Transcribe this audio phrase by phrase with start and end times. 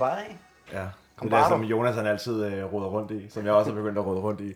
[0.00, 0.38] bare af.
[0.72, 0.86] Ja,
[1.16, 1.62] Kom det er som.
[1.62, 4.40] Jonas han altid øh, råder rundt i, som jeg også har begyndt at råde rundt
[4.40, 4.54] i.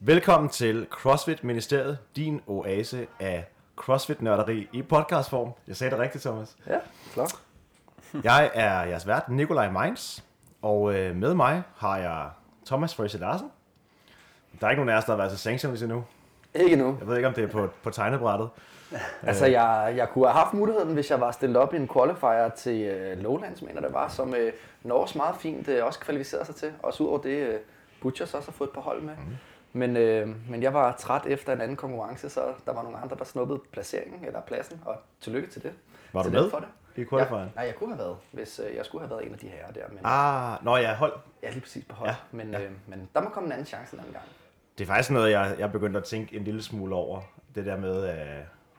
[0.00, 3.44] Velkommen til CrossFit Ministeriet, din oase af
[3.76, 5.52] CrossFit-nørderi i podcastform.
[5.68, 6.56] Jeg sagde det rigtigt, Thomas.
[6.66, 6.78] Ja,
[7.10, 7.32] flot.
[8.24, 10.24] Jeg er jeres vært, Nikolaj Meins,
[10.62, 12.28] og øh, med mig har jeg
[12.66, 13.50] Thomas Frøse Larsen.
[14.60, 16.04] Der er ikke nogen af os, der har været til sanctions endnu.
[16.54, 16.96] Ikke nu.
[17.00, 18.48] Jeg ved ikke, om det er på, på tegnebrættet.
[19.28, 22.48] Altså, jeg, jeg kunne have haft muligheden, hvis jeg var stillet op i en qualifier
[22.48, 24.36] til uh, Lowlands, mener det var, som uh,
[24.82, 26.72] Norges meget fint uh, også kvalificerede sig til.
[26.82, 27.54] Også udover det, uh,
[28.00, 29.14] Butchers også har fået et par hold med.
[29.16, 29.36] Mm.
[29.72, 33.16] Men, uh, men jeg var træt efter en anden konkurrence, så der var nogle andre,
[33.18, 35.72] der snuppede placeringen eller pladsen, og tillykke til det.
[36.12, 36.68] Var du med For det.
[36.96, 37.44] i qualifieren?
[37.44, 39.46] Ja, nej, jeg kunne have været, hvis uh, jeg skulle have været en af de
[39.48, 39.80] herrer der.
[39.88, 41.12] Men, Ah, nå ja, hold.
[41.42, 42.10] Ja, lige præcis på hold.
[42.10, 42.60] Ja, men, ja.
[42.60, 44.24] Øh, men der må komme en anden chance en anden gang.
[44.78, 47.20] Det er faktisk noget, jeg, jeg begyndte at tænke en lille smule over.
[47.54, 48.16] Det der med, øh,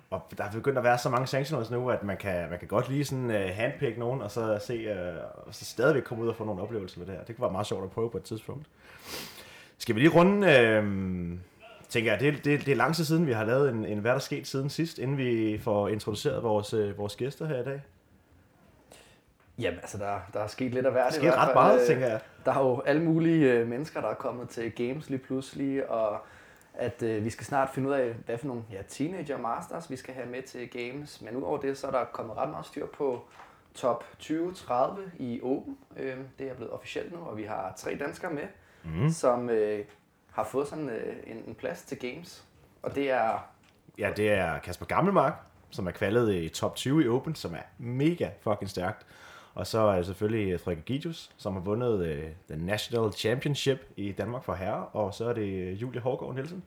[0.10, 2.68] og der er begyndt at være så mange sanctioners nu, at man kan, man kan
[2.68, 5.16] godt lige sådan øh, handpick nogen, og så se, øh,
[5.48, 7.24] og så stadigvæk komme ud og få nogle oplevelser med det her.
[7.24, 8.68] Det kunne være meget sjovt at prøve på et tidspunkt.
[9.78, 10.84] Skal vi lige runde, øh,
[11.90, 14.12] tænker jeg, det, det, det er lang tid siden, vi har lavet en, en hvad
[14.12, 17.82] der sket siden sidst, inden vi får introduceret vores, øh, vores gæster her i dag.
[19.60, 21.04] Jamen, altså, der, der er sket lidt af hvert.
[21.04, 22.20] Der i skete hvert ret meget, Øh, tænker jeg.
[22.46, 26.20] Der er jo alle mulige øh, mennesker, der er kommet til games lige pludselig, og
[26.78, 29.96] at øh, vi skal snart finde ud af, hvad for nogle ja, teenager masters vi
[29.96, 31.22] skal have med til games.
[31.22, 33.26] Men udover det, så er der kommet ret meget styr på
[33.74, 34.74] top 20-30
[35.20, 35.78] i Open.
[35.98, 38.48] Øh, det er blevet officielt nu, og vi har tre danskere med,
[38.84, 39.10] mm.
[39.10, 39.86] som øh,
[40.32, 42.46] har fået sådan øh, en, en plads til games.
[42.82, 43.40] Og det er
[43.98, 45.34] Ja, det er Kasper Gammelmark,
[45.70, 49.06] som er kvalet i top 20 i Open, som er mega fucking stærkt.
[49.58, 54.12] Og så er det selvfølgelig Frederik Gidius, som har vundet øh, den National Championship i
[54.12, 54.86] Danmark for herre.
[54.86, 56.64] Og så er det Julie Hårgaard Nielsen,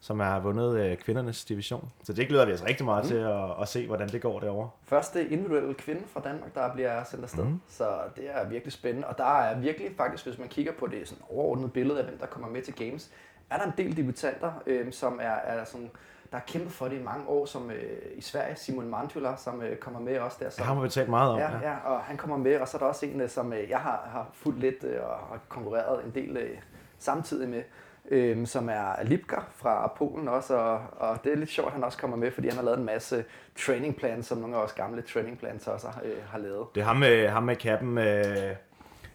[0.00, 1.90] som har vundet øh, kvindernes division.
[2.04, 3.08] Så det glæder vi os rigtig meget mm.
[3.08, 4.70] til at, at se, hvordan det går derovre.
[4.84, 7.44] første individuelle kvinde fra Danmark, der bliver sendt afsted.
[7.44, 7.60] Mm.
[7.68, 9.08] Så det er virkelig spændende.
[9.08, 12.18] Og der er virkelig faktisk, hvis man kigger på det sådan overordnede billede af, hvem
[12.18, 13.10] der kommer med til Games,
[13.50, 15.90] er der en del debutanter, øh, som er, er sådan,
[16.30, 19.62] der har kæmpet for det i mange år, som øh, i Sverige, Simon Mantula, som
[19.62, 20.50] øh, kommer med også der.
[20.50, 21.38] Som, har vi talt meget om.
[21.38, 23.70] Ja, ja, og han kommer med, og så er der også en, øh, som øh,
[23.70, 26.58] jeg har, har fulgt lidt øh, og har konkurreret en del øh,
[26.98, 27.62] samtidig med,
[28.08, 31.84] øh, som er Lipka fra Polen også, og, og det er lidt sjovt, at han
[31.84, 33.24] også kommer med, fordi han har lavet en masse
[33.66, 36.66] training plans, som nogle af os gamle training plans også øh, har lavet.
[36.74, 38.56] Det er ham med, ham med kappen, øh,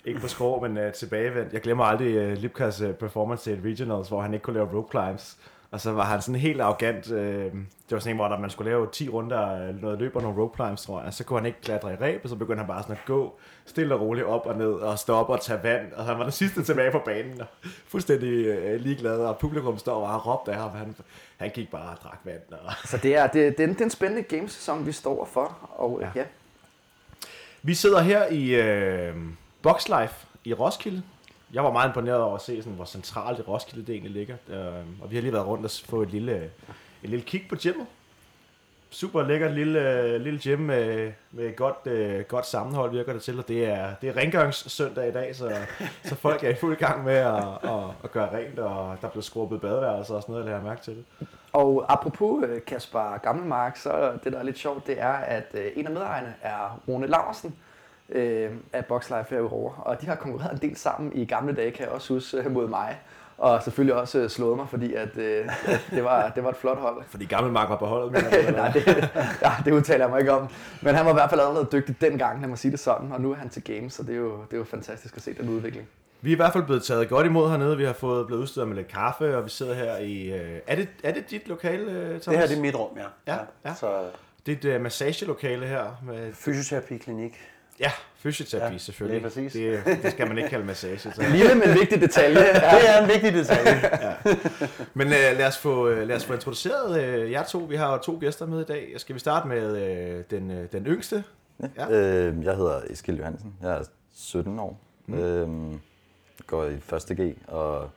[0.05, 1.53] ikke på skrå, men øh, tilbagevendt.
[1.53, 4.77] Jeg glemmer aldrig øh, Lipkas øh, performance til et regionals, hvor han ikke kunne lave
[4.77, 5.37] rope climbs.
[5.71, 7.11] Og så var han sådan helt arrogant.
[7.11, 10.15] Øh, det var sådan en, hvor der, man skulle lave 10 runder, øh, noget løb
[10.15, 11.13] og nogle rope climbs, tror jeg.
[11.13, 13.39] Så kunne han ikke klatre i ræb, og så begyndte han bare sådan at gå
[13.65, 15.93] stille og roligt op og ned og stoppe og tage vand.
[15.93, 17.47] Og han var den sidste tilbage på banen, og
[17.87, 19.19] fuldstændig øh, ligeglad.
[19.19, 20.71] Og publikum står og råbte af ham.
[20.71, 20.95] Han,
[21.37, 22.41] han gik bare og drak vand.
[22.51, 22.73] Og...
[22.85, 25.69] Så det er, det, det, er en, det er en spændende gamesæson, vi står for,
[25.75, 26.05] og ja.
[26.05, 26.11] Ja.
[26.15, 26.25] ja.
[27.61, 29.15] Vi sidder her i øh,
[29.61, 31.03] Boxlife i Roskilde.
[31.53, 34.35] Jeg var meget imponeret over at se, sådan, hvor centralt i Roskilde det egentlig ligger.
[34.49, 36.51] Øh, og vi har lige været rundt og få et lille,
[37.03, 37.87] et lille kig på gymmet.
[38.89, 43.47] Super lækkert lille, lille gym med, med godt, øh, godt sammenhold virker det til, og
[43.47, 45.57] det er, det er rengøringssøndag i dag, så,
[46.09, 49.23] så folk er i fuld gang med at, at, at gøre rent, og der bliver
[49.23, 51.27] skrubbet badeværelser og sådan noget, jeg har mærke til det.
[51.53, 55.71] Og apropos øh, Kasper Gammelmark, så det der er lidt sjovt, det er, at øh,
[55.75, 57.55] en af medejerne er Rune Laversen
[58.11, 59.83] øh, af Boxlife herovre.
[59.83, 62.51] Og de har konkurreret en del sammen i gamle dage, kan jeg også huske, øh,
[62.51, 62.99] mod mig.
[63.37, 66.55] Og selvfølgelig også øh, slået mig, fordi at, øh, at det, var, det var et
[66.55, 67.03] flot hold.
[67.07, 69.09] Fordi Gammelmark var på holdet, mener Nej, det,
[69.41, 70.47] ja, det udtaler jeg mig ikke om.
[70.81, 73.11] Men han var i hvert fald allerede dygtig dengang, lad mig sige det sådan.
[73.11, 75.21] Og nu er han til games, så det er jo, det er jo fantastisk at
[75.21, 75.87] se den udvikling.
[76.21, 77.77] Vi er i hvert fald blevet taget godt imod hernede.
[77.77, 80.31] Vi har fået blevet udstyret med lidt kaffe, og vi sidder her i...
[80.31, 82.25] Øh, er, det, er det dit lokale, Thomas?
[82.25, 83.33] Det her det er mit rum, ja.
[83.33, 83.73] Ja, ja.
[83.73, 84.05] Så
[84.45, 85.85] Det er et øh, massagelokale her.
[86.05, 87.39] Med, fysioterapiklinik.
[87.81, 89.21] Ja, fysioterapi Ja, selvfølgelig.
[89.21, 89.53] lige præcis.
[89.85, 90.97] Det, det skal man ikke kalde massage.
[90.99, 91.23] Så.
[91.35, 92.37] Lille, men vigtig detalje.
[92.53, 93.81] Det er en vigtig detalje.
[94.93, 97.57] Men øh, lad, os få, øh, lad os få introduceret øh, jer to.
[97.59, 98.93] Vi har to gæster med i dag.
[98.97, 101.23] Skal vi starte med øh, den, øh, den yngste?
[101.77, 101.89] Ja.
[101.89, 103.53] Øh, jeg hedder Eskil Johansen.
[103.61, 103.83] Jeg er
[104.15, 104.79] 17 år.
[105.07, 105.19] Mm.
[105.19, 105.79] Øhm,
[106.47, 106.81] går i 1.
[107.17, 107.89] G og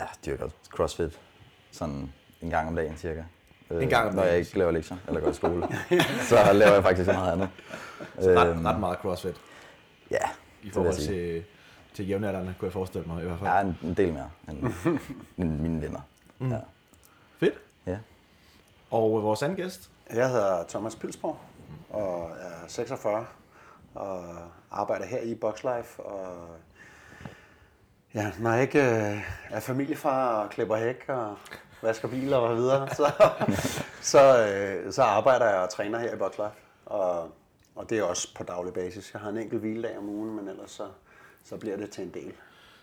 [0.00, 1.18] ja, dyrker crossfit
[1.72, 3.22] sådan en gang om dagen cirka.
[3.70, 5.68] Øh, En gang om Når jeg ikke laver lektier eller går i skole.
[6.28, 7.48] så laver jeg faktisk så meget andet.
[8.20, 9.40] Så ret, Øhm, ret meget crossfit
[10.10, 10.18] Ja,
[10.62, 11.44] i forhold til,
[11.94, 13.50] til jævnaldrende, kunne jeg forestille mig i hvert fald.
[13.50, 14.72] Er en, en del mere end
[15.38, 16.00] end mine venner.
[16.38, 16.50] Mm.
[16.52, 16.58] Ja.
[17.40, 17.54] Fedt.
[17.86, 17.98] ja.
[18.90, 19.90] Og øh, vores anden gæst?
[20.14, 21.38] Jeg hedder Thomas Pilsborg
[21.90, 23.26] og er 46
[23.94, 24.24] og
[24.70, 26.02] arbejder her i Boxlife.
[26.02, 26.48] Og
[28.14, 29.18] ja, når jeg ikke øh,
[29.50, 31.36] er familiefar og klipper hæk og
[31.82, 33.12] vasker biler og videre, så,
[34.00, 36.50] så, øh, så arbejder jeg og træner her i Boxlife.
[36.86, 37.30] Og,
[37.74, 39.12] og det er også på daglig basis.
[39.12, 40.86] Jeg har en enkelt hviledag om ugen, men ellers så,
[41.44, 42.32] så bliver det til en del.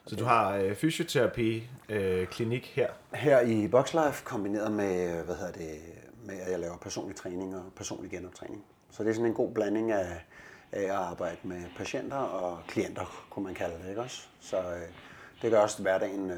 [0.05, 2.89] Så du har øh, fysioterapi øh, klinik her.
[3.13, 5.79] Her i Boxlife kombineret med, hvad hedder det,
[6.23, 8.65] med at jeg laver personlig træning og personlig genoptræning.
[8.91, 10.25] Så det er sådan en god blanding af,
[10.71, 14.21] af at arbejde med patienter og klienter, kunne man kalde det, ikke også?
[14.39, 14.81] Så øh,
[15.41, 16.37] det gør også hverdagen øh,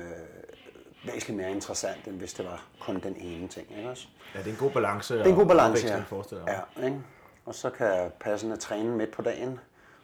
[1.03, 4.07] væsentligt mere interessant, end hvis det var kun den ene ting, ikke også?
[4.35, 5.13] Ja, det er en god balance.
[5.13, 6.03] Det er en god balance, ja.
[6.47, 7.01] Ja ikke?
[7.45, 9.59] Og så kan jeg passende træne midt på dagen,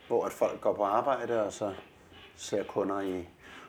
[0.08, 1.74] hvor at folk går på arbejde, og så
[2.36, 3.28] ser kunder i,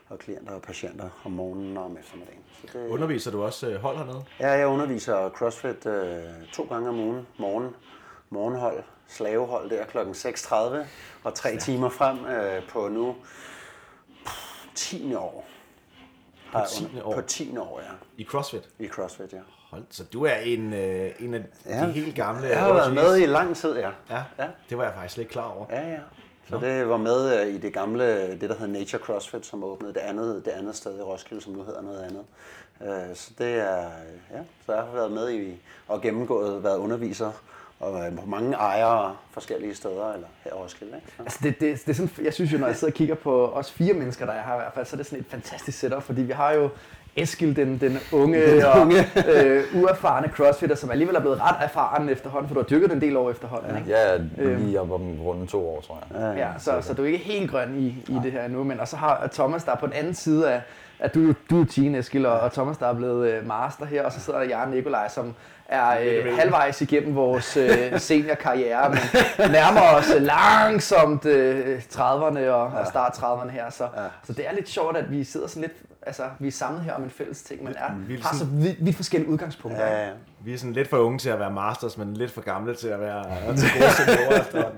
[0.09, 2.43] og klienter og patienter om morgenen og om eftermiddagen.
[2.61, 4.25] Så det, Underviser du også øh, hold hernede?
[4.41, 7.27] Ja, jeg underviser CrossFit øh, to gange om ugen.
[7.39, 7.77] Morgen,
[8.31, 9.99] morgenhold, slavehold der kl.
[9.99, 10.87] 6.30
[11.25, 13.17] og tre timer frem øh, på nu
[14.27, 15.15] pff, 10.
[15.15, 15.46] år.
[16.53, 16.85] Har jeg 10.
[16.85, 17.15] under- år?
[17.15, 17.57] På 10.
[17.59, 17.91] år, ja.
[18.17, 18.69] I CrossFit?
[18.79, 19.39] I CrossFit, ja.
[19.71, 21.81] Hold, så du er en, øh, en af ja.
[21.87, 23.91] de helt gamle Jeg har været med i lang tid, ja.
[24.11, 24.47] Ja, Ja.
[24.71, 25.67] det var jeg faktisk ikke klar over.
[25.71, 25.99] Ja, ja.
[26.49, 29.95] Så det var med øh, i det gamle, det der hedder Nature CrossFit, som åbnede
[29.95, 32.25] det andet, det andet sted i Roskilde, som nu hedder noget andet.
[33.11, 33.81] Øh, Så det er,
[34.33, 37.33] ja, så jeg har været med i og gennemgået, været underviser
[37.81, 40.97] og på mange ejere forskellige steder, eller her i Roskilde.
[40.97, 41.09] Ikke?
[41.17, 41.23] Så.
[41.23, 43.47] Altså det, det, det er sådan, jeg synes jo, når jeg sidder og kigger på
[43.47, 45.79] os fire mennesker, der er her i hvert fald, så er det sådan et fantastisk
[45.79, 46.69] setup, fordi vi har jo
[47.17, 49.05] Eskil, den, den unge, den unge.
[49.15, 52.91] og øh, uerfarne crossfitter, som alligevel er blevet ret erfaren efterhånden, for du har dyrket
[52.91, 53.91] den en del år efterhånden, ikke?
[53.91, 54.17] Ja,
[54.57, 56.37] lige op om runde to år, tror jeg.
[56.37, 58.89] Ja, så, så du er ikke helt grøn i, i det her endnu, men og
[58.89, 60.63] så har Thomas der er på den anden side af,
[60.99, 64.03] at du, du er teen, Eskil, og, og Thomas der er blevet øh, master her,
[64.03, 65.35] og så sidder der Jørgen Nikolaj, som
[65.69, 67.71] er øh, halvvejs igennem vores øh,
[68.01, 68.91] seniorkarriere,
[69.39, 73.89] men nærmer os langsomt øh, 30'erne og, og start 30'erne her, så,
[74.25, 75.73] så det er lidt sjovt, at vi sidder sådan lidt,
[76.03, 78.45] altså vi er samlet her om en fælles ting, men er, Vi er har så
[78.45, 79.87] vidt, vidt forskellige udgangspunkter.
[79.87, 80.11] Ja, ja.
[80.45, 82.89] Vi er sådan lidt for unge til at være masters, men lidt for gamle til
[82.89, 83.25] at være
[83.57, 84.71] til gode seniorer.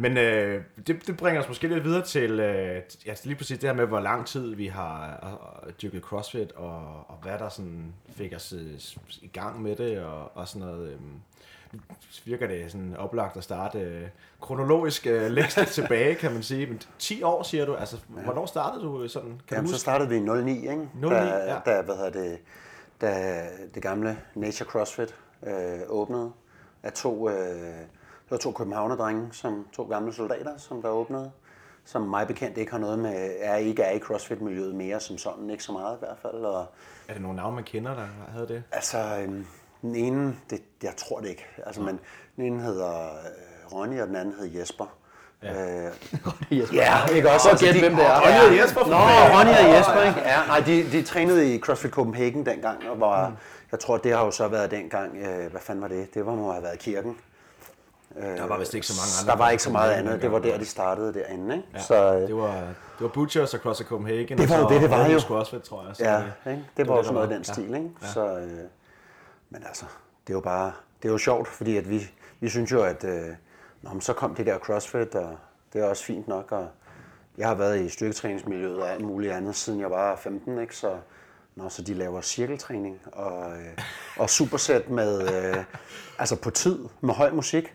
[0.00, 3.68] Men øh, det, det bringer os måske lidt videre til øh, ja, lige præcis det
[3.68, 5.26] her med, hvor lang tid vi har
[5.66, 8.80] øh, dyrket CrossFit, og, og hvad der sådan fik os øh,
[9.22, 10.92] i gang med det, og, og sådan noget.
[10.92, 11.00] Øh,
[12.24, 14.08] virker det sådan oplagt at starte øh,
[14.40, 16.66] kronologisk øh, længst tilbage, kan man sige.
[16.66, 17.74] Men 10 år, siger du.
[17.74, 19.40] Altså, hvornår startede du sådan?
[19.48, 20.88] Kan Jamen, du så startede vi i 09, ikke?
[20.94, 21.58] 09, da, ja.
[21.66, 22.38] da, hvad hedder det,
[23.00, 23.44] da
[23.74, 25.14] det gamle Nature CrossFit
[25.46, 26.32] øh, åbnede
[26.82, 27.34] af to, øh,
[28.30, 31.30] det var to københavnerdrenge, som to gamle soldater, som der åbnede,
[31.84, 35.50] som mig bekendt ikke har noget med, er ikke er i CrossFit-miljøet mere som sådan,
[35.50, 36.34] ikke så meget i hvert fald.
[36.44, 36.66] Og,
[37.08, 38.62] Er det nogle navne, man kender, der havde det?
[38.72, 39.46] altså, øhm,
[39.82, 42.00] den ene, det, jeg tror det ikke, altså, men
[42.36, 44.96] den ene hedder øh, Ronny, og den anden hedder Jesper.
[45.42, 45.84] Ja.
[45.86, 45.92] Øh,
[46.58, 46.76] Jesper.
[46.76, 47.48] Ja, ikke også?
[47.56, 48.20] Så gæt, hvem det er.
[48.20, 48.96] Ronny og Jesper, Nå.
[49.38, 50.20] Ronny og Jesper, ikke?
[50.20, 53.34] Ja, nej, de, de trænede i CrossFit Copenhagen dengang, og var, mm.
[53.72, 56.14] jeg tror, det har jo så været dengang, øh, hvad fanden var det?
[56.14, 57.16] Det var, må have været kirken.
[58.14, 59.32] Der var vist ikke så mange andre.
[59.32, 61.68] Der var ikke så meget andet, det var der, de startede derinde, ikke?
[61.74, 64.38] Ja, Så, øh, det var, det var Butchers og CrossFit Copenhagen.
[64.38, 65.20] Det var jo det, det var jo.
[65.20, 65.96] CrossFit, tror jeg.
[65.96, 66.64] Så ja, det- ikke?
[66.76, 67.90] det var det, sådan noget der den stil, ikke?
[68.02, 68.06] Ja.
[68.06, 68.50] Så, øh,
[69.50, 69.84] men altså,
[70.26, 70.72] det er jo bare,
[71.02, 72.10] det er jo sjovt, fordi at vi,
[72.40, 73.26] vi synes jo, at øh,
[73.82, 75.36] nå, men så kom det der CrossFit, og
[75.72, 76.68] det er også fint nok, og
[77.38, 80.76] jeg har været i styrketræningsmiljøet og alt muligt andet, siden jeg var 15, ikke?
[80.76, 80.96] Så,
[81.56, 83.78] nå, så de laver cirkeltræning og, øh,
[84.18, 85.56] og supersæt med, øh,
[86.18, 87.74] altså på tid, med høj musik.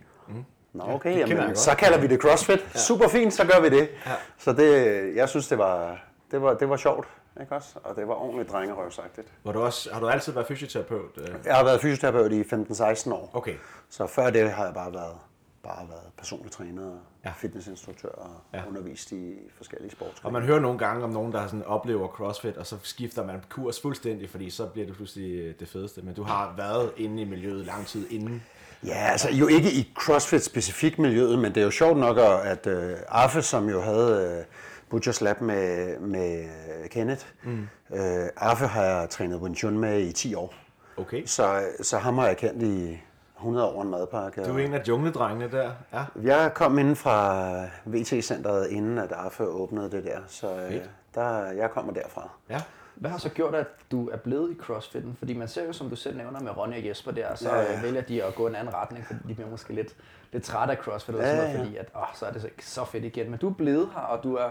[0.74, 2.60] Nå, okay, jeg jamen, så kalder vi det CrossFit.
[2.74, 2.80] Ja.
[2.80, 3.90] Super fint, så gør vi det.
[4.06, 4.12] Ja.
[4.38, 7.08] Så det, jeg synes, det var, det var, det var sjovt,
[7.42, 7.70] ikke også?
[7.84, 9.28] Og det var ordentligt drengerøvsagtigt.
[9.44, 11.12] Var du også, har du altid været fysioterapeut?
[11.18, 11.28] øh?
[11.46, 13.30] Jeg har været fysioterapeut i 15-16 år.
[13.34, 13.56] Okay.
[13.90, 15.16] Så før det har jeg bare været,
[15.64, 17.30] bare været personlig træner og Ja.
[17.30, 17.34] ja.
[17.38, 18.58] fitnessinstruktør og Ja.
[18.58, 18.64] ja.
[18.68, 20.34] undervist i forskellige Og sportsgrene.
[20.34, 23.82] man hører nogle gange om nogen, der sådan oplever CrossFit, og så skifter man kurs
[23.82, 26.02] fuldstændig, fordi så bliver det pludselig det fedeste.
[26.02, 28.44] Men du har været inde i miljøet lang tid inden.
[28.86, 32.74] Ja, altså jo ikke i CrossFit-specifikt miljøet, men det er jo sjovt nok, at uh,
[33.08, 34.46] Arfe, som jo havde uh,
[34.90, 36.46] Butchers Lab med, med
[36.90, 37.68] Kenneth, mm.
[37.90, 38.00] uh,
[38.38, 40.54] Arfe har jeg trænet Wing Chun med i 10 år.
[40.98, 41.26] Okay.
[41.26, 43.02] Så, så ham har jeg kendt i
[43.38, 44.44] 100 år en madpakke.
[44.44, 45.72] Du er en af jungledrengene der.
[45.94, 46.04] Ja.
[46.24, 47.46] Jeg kom inden fra
[47.86, 50.82] VT-centret, inden at Arfe åbnede det der, så øh,
[51.16, 52.30] der, jeg kommer derfra.
[52.50, 52.62] ja.
[52.96, 55.16] Hvad har så gjort, at du er blevet i crossfitten?
[55.20, 57.62] Fordi man ser jo, som du selv nævner med Ronny og Jesper der, så Ja,
[57.74, 59.96] ja, vælger de at gå en anden retning, fordi de bliver måske lidt,
[60.32, 61.64] lidt trætte af crossfit, eller Ja, sådan noget, ja.
[61.66, 63.30] fordi at, åh, så er det så, ikke så fedt igen.
[63.30, 64.50] Men du er blevet her, og du er,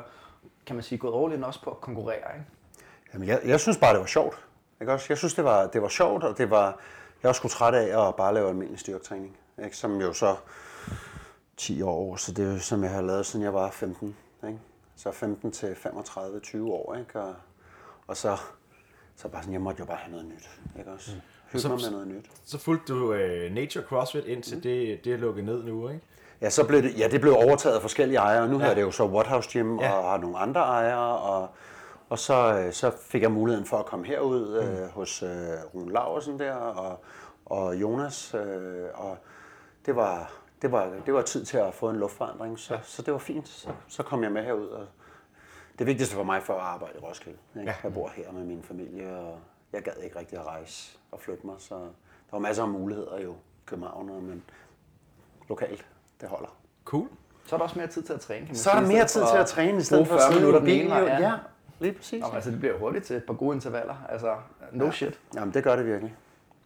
[0.66, 2.46] kan man sige, gået all in også på at konkurrere, ikke?
[3.14, 4.46] Jamen, jeg, jeg synes bare, det var sjovt.
[4.80, 5.06] Ikke også?
[5.08, 6.66] Jeg synes, det var, det var sjovt, og det var,
[7.22, 9.36] jeg var sgu træt af at bare lave almindelig styrketræning.
[9.64, 9.76] Ikke?
[9.76, 10.36] Som jo så
[11.56, 14.16] 10 år, så det er som jeg har lavet, siden jeg var 15.
[14.46, 14.58] Ikke?
[14.96, 16.94] Så 15 til 35, 20 år.
[16.94, 17.20] Ikke?
[17.20, 17.34] Og,
[18.06, 18.37] og så,
[19.16, 20.50] så bare sådan, jeg måtte jo bare have noget nyt.
[20.78, 21.11] Ikke også?
[21.46, 22.30] Hygge Så- mig med noget nyt.
[22.44, 24.62] Så fulgte du uh, Nature CrossFit indtil mm.
[24.62, 26.00] det, det er lukket ned nu, ikke?
[26.40, 28.49] Ja, så blev det, ja, det blev overtaget af forskellige ejere.
[28.49, 28.64] Nu ja.
[28.64, 28.70] Ja.
[28.70, 29.92] er det jo så Waterhouse Gym Ja.
[29.92, 31.18] og har nogle andre ejere.
[31.18, 31.49] Og,
[32.08, 34.88] og så, øh, så fik jeg muligheden for at komme herud øh, Mm.
[34.90, 35.28] hos øh,
[35.75, 37.04] Rune Laversen der og,
[37.46, 38.34] og Jonas.
[38.34, 39.18] Øh, og
[39.87, 40.32] det var,
[40.62, 42.80] det, var, det var tid til at få en luftforandring, så, ja.
[42.82, 43.49] så det var fint.
[43.49, 44.66] Så, så kom jeg med herud.
[44.68, 44.87] Og
[45.78, 47.38] det vigtigste for mig for at arbejde i Roskilde.
[47.57, 47.71] Ikke?
[47.71, 47.76] Ja.
[47.83, 49.38] Jeg bor her med min familie, og
[49.73, 51.54] jeg gad ikke rigtig at rejse og flytte mig.
[51.59, 54.43] Så der var masser af muligheder jo i København, men
[55.49, 55.87] lokalt,
[56.21, 56.57] det holder.
[56.85, 57.09] Cool.
[57.47, 59.07] Så er der også mere tid til at træne, kan man Så er der mere
[59.07, 61.07] tid til at træne, i stedet for at 40 sidde minutter vej, jo.
[61.07, 61.33] Ja,
[61.81, 62.21] lige præcis.
[62.21, 63.95] Nå, men altså, det bliver hurtigt til et par gode intervaller.
[64.09, 64.37] Altså,
[64.73, 65.21] no shit.
[65.35, 66.14] Jamen, det gør det virkelig.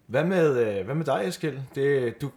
[0.07, 1.59] Hvad med, øh, hvad med dig, Eskild?
[1.75, 2.31] Det, du,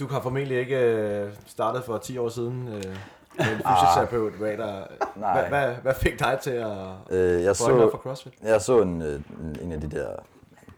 [0.00, 2.96] du har formentlig ikke øh, startet for 10 år siden øh,
[3.44, 4.32] med en fysioterapeut.
[4.32, 4.84] Hvad, der,
[5.16, 5.48] Nej.
[5.48, 6.76] hvad, hvad, hvad fik dig til at
[7.10, 8.34] Øh, jeg, så, for CrossFit?
[8.42, 10.16] jeg så en, øh, en- en af de der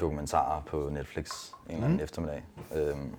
[0.00, 2.04] dokumentarer på Netflix en eller anden Mhm.
[2.04, 2.44] eftermiddag.
[2.74, 3.14] Øhm,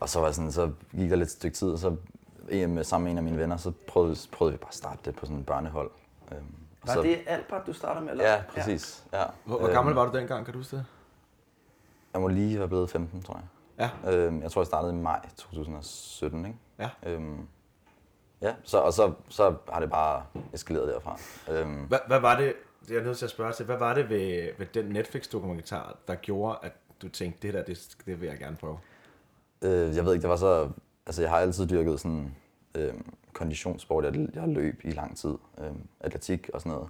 [0.00, 1.96] og så var sådan, så gik der lidt stykke tid, og så
[2.52, 5.16] med, sammen med en af mine venner, så prøvede, prøvede vi bare at starte det
[5.16, 5.90] på sådan en børnehold.
[6.32, 6.44] Øhm,
[6.86, 8.10] Var så, det Albert, du starter med?
[8.10, 8.24] Eller?
[8.32, 9.04] Ja, præcis.
[9.12, 9.22] Ja.
[9.44, 10.84] Hvor, hvor gammel var du dengang, kan du huske det?
[12.12, 13.88] Jeg må lige være blevet 15, tror jeg.
[14.04, 14.12] Ja.
[14.12, 16.58] Øhm, jeg tror, jeg startede i maj 2017, ikke?
[16.78, 16.88] Ja.
[17.02, 17.38] Øhm,
[18.42, 21.18] ja, så, og så, så har det bare eskaleret derfra.
[21.50, 23.94] Øhm, Hvad, hvad var det, det er jeg nødt til at spørge til, hvad var
[23.94, 28.28] det ved, ved den Netflix-dokumentar, der gjorde, at du tænkte, det der, det, det vil
[28.28, 28.78] jeg gerne prøve?
[29.62, 30.70] Øh, jeg ved ikke, det var så...
[31.06, 32.34] Altså, jeg har altid dyrket sådan
[32.74, 32.94] øh,
[33.32, 34.04] konditionssport.
[34.04, 35.34] Jeg, jeg løb i lang tid.
[35.58, 36.88] Øh, atletik og sådan noget.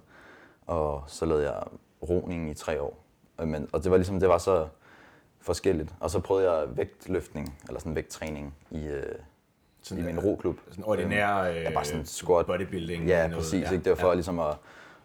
[0.67, 1.63] Og så lavede jeg
[2.09, 3.05] roning i tre år.
[3.41, 4.67] Øh, men, og det var ligesom, det var så
[5.41, 5.93] forskelligt.
[5.99, 9.15] Og så prøvede jeg vægtløftning, eller sådan vægttræning i, øh,
[9.81, 10.57] Sådan, i min øh, roklub.
[10.69, 12.45] Sådan ordinær øh, ja, bare sådan squat.
[12.45, 13.05] bodybuilding.
[13.07, 13.43] Ja, noget.
[13.43, 13.61] præcis.
[13.61, 13.83] Ja, ikke?
[13.83, 14.13] Det var for ja.
[14.13, 14.55] ligesom at,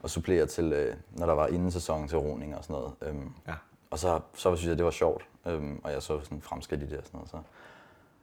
[0.04, 2.92] at supplere til, øh, når der var inden sæson til roning og sådan noget.
[3.02, 3.54] Øhm, Ja.
[3.90, 6.86] og så, så synes jeg, det var sjovt, øhm, og jeg så sådan fremskridt i
[6.86, 7.30] det og sådan noget.
[7.30, 7.36] Så.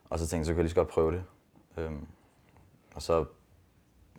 [0.10, 1.24] Og så tænkte jeg, så kan jeg lige så godt prøve det.
[1.77, 2.08] Øhm,
[2.96, 3.25] og så,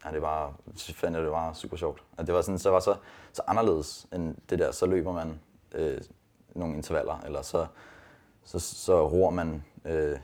[0.05, 2.03] ja, det var, så fandt jeg, det var super sjovt.
[2.19, 2.97] At det var sådan, så var så,
[3.33, 5.41] så anderledes end det der, så løber man
[5.75, 6.01] øh,
[6.55, 7.67] nogle intervaller, eller så,
[8.45, 10.19] så, så roer man øh,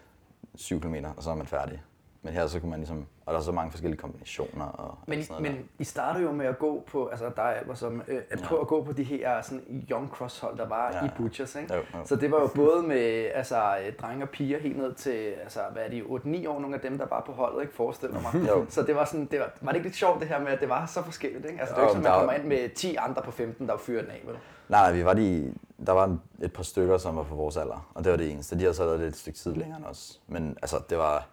[0.54, 1.82] 7 km, og så er man færdig.
[2.22, 5.22] Men her så kunne man ligesom, og der er så mange forskellige kombinationer og Men,
[5.24, 8.22] sådan noget men I startede jo med at gå på, altså dig Albert, som, øh,
[8.30, 11.04] at prøve at gå på de her sådan, young cross hold, der var Ja, i
[11.04, 11.10] ja.
[11.16, 11.74] Butchers, ikke?
[11.74, 12.04] Jo, jo.
[12.04, 13.56] Så det var jo både med altså,
[13.86, 15.10] øh, drenge og piger helt ned til,
[15.42, 17.74] altså, hvad er de, 8-9 år, nogle af dem, der var på holdet, ikke?
[17.74, 18.48] Forestiller mig.
[18.48, 18.66] Jo.
[18.68, 20.60] Så det var sådan, det var, var det ikke lidt sjovt det her med, at
[20.60, 21.60] det var så forskelligt, ikke?
[21.60, 23.68] Altså det er Jo, ikke sådan, der man kommer ind med 10 andre på 15,
[23.68, 24.36] der fyrer den af, vel?
[24.68, 25.54] Nej, nej, vi var de,
[25.86, 28.58] der var et par stykker, som var på vores alder, og det var det eneste.
[28.58, 30.20] De har så været lidt et stykke tid længere end os.
[30.26, 31.26] Men altså, det var,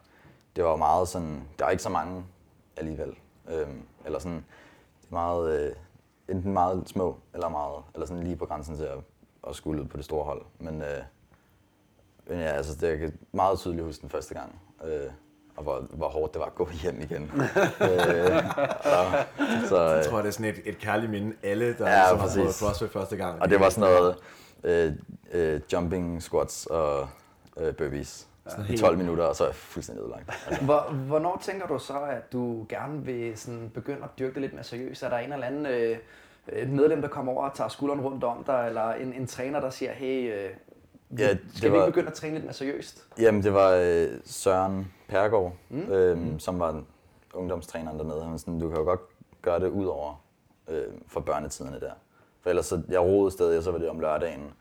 [0.55, 2.25] det var meget sådan, der var ikke så mange
[2.77, 3.15] alligevel.
[3.49, 4.45] Øhm, eller sådan,
[5.03, 5.75] er meget, øh,
[6.29, 8.97] enten meget små, eller meget, eller sådan lige på grænsen til at,
[9.47, 10.41] at skulle ud på det store hold.
[10.59, 11.01] Men, øh,
[12.27, 14.59] men ja, altså, det er meget tydeligt huske den første gang.
[14.85, 15.11] Øh,
[15.55, 17.23] og hvor, hvor hårdt det var at gå hjem igen.
[17.81, 18.43] øh,
[18.85, 19.05] og,
[19.69, 22.19] så, øh, Jeg tror, det er sådan et, et kærligt minde, alle, der Ja, ligesom
[22.19, 23.41] har prøvet CrossFit første gang.
[23.41, 24.15] Og det var sådan noget
[24.63, 24.93] øh,
[25.31, 27.07] øh, jumping squats og
[27.57, 28.27] øh, burpees.
[28.47, 30.29] Sådan I helt- 12 minutter, og så er jeg fuldstændig ødelagt.
[30.47, 34.41] Altså, Hvor, hvornår tænker du så, at du gerne vil sådan begynde at dyrke det
[34.41, 35.03] lidt mere seriøst?
[35.03, 35.97] Er der en eller anden øh,
[36.53, 39.59] et medlem, der kommer over og tager skulderen rundt om dig, eller en, en træner,
[39.59, 40.49] der siger, hey, øh,
[41.17, 43.05] Ja, ja, det skal vi var- ikke begynde at træne lidt mere seriøst?
[43.19, 45.91] Jamen, det var øh, Søren Pergaard, mm.
[45.91, 46.83] øh, som var
[47.33, 48.21] ungdomstræneren dernede.
[48.21, 48.99] Han var sådan, du kan jo godt
[49.41, 50.23] gøre det ud over
[50.67, 51.91] øh, for børnetiderne der.
[52.41, 54.53] For ellers, så, jeg roede stadig, og så var det om lørdagen,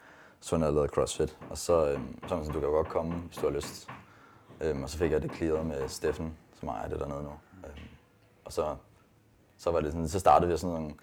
[0.44, 1.36] så når jeg lavede CrossFit.
[1.50, 3.88] Og så, øh, så sådan, du kan godt komme, hvis du har lyst.
[4.60, 7.30] Øh, og så fik jeg det clearet med Steffen, som ejer det dernede nu.
[7.64, 7.80] Øh,
[8.44, 8.76] og så,
[9.58, 10.94] så var det sådan, så startede vi sådan nogle,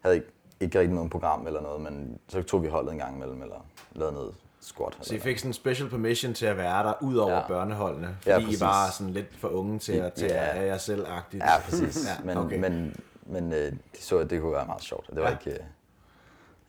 [0.00, 0.26] havde ikke,
[0.60, 3.66] ikke rigtig noget program eller noget, men så tog vi holdet en gang imellem, eller
[3.92, 4.98] lavede noget squat.
[5.00, 7.38] Så I fik sådan en special permission til at være der, ud over ja.
[7.38, 7.46] Ja.
[7.48, 8.60] børneholdene, Ja, fordi I præcis.
[8.60, 10.62] var sådan lidt for unge til at tage Ja.
[10.66, 11.44] jer selv-agtigt.
[11.44, 12.06] Ja, præcis.
[12.08, 12.58] Ja, men, okay.
[12.60, 15.06] men, men øh, de så, at det kunne være meget sjovt.
[15.10, 15.36] Det var Ja.
[15.38, 15.50] ikke...
[15.50, 15.66] Øh,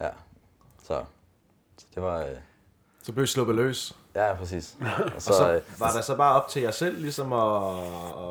[0.01, 0.09] ja,
[0.83, 1.03] så,
[1.77, 2.19] så det var...
[2.19, 2.27] Øh,
[3.03, 3.97] Så blev I sluppet løs.
[4.15, 4.77] ja, præcis.
[5.05, 7.77] Og Og så øh, var der så bare op til jer selv ligesom at,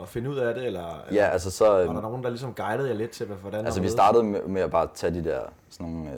[0.03, 1.69] at finde ud af det, eller, eller Ja, altså så...
[1.69, 4.25] var Øh, der nogen, der ligesom guidede jer lidt til, hvad- hvordan altså vi startede
[4.25, 6.13] med, med at bare tage de der sådan nogle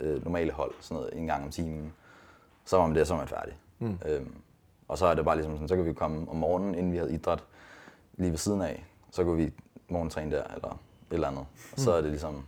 [0.00, 1.92] øh, øh, normale hold, sådan noget en gang om timen.
[2.64, 3.54] Så var man det, så var man færdig.
[3.78, 3.98] Mm.
[4.04, 4.34] Øhm,
[4.88, 6.96] og så er det bare ligesom sådan, så kan vi komme om morgenen, inden vi
[6.96, 7.42] havde idræt,
[8.14, 8.84] lige ved siden af.
[9.10, 9.52] Så kunne vi
[9.88, 11.44] morgentræne der, eller et eller andet.
[11.72, 12.46] Og så er det ligesom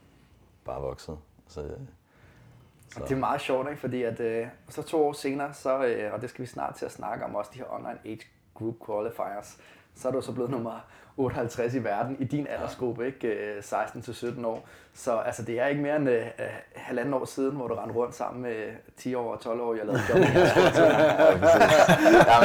[0.64, 1.18] bare vokset.
[1.48, 1.70] Så, øh,
[2.92, 3.00] Så.
[3.00, 3.80] Det er meget sjovt, ikke?
[3.80, 6.84] fordi at, øh, så to år senere, så, øh, og det skal vi snart til
[6.84, 8.20] at snakke om, også de her online age
[8.54, 9.58] group qualifiers,
[9.96, 10.80] så er du så blevet nummer
[11.16, 13.28] 58 i verden i din aldersgruppe, ikke?
[13.28, 14.68] Øh, 16-17 år.
[14.94, 17.94] Så altså, det er ikke mere end øh, øh, halvanden år siden, hvor du rendte
[17.94, 18.56] rundt sammen med
[18.96, 20.18] 10 år og 12 år, jeg lavede job.
[20.18, 20.24] ja,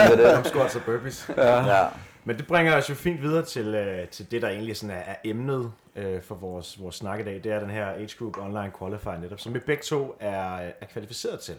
[0.10, 0.48] men det er det.
[0.48, 1.32] Squats og burpees.
[1.38, 1.86] Ja.
[2.25, 5.01] Men det bringer os jo fint videre til, øh, til det, der egentlig sådan er,
[5.01, 7.44] er emnet øh, for vores, vores snak i dag.
[7.44, 10.86] Det er den her Age Group Online Qualifier netop, som vi begge to er, er
[10.92, 11.56] kvalificeret til.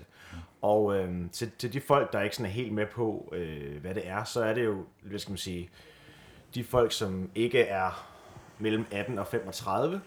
[0.62, 3.94] Og øh, til, til de folk, der ikke sådan er helt med på, øh, hvad
[3.94, 5.70] det er, så er det jo, hvad skal man sige,
[6.54, 8.06] de folk, som ikke er
[8.58, 10.00] mellem 18 og 35,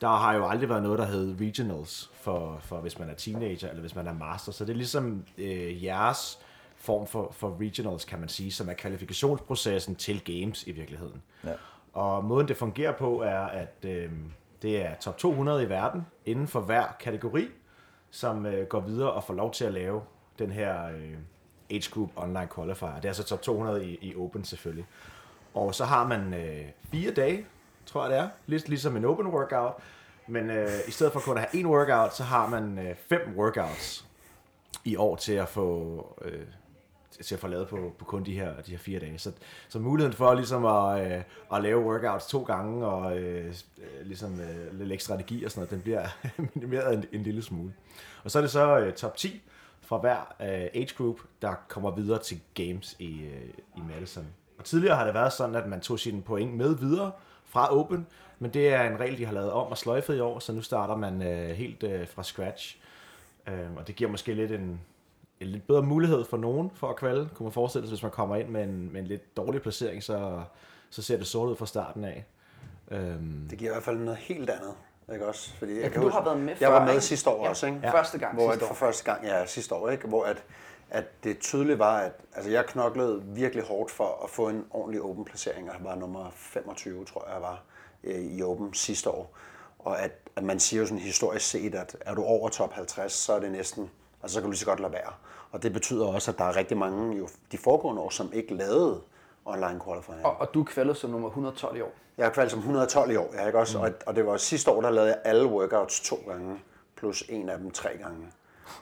[0.00, 3.68] der har jo aldrig været noget, der hed regionals, for, for hvis man er teenager
[3.68, 4.52] eller hvis man er master.
[4.52, 6.38] Så det er ligesom øh, jeres
[6.86, 11.22] form for, for regionals, kan man sige, som er kvalifikationsprocessen til games i virkeligheden.
[11.44, 11.52] Ja.
[11.92, 14.10] Og måden det fungerer på er, at øh,
[14.62, 17.48] det er top 200 i verden inden for hver kategori,
[18.10, 20.02] som øh, går videre og får lov til at lave
[20.38, 21.14] den her øh,
[21.70, 22.94] Age Group Online Qualifier.
[22.94, 24.86] Det er altså top 200 i, i Open selvfølgelig.
[25.54, 27.46] Og så har man øh, fire dage,
[27.86, 29.72] tror jeg det er, lidt ligesom en Open Workout,
[30.26, 33.34] men øh, i stedet for kun at have en workout, så har man øh, fem
[33.36, 34.06] workouts
[34.84, 36.46] i år til at få øh,
[37.24, 39.18] til at få lavet på, på kun de her, de her fire dage.
[39.18, 39.32] Så,
[39.68, 41.22] så muligheden for ligesom at, øh,
[41.54, 45.60] at lave workouts to gange og øh, øh ligesom øh, lidt ekstra strategi og sådan
[45.60, 46.06] noget, den bliver
[46.54, 47.72] minimeret en, en lille smule.
[48.24, 49.42] Og så er det så øh, top 10
[49.80, 54.26] fra hver øh, age group, der kommer videre til games i, øh, i Madison.
[54.58, 57.12] Og tidligere har det været sådan, at man tog sine point med videre
[57.44, 58.06] fra Open,
[58.38, 60.62] men det er en regel, de har lavet om og sløjfet i år, så nu
[60.62, 62.78] starter man øh, helt øh, fra scratch.
[63.48, 64.80] Øh, og det giver måske lidt en,
[65.40, 68.12] en lidt bedre mulighed for nogen for at kvalde, kunne man forestille sig, hvis man
[68.12, 70.42] kommer ind med en, med en lidt dårlig placering, så,
[70.90, 72.24] så ser det sort ud fra starten af.
[72.90, 74.74] Øhm, Det giver i hvert fald noget helt andet.
[75.12, 75.54] Ikke også?
[75.58, 77.04] Fordi jeg Ja, kan du huske- har været med Jeg før, var med ikke?
[77.04, 77.78] sidste år Ja, også, ikke?
[77.82, 77.92] ja.
[77.92, 78.68] Første gang hvor sidste år.
[78.68, 80.08] for første gang, ja, sidste år, ikke?
[80.08, 80.44] Hvor at,
[80.90, 85.02] at det tydeligt var, at altså, jeg knoklede virkelig hårdt for at få en ordentlig
[85.02, 87.62] open placering, og jeg var nummer 25, tror jeg, jeg var
[88.04, 89.36] øh, i open sidste år.
[89.78, 93.12] Og at, at man siger jo sådan historisk set, at er du over top 50,
[93.12, 93.90] så er det næsten,
[94.26, 95.12] altså så kan du lige så godt lade være.
[95.50, 98.54] Og det betyder også, at der er rigtig mange jo de foregående år, som ikke
[98.54, 99.00] lavede
[99.44, 100.26] online qualifying.
[100.26, 101.92] Og, og du kvalede som nummer 112 i år.
[102.18, 103.78] Jeg er som 112 i år, ja, ikke også?
[103.78, 103.84] Mm.
[103.84, 106.56] Og, og det var sidste år, der lavede jeg alle workouts to gange,
[106.96, 108.26] plus en af dem tre gange.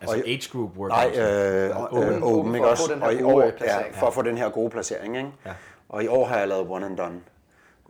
[0.01, 1.19] altså og age group Nej, workouts.
[1.19, 2.99] øh, Open- øh, open ikke også?
[3.03, 5.33] Og i år, ja, for at få den her gode placering, ikke?
[5.47, 5.55] Ja.
[5.89, 7.21] Og i år har jeg lavet one and done.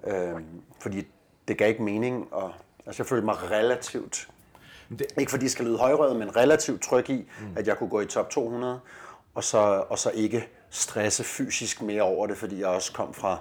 [0.06, 0.40] Øh,
[0.80, 1.06] fordi
[1.48, 2.52] det gav ikke mening, og
[2.86, 4.28] altså jeg følte mig relativt,
[4.88, 7.56] det- ikke fordi det skal lyde højrøget, men relativt tryg i, mm.
[7.56, 8.80] at jeg kunne gå i top 200,
[9.34, 13.38] og så, og så ikke stresse fysisk mere over det, fordi jeg også kom fra,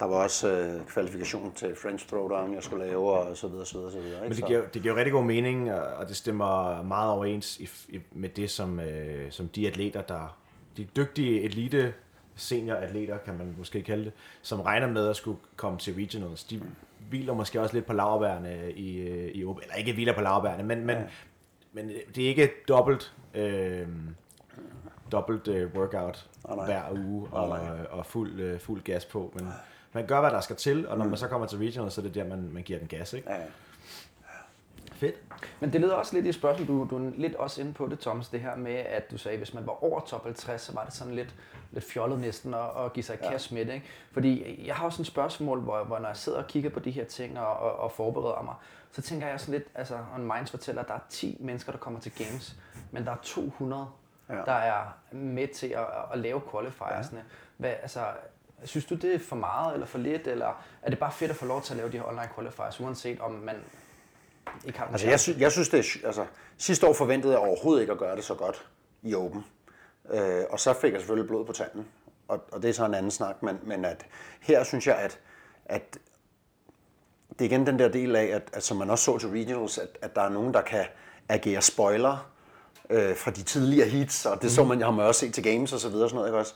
[0.00, 3.78] der var også øh, kvalifikation til French Throwdown, jeg skulle lave, og så videre, så
[3.78, 4.16] videre, så videre.
[4.16, 4.28] Ikke?
[4.28, 7.68] Men det giver, det giver rigtig god mening, og og det stemmer meget overens i,
[7.88, 10.36] i, med det, som, øh, som de atleter, der
[10.76, 11.94] de dygtige elite
[12.36, 16.62] senioratleter, kan man måske kalde det, som regner med at skulle komme til regionals, de
[17.08, 19.62] hviler måske også lidt på lavbærene i, øh, i Open.
[19.62, 20.96] Eller ikke hviler på lavbærene, men, men,
[21.72, 23.86] men det er ikke dobbelt, øh,
[25.12, 26.64] dobbelt øh, workout Nej, nej.
[26.64, 27.86] hver uge og, nej.
[27.90, 29.32] og fuld, øh, fuld gas på.
[29.36, 29.48] Men
[29.92, 31.10] man gør, hvad der skal til, og når Mm.
[31.10, 33.12] man så kommer til regionals, så er det der, man, man giver den gas.
[33.12, 33.30] Ikke?
[33.30, 33.44] Ja, ja.
[34.94, 35.14] Fedt.
[35.60, 38.00] Men det leder også lidt i spørgsmål, du, du er lidt også inde på det,
[38.00, 40.72] Thomas, det her med, at du sagde, at hvis man var over top 50, så
[40.74, 41.34] var det sådan lidt,
[41.72, 43.72] lidt fjollet næsten at, at give sig i kast med det.
[43.74, 43.86] Ikke?
[44.12, 46.90] Fordi jeg har også et spørgsmål, hvor, hvor når jeg sidder og kigger på de
[46.90, 48.54] her ting og, og, og forbereder mig,
[48.92, 51.78] så tænker jeg sådan lidt, altså On Minds fortæller, at der er 10 mennesker, der
[51.78, 52.56] kommer til Games,
[52.90, 53.86] men der er 200,
[54.28, 54.34] Ja.
[54.34, 54.42] ja.
[54.44, 57.24] der er med til at, at lave qualifiersne.
[57.56, 58.00] Hvad, altså,
[58.64, 61.36] synes du, det er for meget eller for lidt, eller er det bare fedt at
[61.36, 63.56] få lov til at lave de her online qualifiers, uanset om man
[64.66, 66.06] ikke har den Altså, jeg, sy- jeg synes, det er...
[66.06, 66.26] Altså,
[66.58, 68.66] sidste år forventede jeg overhovedet ikke at gøre det så godt
[69.02, 69.44] i Open.
[70.10, 71.86] Øh, og så fik jeg selvfølgelig blod på tanden.
[72.28, 73.42] Og, og det er så en anden snak.
[73.42, 74.06] Men, men at
[74.40, 75.18] her synes jeg, at,
[75.64, 75.98] at
[77.38, 79.78] det er igen den der del af, at, at som man også så til regionals,
[79.78, 80.84] at, at der er nogen, der kan
[81.28, 82.30] agere spoiler
[82.90, 85.72] øh, fra de tidligere heats, og det så man, har man også set til games
[85.72, 86.54] og så videre og sådan noget, ikke også?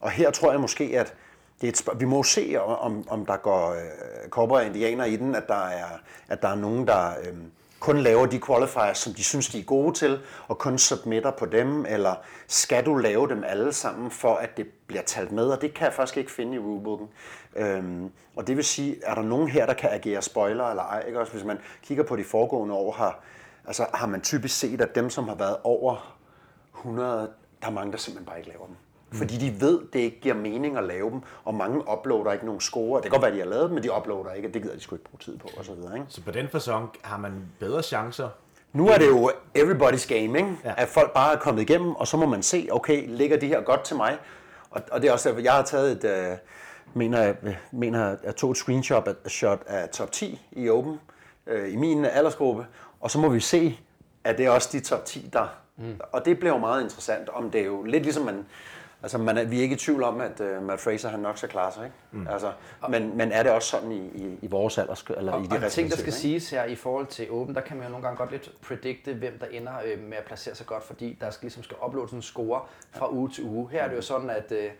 [0.00, 1.14] Og her tror jeg måske, at
[1.60, 4.66] det er et spørg- vi må jo se, om, om der går øh, kopper og
[4.66, 5.86] indianer i den, at der er,
[6.28, 7.34] at der er nogen, der øh,
[7.80, 11.46] kun laver de qualifiers, som de synes, de er gode til, og kun submitter på
[11.46, 12.14] dem, eller
[12.46, 15.84] skal du lave dem alle sammen, for at det bliver talt med, og det kan
[15.84, 17.08] jeg faktisk ikke finde i rulebooken.
[17.56, 21.04] Øhm, og det vil sige, er der nogen her, der kan agere spoiler eller ej?
[21.06, 21.20] Ikke?
[21.20, 23.20] Også hvis man kigger på de foregående år, har,
[23.66, 26.16] altså, har man typisk set, at dem, som har været over
[26.76, 27.30] 100,
[27.62, 28.76] der er mange, der simpelthen bare ikke laver dem.
[29.14, 32.60] Fordi de ved, det ikke giver mening at lave dem, og mange uploader ikke nogen
[32.60, 32.96] score.
[32.96, 34.74] Det kan godt være, de har lavet dem, men de uploader ikke, og det gider
[34.74, 36.06] de sgu ikke bruge tid på, og så videre, ikke?
[36.08, 38.28] Så på den fasong har man bedre chancer.
[38.72, 40.56] Nu er det jo everybody's game, ikke?
[40.64, 40.68] Ja.
[40.68, 40.74] Ja.
[40.76, 43.60] at folk bare er kommet igennem, og så må man se, okay, ligger de her
[43.60, 44.18] godt til mig?
[44.70, 46.36] Og, og det er også derfor, jeg har taget et, øh,
[46.94, 47.36] mener, jeg,
[47.72, 51.00] mener, jeg tog et screenshot af, shot af top 10 i Open,
[51.46, 52.66] øh, i min aldersgruppe,
[53.00, 53.78] og så må vi se,
[54.24, 55.46] at det er også de top 10, der...
[55.76, 56.00] Mm.
[56.12, 58.46] Og det bliver jo meget interessant, om det er jo lidt ligesom man...
[59.04, 61.36] Altså, man er, vi er ikke i tvivl om, at uh, Matt Fraser han nok
[61.38, 61.96] skal klare sig, ikke?
[62.12, 62.28] Mm.
[62.28, 62.52] Altså,
[62.88, 65.56] men, men er det også sådan i, i, i vores alder, eller Og, i de
[65.66, 66.18] og ting, der skal ikke?
[66.18, 69.12] siges her i forhold til Open, der kan man jo nogle gange godt lidt predikte,
[69.14, 72.12] hvem der ender øh, med at placere sig godt, fordi der skal, ligesom skal uploades
[72.12, 72.60] en score
[72.92, 73.68] fra uge til uge.
[73.70, 74.70] Her er det jo sådan, at øh,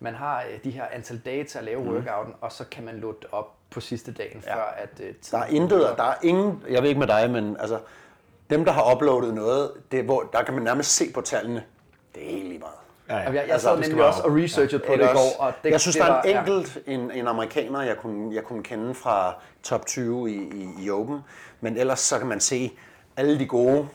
[0.00, 3.02] man har øh, de her antal dage til at lave workouten, og så kan man
[3.02, 4.54] det op på sidste dagen, Ja.
[4.56, 5.94] før at øh, Der er intet, går.
[5.96, 7.78] der er ingen, jeg ved ikke med dig, men altså,
[8.50, 11.64] dem, der har uploadet noget, det, hvor, der kan man nærmest se på tallene,
[12.14, 12.74] det er helt lige meget.
[13.08, 13.22] Ja, ja.
[13.22, 15.52] Jeg, jeg Altså, sad det nemlig også og researchede på det Ikke i går, og
[15.62, 16.40] det, jeg synes, det der er en ja.
[16.40, 20.90] enkelt, en, en amerikaner, jeg kunne, jeg kunne kende fra top 20 i, i, i
[20.90, 21.20] Open,
[21.60, 22.72] men ellers så kan man se,
[23.16, 23.88] alle de gode,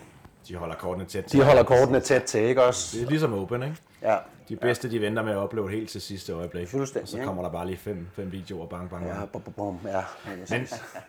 [0.47, 1.31] De holder kortene tæt.
[1.31, 2.97] de holder kortene tæt til, ikke også?
[2.97, 3.75] Det er ligesom Open, ikke?
[4.01, 4.15] Ja,
[4.49, 6.67] De bedste, de venter med at uploade helt til sidste øjeblik.
[6.67, 9.31] Fuldstændig, Og så kommer der bare lige fem, fem videoer, bang, bang, ja, bang.
[9.31, 10.01] bum, bum, bum, ja.
[10.49, 10.67] Men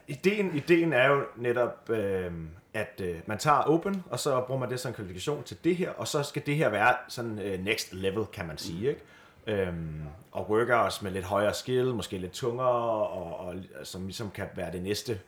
[0.08, 2.30] ideen, ideen er jo netop, øh,
[2.74, 5.90] at øh, man tager Open, og så bruger man det som kvalifikation til det her,
[5.90, 9.00] og så skal det her være sådan øh, next level, kan man sige, ikke?
[9.46, 10.02] Øhm,
[10.32, 14.72] og workouts med lidt højere skill, måske lidt tungere, og, og som ligesom kan være
[14.72, 15.20] det næste,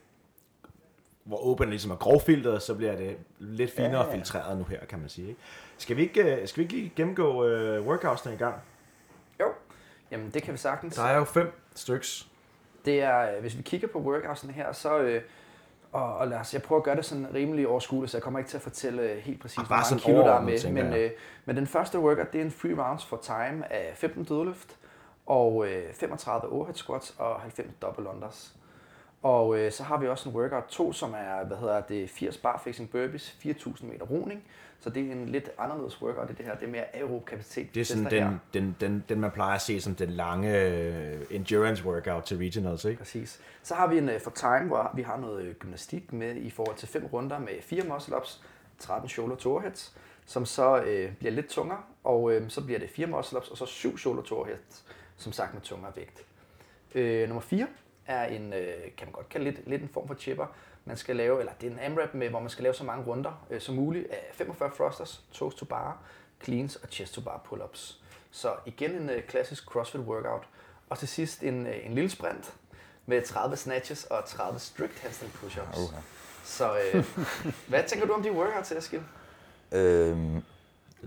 [1.25, 4.15] hvor Open ligesom er grovfiltret, så bliver det lidt finere ja, ja.
[4.15, 5.29] filtreret nu her, kan man sige.
[5.29, 5.41] Ikke?
[5.79, 8.55] Skal, vi ikke, øh, skal vi ikke lige gennemgå øh, workoutsene i gang?
[9.41, 9.47] Jo,
[10.11, 10.95] jamen det kan vi sagtens.
[10.95, 12.29] Der er jo fem styks.
[12.85, 14.99] Det er, øh, hvis vi kigger på workoutsene her, så...
[14.99, 15.23] Øh,
[15.93, 18.39] og, og lad os, jeg prøver at gøre det sådan rimelig overskueligt, så jeg kommer
[18.39, 20.73] ikke til at fortælle øh, helt præcis, Ah, hvor bare mange kilo der er med.
[20.73, 21.11] Men, øh,
[21.45, 24.77] men den første workout, det er en free rounds for time af 15 dødløft,
[25.27, 28.55] og øh, 35 overhead squats og 90 double unders.
[29.23, 32.37] Og øh, så har vi også en workout 2, som er, hvad hedder det, 80
[32.37, 34.45] bar fixing burpees, 4.000 meter roning.
[34.81, 36.55] Så det er en lidt anderledes workout i det her.
[36.55, 37.75] Det er mere aerob kapacitet.
[37.75, 38.39] Det er sådan tester her.
[38.53, 42.37] den, den, den, den, man plejer at se som den lange øh, endurance workout til
[42.37, 42.99] regionals, ikke?
[42.99, 43.41] Præcis.
[43.63, 46.51] Så har vi en uh, for time, hvor vi har noget øh, gymnastik med i
[46.51, 48.43] forhold til fem runder med fire muscle ups,
[48.79, 52.91] 13 shoulder to overheads, som så øh, bliver lidt tungere, og øh, så bliver det
[52.91, 54.85] fire muscle ups, og så syv shoulder to overheads,
[55.17, 56.25] som sagt med tungere vægt.
[56.95, 57.67] Øh, nummer 4
[58.13, 60.47] er en, øh, kan man godt kalde lidt, lidt en form for chipper.
[60.85, 63.05] Man skal lave, eller det er en AMRAP med, hvor man skal lave så mange
[63.05, 65.99] runder øh, som muligt af 45 thrusters, toes to bar,
[66.45, 67.97] cleans og chest to bar pull-ups.
[68.31, 70.49] Så igen en øh, klassisk CrossFit workout.
[70.89, 72.55] Og til sidst en, øh, en lille sprint
[73.07, 75.89] med 30 snatches og 30 strict handstand push-ups.
[75.89, 76.03] Okay.
[76.45, 77.05] Så øh,
[77.69, 79.03] hvad tænker du om de workouts, Eskild?
[79.73, 80.43] Øhm,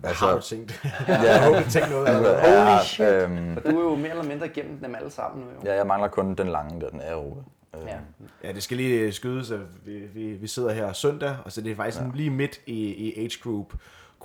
[0.03, 0.81] Altså- har du tænkt?
[1.07, 2.07] ja, Jeg håber, du tænkt noget.
[2.07, 3.07] altså, Altså, jeg, shit.
[3.07, 5.51] Øhm, Du er jo mere eller mindre igennem dem alle sammen nu.
[5.51, 5.71] Jo.
[5.71, 7.43] ja, jeg mangler kun den lange, der den aerobe.
[7.75, 7.97] Øhm, Ja.
[8.43, 11.71] ja, det skal lige skydes, at vi, vi, vi sidder her søndag, og så det
[11.71, 12.07] er faktisk ja.
[12.13, 13.73] lige midt i, i age group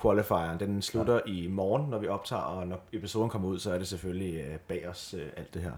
[0.01, 0.59] qualifieren.
[0.59, 1.31] Den slutter ja.
[1.31, 4.57] i morgen, når vi optager, og når episoden kommer ud, så er det selvfølgelig øh,
[4.67, 5.71] bag os øh, alt det her.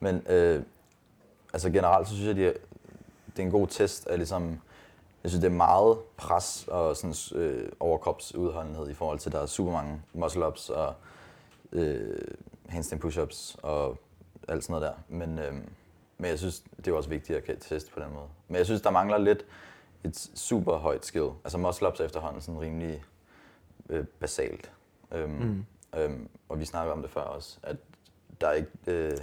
[0.00, 0.62] Men øh,
[1.52, 2.52] altså generelt, så synes jeg, det er,
[3.36, 4.60] det er en god test af ligesom,
[5.22, 9.46] jeg synes, det er meget pres og sådan, øh, overkropsudholdenhed i forhold til, der er
[9.46, 10.94] super mange muscle-ups og
[11.72, 12.20] øh,
[12.68, 13.98] handstand push-ups og
[14.48, 15.16] alt sådan noget der.
[15.16, 15.54] Men, øh,
[16.18, 18.28] men jeg synes, det er også vigtigt at teste på den måde.
[18.48, 19.46] Men jeg synes, der mangler lidt
[20.04, 21.30] et super højt skill.
[21.44, 23.04] Altså muscle-ups er efterhånden sådan rimelig
[23.88, 24.72] øh, basalt.
[25.12, 25.64] Øhm, mm.
[25.96, 27.76] øhm, og vi snakker om det før også, at
[28.40, 28.70] der er ikke...
[28.86, 29.18] Øh,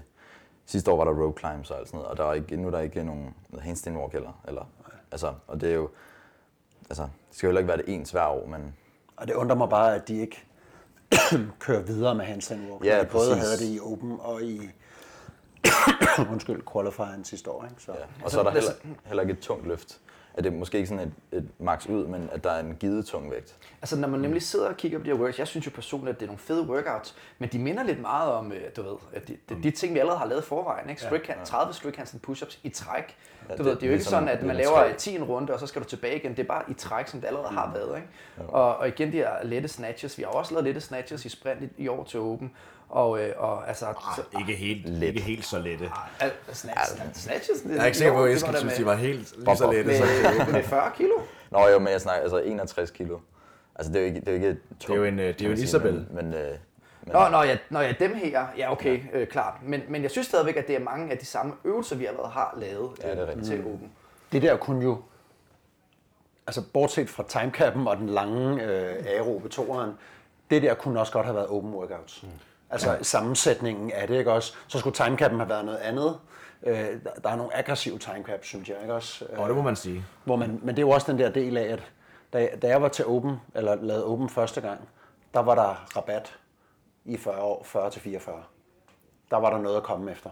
[0.66, 2.68] sidste år var der rope climbs og alt sådan noget, og der er ikke, nu
[2.68, 4.42] er der ikke nogen handstand walk heller.
[4.48, 4.66] Eller,
[5.12, 5.90] altså, og det er jo...
[6.90, 8.76] Altså, det skal jo heller ikke være det ens hver år, men
[9.18, 10.44] Og det undrer mig bare, at de ikke
[11.60, 12.86] kører videre med handstand walk.
[12.86, 14.70] Ja, de både havde det i Open og i
[16.32, 17.64] undskyld, qualifieren sidste år.
[17.64, 17.76] Ikke?
[17.82, 17.98] Så, ja.
[18.24, 18.72] Og så er der heller,
[19.06, 20.00] heller ikke et tungt løft.
[20.34, 22.76] At det er måske ikke sådan et, et max ud, men at der er en
[22.80, 23.56] givet tung vægt.
[23.82, 26.14] Altså når man nemlig sidder og kigger på de her workouts, jeg synes jo personligt,
[26.16, 28.96] at det er nogle fede workouts, men de minder lidt meget om, øh, du ved,
[29.14, 31.02] at de, de, de ting, vi allerede har lavet i forvejen, ikke?
[31.02, 33.16] Strict, ja, 30 strict handstand push-ups i træk.
[33.50, 34.94] Ja, Du det- ved, det er jo ikke sådan, at man laver tre.
[34.98, 36.32] 10 en runde, og så skal du tilbage igen.
[36.32, 37.96] Det er bare i træk, som det allerede har været.
[37.98, 38.08] Ikke?
[38.52, 40.18] Og, og igen de her lette snatches.
[40.18, 42.52] Vi har også lavet lette snatches i sprint i, i år til Open.
[42.90, 43.86] Og, øh, og altså...
[44.16, 45.08] Så, Ah, ikke helt, Let.
[45.08, 45.92] ikke helt så lette.
[46.20, 49.36] al, snatches, snatches, det, Jeg er ikke sikker på, at da synes, de var helt
[49.38, 49.92] lige så lette.
[49.92, 51.14] med, med 40 kilo.
[51.52, 53.20] Nå jo, men jeg snakker altså 61 kilo.
[53.76, 55.26] Altså det er jo ikke, det er jo ikke tungt, Det er jo en, øh,
[55.28, 55.94] det er jo en Isabel.
[55.94, 56.58] Men, men, øh,
[57.14, 59.54] men Nå, når jeg, når jeg dem her, ja okay, øh, klart.
[59.64, 62.30] Men, men jeg synes stadigvæk, at det er mange af de samme øvelser, vi allerede
[62.30, 63.48] har lavet Ja, det er øh, rigtigt.
[63.48, 63.92] til Open.
[64.32, 64.98] det der kunne jo,
[66.48, 69.92] altså bortset fra timecappen og den lange øh, aerobe toeren,
[70.50, 72.24] det der kunne også godt have været open workouts.
[72.24, 72.30] Mm.
[72.70, 73.04] Altså ja.
[73.04, 74.54] sammensætningen af det, ikke også?
[74.68, 76.18] Så skulle timecappen have været noget andet.
[76.64, 79.26] Øh, der, der er nogle aggressive timecaps, synes jeg, ikke også?
[79.38, 80.06] Og det må man sige.
[80.24, 81.92] hvor man, men det er jo også den der del af, at
[82.34, 84.80] da, da jeg var til Open, eller lavede Open første gang,
[85.34, 86.36] der var der rabat
[87.10, 88.36] i 40 år, 40 til 44.
[89.32, 90.30] Der var der noget at komme efter.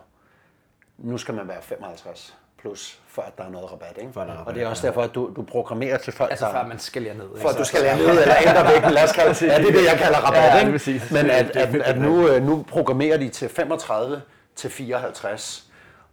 [0.98, 3.98] Nu skal man være 55 plus, for at der er noget rabat.
[3.98, 4.14] Ikke?
[4.14, 4.88] For at der er og rabat, det er også ja.
[4.88, 6.52] derfor, at du, du programmerer til folk, Altså der...
[6.52, 7.26] før man skalerer ned.
[7.30, 7.42] ikke?
[7.42, 9.42] for at du skal lære ned eller ændre vægten, lad os kalde det.
[9.42, 11.02] Ja, det er det, jeg kalder rabat, Ja, ikke?
[11.14, 14.22] Men at, at, at nu, øh, nu programmerer de til 35
[14.56, 15.64] til 54,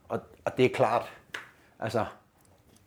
[0.09, 1.12] og, og det er klart,
[1.81, 2.05] altså,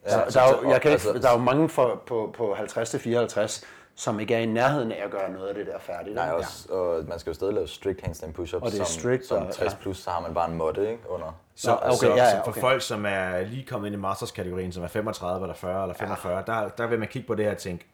[0.06, 2.34] ja, så, der, er jo, jeg kan ikke, altså- der er jo mange for, på,
[2.38, 3.64] på 50 til 54,
[4.00, 6.16] som ikke er i nærheden af at gøre noget af det der færdigt.
[6.16, 8.56] Nej, også, og man skal jo stadig lave strict handstand push-ups.
[8.66, 9.78] Og det er som, strict, som og- 60 ja.
[9.82, 11.40] plus, så har man bare en måtte ikke, under.
[11.56, 12.62] Så, Nå, okay, okay, så, ja, ja, så for okay.
[12.62, 16.36] folk, som er lige kommet ind i masters-kategorien, som er 35 eller 40 eller 45,
[16.38, 16.42] ja.
[16.48, 17.86] der, der vil man kigge på det her og tænke,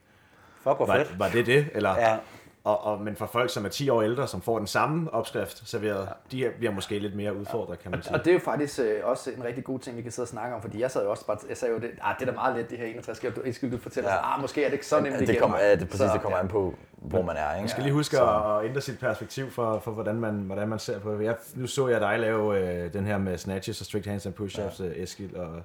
[0.63, 1.19] Fuck, hvor var, fedt.
[1.19, 1.65] var det det?
[1.73, 2.17] Eller, Ja.
[2.65, 5.69] Og, og, men for folk, som er 10 år ældre, som får den samme opskrift
[5.69, 8.13] serveret, de her bliver måske lidt mere udfordret, kan man sige.
[8.13, 10.29] Og det er jo faktisk øh, også en rigtig god ting, vi kan sidde og
[10.29, 12.31] snakke om, fordi jeg sad jo også bare, jeg sagde jo, det, ah, det er
[12.31, 14.15] da meget let, det her 61 skal du, skal du fortælle Ja.
[14.15, 16.21] os, ah, måske er det ikke så nemt det kommer, ja, det, præcis, Så, det
[16.21, 16.43] kommer ja.
[16.43, 17.51] an på, hvor man er.
[17.51, 17.61] Ikke?
[17.61, 20.79] Man skal lige huske at, at ændre sit perspektiv for, for hvordan, man, hvordan man
[20.79, 21.23] ser på det.
[21.23, 24.33] Jeg, nu så jeg dig lave øh, den her med snatches og strict hands and
[24.39, 24.89] push-ups, ja.
[25.03, 25.61] Eskild, og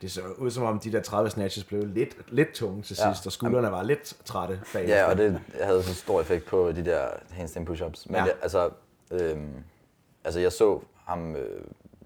[0.00, 3.12] det så ud som om de der 30 snatches blev lidt, lidt tunge til Ja.
[3.12, 4.96] sidst, og skuldrene var lidt trætte bagefter.
[4.96, 8.02] Ja, og det havde så stor effekt på de der handstand push-ups.
[8.06, 8.18] Men Ja.
[8.20, 8.24] ja.
[8.24, 8.70] det, altså,
[9.10, 9.52] øhm,
[10.24, 11.60] altså, jeg så ham, øh,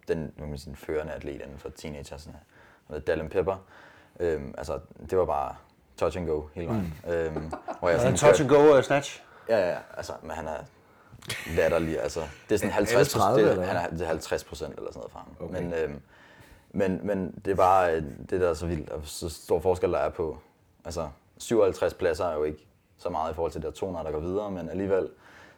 [0.09, 2.35] den, man sige, den førende atlet inden for teenagers, han
[2.89, 3.57] hedder Dallin Pepper.
[4.21, 4.79] Øhm, altså,
[5.11, 5.55] det var bare
[5.97, 6.95] touch and go hele vejen.
[7.07, 7.11] Mm.
[7.13, 9.23] Øhm, hvor jeg Ja, sådan touch and go uh, snatch.
[9.49, 10.59] Ja, ja, altså, men han er
[11.57, 12.21] latterlig, altså.
[12.49, 14.75] Det er sådan Er 50 alle 30 det, eller han er, det er 50 procent
[14.79, 15.29] eller sådan noget for ham.
[15.41, 15.61] Okay.
[15.63, 16.01] Men, øhm,
[16.73, 19.93] men, men det er bare øh, det, der er så vildt, og så stor forskel,
[19.93, 20.39] der er på,
[20.85, 21.09] altså
[21.39, 24.21] 57 pladser er jo ikke så meget i forhold til de der 200, der går
[24.21, 25.09] videre, men alligevel,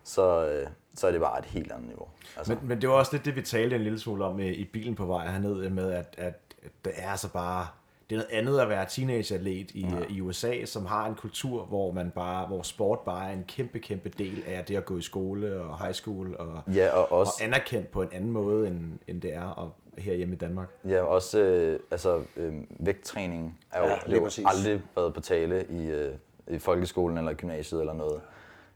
[0.04, 2.08] så, øh, så er det bare et helt andet niveau.
[2.36, 4.46] Altså, Men, men det var også lidt det, vi talte en lille smule om øh,
[4.46, 6.40] i bilen på vej herned, med at, at
[6.84, 7.66] det er altså bare...
[8.10, 9.96] Det er noget andet at være teenageatlet i, ja.
[10.10, 13.78] i USA, som har en kultur, hvor man bare, hvor sport bare er en kæmpe,
[13.78, 17.18] kæmpe del af det at gå i skole og high school, og, ja, og og
[17.18, 20.68] også, anerkendt på en anden måde, end, end det er og herhjemme i Danmark.
[20.88, 25.66] ja, også øh, altså, øh, vægttræning er jo, Ja, det jo aldrig været på tale
[25.70, 26.14] i, øh,
[26.48, 28.20] i folkeskolen eller gymnasiet eller noget.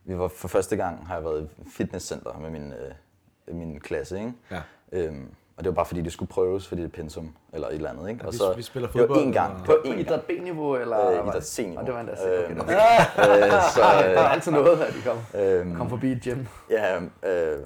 [0.05, 4.19] Vi var for første gang, har jeg været i fitnesscenter med min, øh, min klasse,
[4.19, 4.33] ikke?
[4.51, 4.63] Ja.
[4.93, 7.75] Øhm, og det var bare fordi, det skulle prøves, fordi det er pensum, eller et
[7.75, 8.21] eller andet, ikke?
[8.23, 9.53] Ja, og så, vi spiller Det var fodbold, én gang.
[9.55, 11.09] og- Det var én idræt B-niveau, eller?
[11.11, 11.81] Øh, idræt C-niveau.
[11.81, 14.53] Og det var endda C, okay, Øhm, det var Øh, så, Der er øh, altid
[14.53, 16.45] noget, at de kom, øhm, kom forbi et gym.
[16.71, 17.59] ja, øh,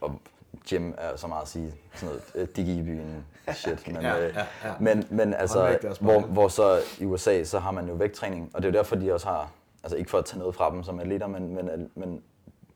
[0.00, 0.20] og
[0.70, 3.86] gym er så meget at sige, sådan noget øh, digge i byen shit.
[3.92, 4.72] Men, Ja, øh, ja, ja.
[4.80, 8.68] men, men altså, hvor, hvor så i USA, så har man jo vægttræning, og det
[8.68, 9.50] er jo derfor, de også har,
[9.82, 12.22] altså ikke for at tage noget fra dem som atleter, men, men, men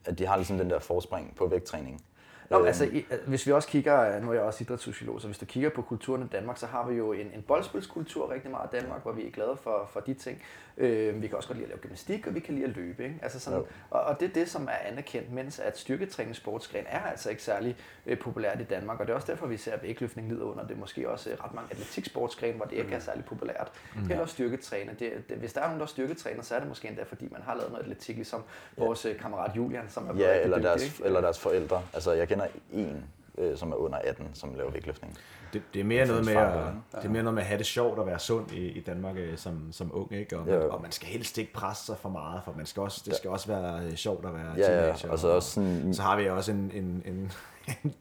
[0.04, 2.02] at de har ligesom den der forspring på vægttræning.
[2.50, 5.38] Nå, Øhm, altså, i, hvis vi også kigger, nu er jeg også idrætssociolog, så hvis
[5.38, 8.68] du kigger på kulturen i Danmark, så har vi jo en, en boldspilskultur rigtig meget
[8.72, 10.42] i Danmark, hvor vi er glade for, for de ting.
[10.78, 13.04] Øh, vi kan også godt lide at lave gymnastik, og vi kan lide at løbe.
[13.04, 13.18] Ikke?
[13.22, 13.66] Altså sådan, Jo.
[13.90, 17.76] og, og det er det, som er anerkendt, mens at styrketræningssportsgren er altså ikke særlig
[18.06, 20.74] øh, populært i Danmark, og det er også derfor, vi ser, vægtløftning lider under det.
[20.74, 23.72] er Måske også øh, ret mange atletiksportsgrene, hvor det ikke er særlig populært.
[23.96, 24.06] Mm.
[24.06, 24.96] Heller styrketræne.
[24.98, 27.28] Det, det, hvis der er nogen, der er styrketræner, så er det måske endda, fordi
[27.32, 28.42] man har lavet noget atletik, ligesom
[28.76, 31.04] vores øh, kammerat Julian, som er Ja, eller dygtig, deres, ikke?
[31.04, 31.82] eller deres forældre.
[31.94, 32.39] Altså, jeg kender
[32.72, 33.05] en,
[33.38, 35.18] øh, som er under 18, som laver vægtløftning.
[35.53, 36.53] Det, det, er mere noget med at,
[36.92, 39.16] det er mere noget med at have det sjovt at være sund i, i Danmark
[39.16, 40.38] øh, som, som ung, ikke?
[40.38, 40.61] Og, man, Ja.
[40.66, 43.31] og man skal helst ikke presse sig for meget, for man skal også, det skal
[43.31, 44.96] også være øh, sjovt at være Ja, teenager.
[45.05, 47.33] ja, og så også sådan, så har vi også en, en, en,
[47.85, 47.94] en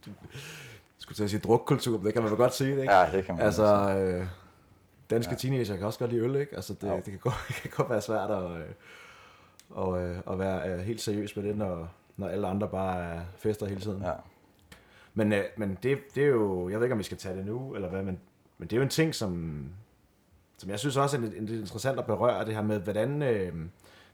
[0.97, 2.93] skulle til at sige drukkultur, men det kan man vel godt sige, ikke?
[2.93, 3.65] Ja, det kan man Altså,
[3.97, 4.28] øh,
[5.10, 5.38] danske ja.
[5.38, 6.56] teenager kan også godt lide øl, ikke?
[6.56, 8.65] Altså, det, det, kan, godt, det kan godt være svært at, øh,
[9.69, 13.19] og, øh, at være øh, helt seriøs med det, når, når alle andre bare er
[13.38, 14.02] fester hele tiden.
[14.04, 14.12] ja.
[15.19, 17.45] Men, øh, men det, det er jo, jeg ved ikke, om vi skal tage det
[17.45, 18.19] nu, eller hvad, men,
[18.58, 19.63] men det er jo en ting, som,
[20.58, 23.53] som jeg synes også er lidt, interessant at berøre, det her med, hvordan, øh,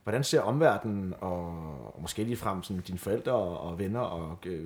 [0.02, 1.46] hvordan ser omverdenen, og,
[1.94, 4.64] og måske lige frem sådan, dine forældre og, og venner og øh,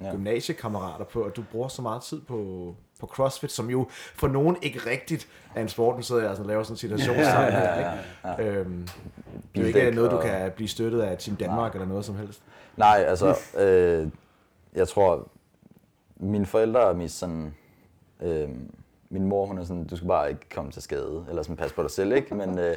[0.00, 0.10] Ja.
[0.10, 4.56] gymnasiekammerater på, at du bruger så meget tid på, på CrossFit, som jo for nogen
[4.62, 7.68] ikke rigtigt er en sport, nu sidder jeg og laver sådan en situationstegn Ja, her,
[7.68, 7.90] ja, ikke?
[8.24, 8.50] ja, ja.
[8.60, 8.88] Øhm,
[9.54, 12.16] det er jo ikke noget, du kan blive støttet af Team Danmark eller noget som
[12.16, 12.42] helst.
[12.76, 14.08] Nej, altså, øh,
[14.74, 15.28] jeg tror,
[16.16, 17.54] mine forældre er mest sådan,
[18.22, 18.48] øh,
[19.10, 21.74] min mor, hun er sådan, du skal bare ikke komme til skade, eller sådan passe
[21.74, 22.34] på dig selv, ikke?
[22.34, 22.74] Men, øh,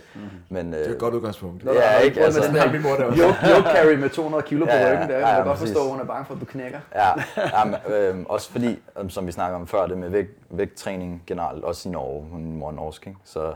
[0.50, 1.64] men øh, Det er et godt udgangspunkt.
[1.66, 2.22] Ja, ikke?
[2.22, 3.24] Altså, Altså, min mor der også.
[3.24, 5.18] Yoke, carry med 200 kilo på Ja, ryggen, der.
[5.18, 6.80] ja, Jeg kan ja, godt forstå, at hun er bange for, at du knækker.
[6.96, 10.32] Ja, ja men, øh, også fordi, øh, som vi snakker om før, det med vægt,
[10.50, 13.20] vægttræning generelt, også i Norge, hun min mor er norsk, ikke?
[13.24, 13.54] så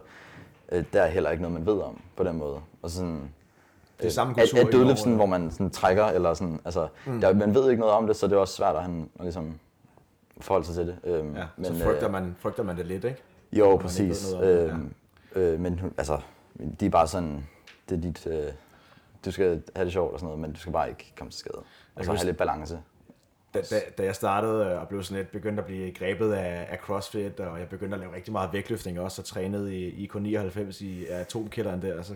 [0.71, 2.59] øh, der er heller ikke noget, man ved om på den måde.
[2.81, 3.21] Og sådan,
[3.99, 6.33] Det er samme at, kultur at i dødløft, sådan, Norge, hvor man sådan, trækker, eller
[6.33, 7.21] sådan, altså, mm.
[7.21, 9.23] der, man ved ikke noget om det, så det er også svært at, han, at
[9.23, 9.59] ligesom,
[10.41, 10.97] forholde sig til det.
[11.03, 13.21] Øhm, Ja, men, så frygter øh, man, frygter man det lidt, ikke?
[13.53, 14.31] Jo, ikke præcis.
[14.33, 14.93] noget Øhm,
[15.35, 16.19] øh, men altså,
[16.79, 17.47] de er bare sådan,
[17.89, 18.43] det er dit, øh,
[19.25, 21.39] du skal have det sjovt og sådan noget, men du skal bare ikke komme til
[21.39, 21.57] skade.
[21.57, 21.65] Og
[21.95, 22.79] så have huske- lidt balance.
[23.53, 26.67] da, da, da jeg startede øh, og blev sådan lidt begyndt at blive grebet af,
[26.69, 30.83] af CrossFit, og jeg begyndte at lave rigtig meget vægtløftning også, og trænede i IK99
[30.83, 32.15] i atomkælderen der, og så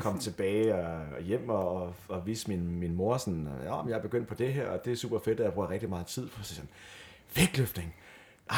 [0.00, 3.92] kom tilbage og, og hjem og, og, og viste min, min mor sådan, ja, jeg
[3.98, 6.06] er begyndt på det her, og det er super fedt, og jeg bruger rigtig meget
[6.06, 6.68] tid på sådan,
[7.36, 7.94] vægtløftning,
[8.50, 8.56] ej,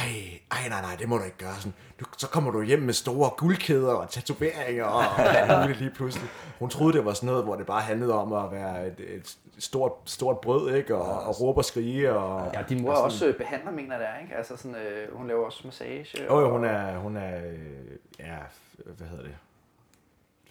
[0.50, 1.54] ej, nej, nej, det må du ikke gøre.
[1.56, 6.28] Sådan, du, så kommer du hjem med store guldkæder og tatoveringer og muligt lige pludselig.
[6.58, 9.36] Hun troede, det var sådan noget, hvor det bare handlede om at være et, et
[9.58, 10.96] stort, stort brød, ikke?
[10.96, 12.12] Og, og råbe og skrige.
[12.12, 14.36] Og, Ja, din mor er også øh, behandler, mener jeg, det er, ikke?
[14.36, 16.24] Altså sådan, øh, hun laver også massage.
[16.28, 17.58] Jo, jo, hun er, hun er, øh,
[18.20, 18.36] ja,
[18.96, 19.36] hvad hedder det,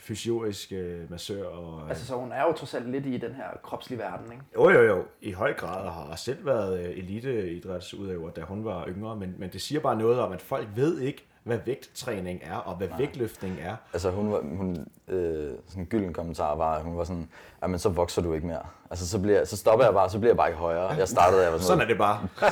[0.02, 1.46] fysiorisk øh, massør.
[1.48, 4.44] Og, Altså, så hun er jo trods alt lidt i den her kropslige verden, ikke?
[4.56, 5.06] Jo, jo, jo.
[5.22, 9.16] I høj grad og har selv været øh, eliteidrætsudøver, da hun var yngre.
[9.16, 12.76] Men, men det siger bare noget om, at folk ved ikke, hvad vægttræning er, og
[12.76, 12.98] hvad Nej.
[12.98, 13.76] vægtløftning er.
[13.94, 17.30] Altså hun, var, hun øh, sådan en gylden kommentar var, at hun var sådan,
[17.68, 18.62] men så vokser du ikke mere.
[18.90, 20.90] Altså så, bliver, så stopper jeg bare, så bliver jeg bare ikke højere.
[20.90, 22.28] Jeg startede, jeg var sådan, Sådan er det bare.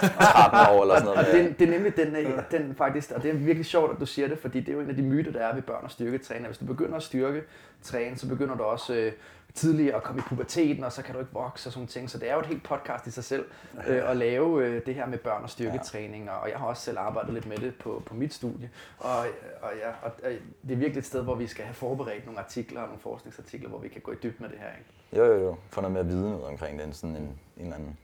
[0.59, 1.27] 13 år eller sådan noget.
[1.27, 3.99] Og det, det er nemlig den, øh, den faktisk, og det er virkelig sjovt, at
[3.99, 5.83] du siger det, fordi det er jo en af de myter, der er ved børn
[5.83, 6.45] og styrketræne.
[6.45, 7.41] Hvis du begynder at styrke
[7.83, 9.11] træne, så begynder du også øh,
[9.53, 12.09] tidligere at komme i puberteten, og så kan du ikke vokse og sådan ting.
[12.09, 13.45] Så det er jo et helt podcast i sig selv
[13.87, 16.99] øh, at lave øh, det her med børn og styrketræning, og jeg har også selv
[16.99, 18.69] arbejdet lidt med det på, på mit studie.
[18.97, 19.17] Og,
[19.61, 20.29] og, ja, og, og
[20.67, 23.69] det er virkelig et sted, hvor vi skal have forberedt nogle artikler og nogle forskningsartikler,
[23.69, 24.67] hvor vi kan gå i dybden med det her.
[24.77, 25.27] Ikke?
[25.27, 25.55] Jo, jo, jo.
[25.69, 27.97] Få noget mere viden ud omkring den, sådan en, en eller anden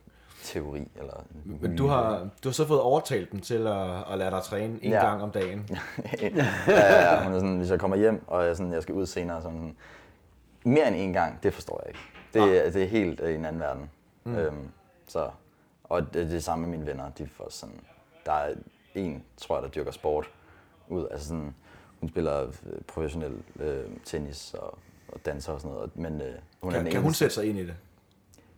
[0.43, 0.87] teori.
[0.99, 1.13] Eller
[1.45, 4.41] en Men du har, du har så fået overtalt dem til at, at lade dig
[4.43, 5.05] træne en Ja.
[5.09, 5.69] gang om dagen.
[6.21, 6.29] ja,
[6.67, 9.05] ja, ja, hun er sådan, hvis jeg kommer hjem, og jeg, sådan, jeg skal ud
[9.05, 9.75] senere, sådan,
[10.65, 11.99] mere end en gang, det forstår jeg ikke.
[12.33, 13.89] Det, det er helt øh, en anden verden.
[14.23, 14.35] Mm.
[14.35, 14.69] Øhm,
[15.07, 15.29] så,
[15.83, 17.09] og det, det er samme med mine venner.
[17.09, 17.79] De får sådan,
[18.25, 18.53] der er
[18.95, 20.29] en, tror jeg, der dyrker sport
[20.87, 21.07] ud.
[21.11, 21.55] Altså sådan,
[21.99, 25.97] hun spiller øh, professionel øh, tennis og, og danser og sådan noget.
[25.97, 27.75] Men øh, hun er Kan, den kan hun sætte sig ind i det?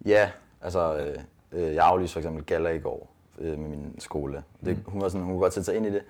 [0.06, 1.20] Ja, altså øh,
[1.52, 4.44] øh, jeg aflyste for eksempel gala i går øh, med min skole.
[4.66, 6.04] Det, hun, var sådan, hun kunne godt sætte sig ind i det.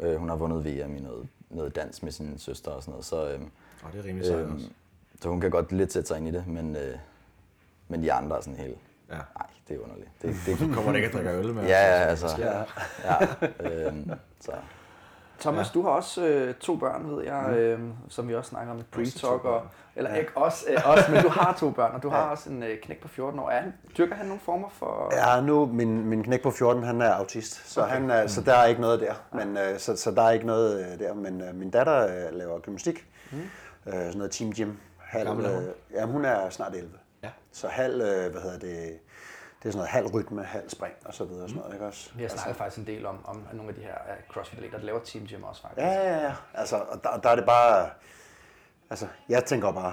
[0.00, 3.04] Øh, hun har vundet VM i noget, noget dans med sin søster og sådan noget.
[3.04, 3.40] Så, øh,
[3.82, 4.68] Og det er rimelig sejt øh, også.
[5.20, 6.94] Så hun kan godt lidt sætte sig ind i det, men, øh,
[7.88, 8.78] men de andre er sådan helt,
[9.10, 9.14] Ja.
[9.14, 10.10] nej, det er underligt.
[10.22, 11.62] Det, det, Kommer der ikke at drikke øl med?
[11.62, 12.58] ja, ja, altså, Ja.
[13.04, 13.94] ja, øh,
[14.40, 14.52] så.
[15.40, 15.72] Thomas, ja.
[15.74, 18.82] du har også øh, to børn, ved jeg, øh, som vi også snakker om i
[18.96, 19.44] pre-talk.
[19.46, 19.62] Og,
[19.96, 22.62] eller ikke også, øh, også, men du har to børn, og du har også en
[22.62, 23.50] øh, knæk på 14 år.
[23.50, 25.12] Er han, dyrker han nogle former for...
[25.14, 27.92] Ja, nu min, min knæk på 14, han er autist, så, okay.
[27.92, 29.14] han er, så der er ikke noget der.
[29.32, 31.14] Men, øh, så, så der er ikke noget øh, der.
[31.14, 33.38] Men øh, min datter øh, laver gymnastik, mm.
[33.86, 34.70] øh, sådan noget team gym.
[35.10, 35.64] Halv, gammel hun?
[35.64, 36.92] øh, ja, hun er snart 11.
[37.22, 37.30] Ja.
[37.52, 38.98] Så halv, øh, hvad hedder det,
[39.62, 41.42] det er sådan noget halv rytme, halv spring og så videre.
[41.42, 42.10] og Sådan noget, ikke også?
[42.14, 43.94] Vi har snakket faktisk en del om, om nogle af de her
[44.28, 45.86] crossfit-atleter, der laver team gym også faktisk.
[45.86, 46.34] Ja, ja, ja.
[46.54, 47.90] Altså, og der, der er det bare...
[48.90, 49.92] Altså, jeg tænker bare...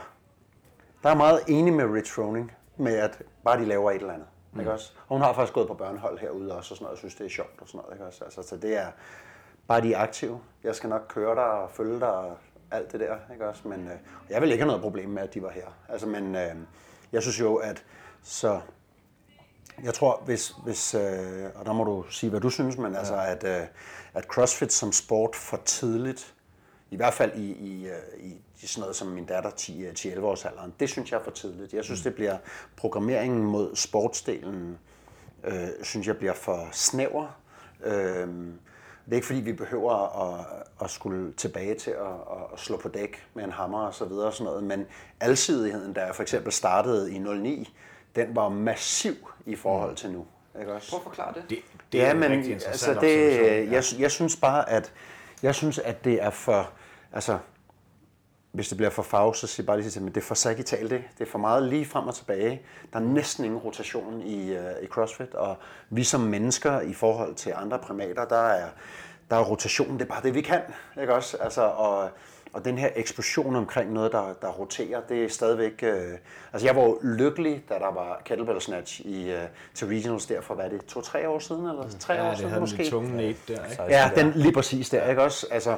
[1.04, 4.28] Der er meget enig med Rich Froning, med at bare de laver et eller andet.
[4.52, 4.60] Mm.
[4.60, 4.94] Ikke også?
[5.08, 7.26] Og hun har faktisk gået på børnehold herude også, og sådan noget, og synes, det
[7.26, 7.94] er sjovt og sådan noget.
[7.94, 8.24] Ikke også?
[8.24, 8.88] Altså, så det er
[9.68, 10.40] bare de er aktive.
[10.64, 12.38] Jeg skal nok køre dig og følge dig og
[12.72, 13.16] alt det der.
[13.34, 13.68] Ikke også?
[13.68, 13.94] Men øh,
[14.30, 15.68] jeg vil ikke have noget problem med, at de var her.
[15.90, 16.56] Altså, men øh,
[17.12, 17.84] jeg synes jo, at
[18.24, 18.62] så
[19.84, 22.98] jeg tror, hvis, hvis øh, og der må du sige, hvad du synes, men ja.
[22.98, 23.68] altså, at, øh,
[24.14, 26.34] at CrossFit som sport for tidligt,
[26.92, 30.46] i hvert fald i, i, øh, i i sådan noget som min datter 10-11 års
[30.46, 31.74] alderen, det synes jeg er for tidligt.
[31.74, 32.38] Jeg synes, det bliver
[32.76, 34.78] programmeringen mod sportsdelen,
[35.44, 37.40] øh, synes jeg bliver for snæver.
[37.84, 38.28] Øh,
[39.08, 39.94] det er ikke fordi, vi behøver
[40.24, 40.46] at,
[40.84, 44.26] at skulle tilbage til at, at slå på dæk med en hammer og så videre
[44.26, 44.86] og sådan noget, men
[45.20, 47.76] alsidigheden, der for eksempel startede i 09,
[48.16, 49.16] den var massiv
[49.46, 50.26] i forhold til nu.
[50.60, 50.90] Ikke også?
[50.90, 51.44] Prøv at forklare det.
[51.50, 51.58] Det,
[51.92, 54.94] det ja, er en men rigtig altså det, jeg, jeg synes bare, at
[55.44, 56.72] jeg synes, at det er for,
[57.14, 57.38] altså,
[58.52, 60.36] hvis det bliver for farve, så siger jeg bare lige til, men det er for
[60.36, 61.04] sagitalt, det.
[61.20, 62.62] Det er for meget lige frem og tilbage.
[62.94, 65.58] Der er næsten ingen rotation i, uh, i CrossFit, og
[65.90, 68.68] vi som mennesker i forhold til andre primater, der er,
[69.30, 70.62] der er rotation, det er bare det, vi kan,
[71.02, 71.38] ikke også?
[71.38, 72.10] Altså, og,
[72.54, 75.84] og den her eksplosion omkring noget, der, der roterer, det er stadigvæk...
[75.84, 76.14] Øh,
[76.54, 79.44] altså, jeg var jo lykkelig, da der var kettlebell snatch i, øh,
[79.74, 82.38] til regionals der for, hvad er det, to-tre år siden, eller tre Ja, år det
[82.38, 82.78] siden havde måske?
[82.78, 83.84] den tunge der, ikke?
[83.90, 85.48] Ja, den lige præcis der, ikke også?
[85.52, 85.78] Altså,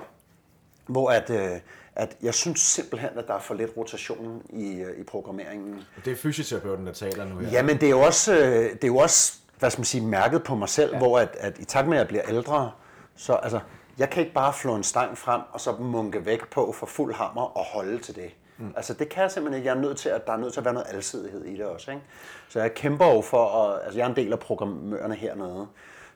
[0.87, 1.51] hvor at, øh,
[1.99, 5.83] at jeg synes simpelthen, at der er for lidt rotation i, øh, i programmeringen.
[6.05, 7.49] Det er fysioterapeuten, der taler nu her.
[7.49, 10.43] Jamen, det er jo også, øh, det er jo også hvad skal man sige, mærket
[10.43, 10.97] på mig selv, ja.
[10.97, 12.71] hvor at, at i takt med, at jeg bliver ældre,
[13.15, 13.59] så altså,
[13.97, 17.13] jeg kan ikke bare flå en stang frem, og så munke væk på for fuld
[17.13, 18.31] hammer og holde til det.
[18.57, 18.73] Mm.
[18.75, 19.69] Altså, det kan jeg simpelthen ikke.
[19.69, 21.65] Jeg er nødt til, at der er nødt til at være noget alsidighed i det
[21.65, 21.91] også.
[21.91, 22.03] Ikke?
[22.49, 25.67] Så jeg kæmper jo for, at, altså jeg er en del af programmørerne hernede,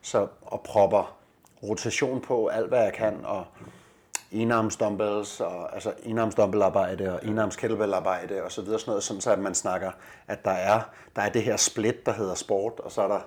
[0.02, 1.16] så og propper
[1.62, 3.46] rotation på alt, hvad jeg kan, og
[4.34, 9.20] enarms dumbbells, og, altså enarms dumbbellarbejde og enarms kettlebellarbejde og så videre, sådan noget, sådan
[9.20, 9.90] så at man snakker,
[10.28, 10.80] at der er,
[11.16, 13.20] der er det her split, der hedder sport, og så er der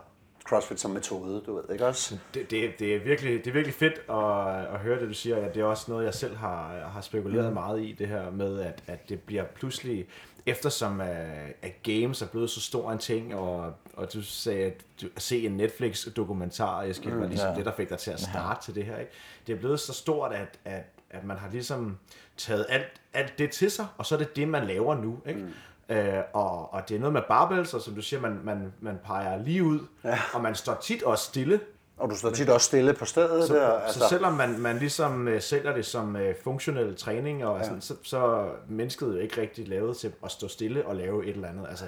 [0.47, 2.17] CrossFit som metode, du ved, ikke også?
[2.33, 5.37] Det, det, det, er virkelig, det er virkelig fedt at, at høre det, du siger.
[5.37, 7.53] Ja, det er også noget, jeg selv har, har spekuleret mm.
[7.53, 10.07] meget i, det her med, at, at det bliver pludselig,
[10.45, 11.27] eftersom at,
[11.61, 15.45] at games er blevet så stor en ting, og, og du sagde, at du se
[15.45, 17.55] en Netflix-dokumentar, jeg skal mm, var ligesom ja.
[17.55, 18.97] det, der fik dig til at starte til det her.
[18.97, 19.11] Ikke?
[19.47, 20.83] Det er blevet så stort, at, at,
[21.17, 21.97] at man har ligesom
[22.37, 25.19] taget alt, alt det til sig, og så er det det, man laver nu.
[25.25, 25.39] Ikke?
[25.39, 25.95] Mm.
[25.95, 28.99] Øh, og, og det er noget med barbells, og som du siger, man, man, man
[29.05, 30.19] peger lige ud, ja.
[30.33, 31.59] og man står tit også stille.
[31.97, 33.47] Og du står tit også stille på stedet.
[33.47, 33.99] Så, der, altså.
[33.99, 37.63] så selvom man, man ligesom uh, sælger det som uh, funktionel træning, og ja.
[37.63, 41.25] sådan, så, så er mennesket jo ikke rigtig lavet til at stå stille og lave
[41.25, 41.85] et eller andet, altså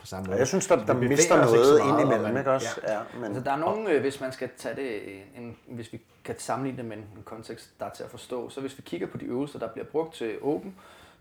[0.00, 0.34] på samme måde.
[0.36, 2.80] Ja, jeg synes, der, der mister noget ind imellem, og man- ikke også?
[2.88, 2.92] Ja.
[2.92, 5.92] Ja, men, Altså, der er nogen, øh, hvis man skal tage det, øh, en, hvis
[5.92, 8.82] vi kan sammenligne det med en, kontekst, der er til at forstå, så hvis vi
[8.82, 10.74] kigger på de øvelser, der bliver brugt til Open,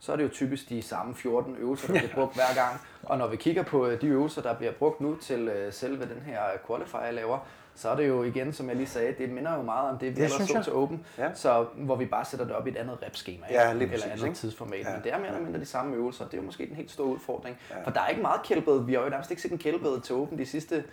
[0.04, 2.82] så er det jo typisk de samme 14 øvelser, der bliver brugt hver gang.
[3.04, 6.02] Og når vi kigger på øh, de øvelser, der bliver brugt nu til øh, selve
[6.06, 7.40] den her qualifier jeg laver,
[7.76, 10.18] så er det jo igen, som jeg lige sagde, det minder jo meget om det,
[10.18, 11.34] vi ellers så til Open, Ja.
[11.34, 13.46] så, hvor vi bare sætter det op i et andet repskema?
[13.50, 14.80] Ja, eller præcis, andet tidsformat.
[14.80, 14.94] Ja.
[14.94, 16.92] Men det er mere eller mindre de samme øvelser, det er jo måske den helt
[16.92, 17.58] store udfordring.
[17.84, 20.16] For der er ikke meget kælbed, vi har jo nærmest ikke set en kælbed til
[20.16, 20.84] Open de sidste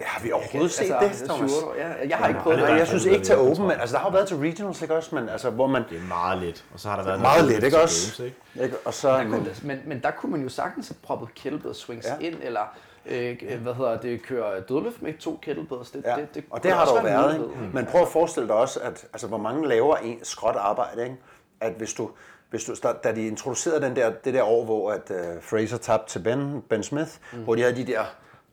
[0.00, 1.50] ja, har vi overhovedet set det, Thomas?
[1.50, 1.74] 7 år.
[1.78, 2.78] Ja, jeg har ikke prøvet aldrig Nej, det.
[2.78, 5.14] jeg synes ikke til Open, men altså, der har jo været til Regionals, ikke også?
[5.14, 5.84] Men altså, hvor man...
[5.90, 8.16] Det er meget let, og så har der været Meget let, ikke også?
[8.16, 8.64] Games, ikke?
[8.64, 8.76] Ikke?
[8.84, 11.74] Og så, Der men, kunne, men, men der kunne man jo sagtens have proppet kettlebell
[11.74, 12.14] swings Ja.
[12.20, 12.26] ja.
[12.26, 12.76] ind, eller
[13.06, 15.90] øh, hvad hedder det, køre dødløft med to kettlebells.
[15.90, 16.16] Det, ja.
[16.16, 17.46] det, det og det har der også jo været, ikke?
[17.72, 21.16] Men prøv at forestille dig også, at altså, hvor mange laver en skråt arbejde, ikke?
[21.60, 22.10] At hvis du,
[22.50, 22.74] hvis du,
[23.04, 26.62] da de introducerede den der, det der år, hvor at, uh, Fraser tabte til Ben,
[26.68, 27.38] ben Smith, mm.
[27.38, 28.04] hvor de havde de der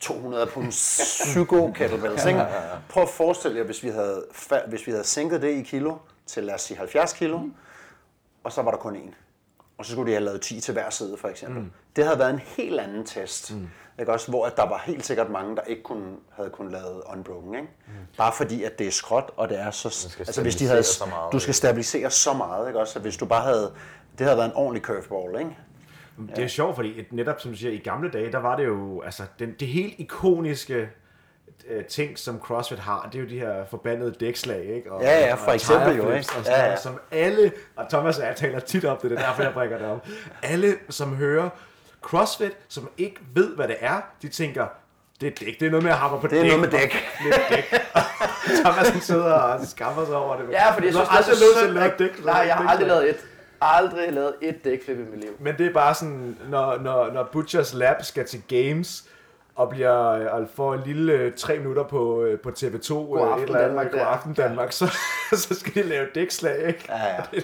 [0.01, 2.45] 200 pund psyko kettlebells, ikke?
[2.89, 4.25] Prøv at forestille jer, hvis vi, havde,
[4.67, 5.95] hvis vi havde sænket det i kilo
[6.25, 7.53] til, lad os sige, 70 kilo, mm.
[8.43, 9.13] og så var der kun én.
[9.77, 11.61] Og så skulle de have lavet 10 til hver side, for eksempel.
[11.61, 11.71] Mm.
[11.95, 13.53] Det havde været en helt anden test.
[13.53, 13.69] Mm.
[13.99, 14.31] Ikke også?
[14.31, 17.55] Hvor at der var helt sikkert mange, der ikke kunne, havde kunnet lave unbroken.
[17.55, 17.67] Ikke?
[17.87, 17.93] Mm.
[18.17, 20.15] Bare fordi, at det er skråt, og det er så...
[20.19, 22.93] Altså, hvis de havde, så meget, du skal stabilisere så meget, ikke også?
[22.93, 23.73] Så hvis du bare havde...
[24.17, 25.57] Det havde været en ordentlig curveball, ikke?
[26.35, 28.65] Det er sjovt, fordi et- netop som du siger, i gamle dage, der var det
[28.65, 30.89] jo, altså, den, det helt ikoniske
[31.69, 34.91] øh, ting, som CrossFit har, det er jo de her forbandede dækslag, ikke?
[34.91, 36.17] Og, Ja, ja, for og eksempel jo, ikke?
[36.17, 36.75] Og sådan Ja, ja.
[36.75, 39.77] Som alle, og Thomas og jeg taler tit om det, det er derfor, jeg bringer
[39.77, 40.07] det op.
[40.43, 41.49] Alle, som hører
[42.01, 44.67] CrossFit, som ikke ved, hvad det er, de tænker,
[45.21, 46.51] det er dæk, det er noget med at hamre på Det er dæk.
[46.51, 46.95] noget med dæk.
[47.25, 47.81] Lidt dæk.
[48.63, 50.51] Thomas sidder og skammer sig over det.
[50.51, 51.97] Ja, fordi jeg synes, det er så synd.
[51.99, 52.25] dæk.
[52.25, 53.15] Nej, jeg har aldrig lavet et.
[53.61, 55.31] Aldrig lavet et dækflip i mit liv.
[55.39, 59.09] Men det er bare sådan, når, når, når Butchers Lab skal til Games,
[59.55, 59.91] og bliver
[60.29, 63.59] og får en lille øh, tre minutter på, øh, på TV2, God aften et eller
[63.59, 64.97] andet, Danmark, God aften Danmark, så,
[65.31, 66.85] så skal de lave dækslag, ikke?
[66.89, 67.21] Ja, ja.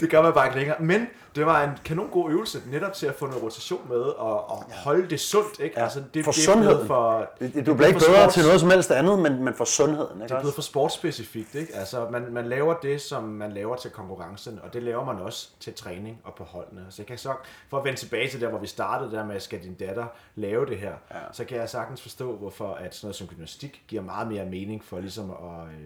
[0.00, 0.76] Det, gør man bare ikke længere.
[0.80, 4.50] Men det var en kanon god øvelse, netop til at få noget rotation med, og,
[4.50, 5.74] og holde det sundt, ikke?
[5.78, 5.82] Ja.
[5.84, 6.86] Altså, det, For det er sundheden.
[6.86, 8.34] For, Det- Du er bliver ikke bedre sports.
[8.34, 11.54] til noget som helst andet, men, men for sundheden, ikke Det er blevet for sportsspecifikt,
[11.54, 11.74] ikke?
[11.76, 15.48] Altså, man, man laver det, som man laver til konkurrencen, og det laver man også
[15.60, 16.86] til træning og på holdene.
[16.90, 17.32] Så jeg kan så,
[17.70, 20.66] for at vende tilbage til der, hvor vi startede der med, skal din datter lave
[20.66, 21.16] det her, ja.
[21.32, 24.84] så kan jeg sagtens forstå, hvorfor at sådan noget som gymnastik giver meget mere mening
[24.84, 25.36] for ligesom at...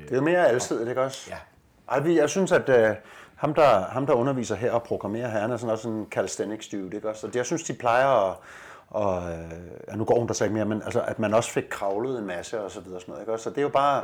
[0.02, 1.26] Øh, Det er mere alsidigt, ikke også?
[1.30, 1.36] Ja.
[1.90, 2.94] Ej, jeg synes, at øh,
[3.36, 6.68] ham, der, ham, der underviser her og programmerer her, han er sådan også en calisthenics
[6.68, 7.08] dude, ikke?
[7.08, 8.36] Og det, jeg synes, de plejer at...
[8.90, 9.50] Og, øh,
[9.88, 12.18] ja, nu går hun der så ikke mere, men altså, at man også fik kravlet
[12.18, 13.00] en masse og så videre.
[13.00, 13.38] Sådan noget, ikke?
[13.38, 14.02] Så det er jo bare...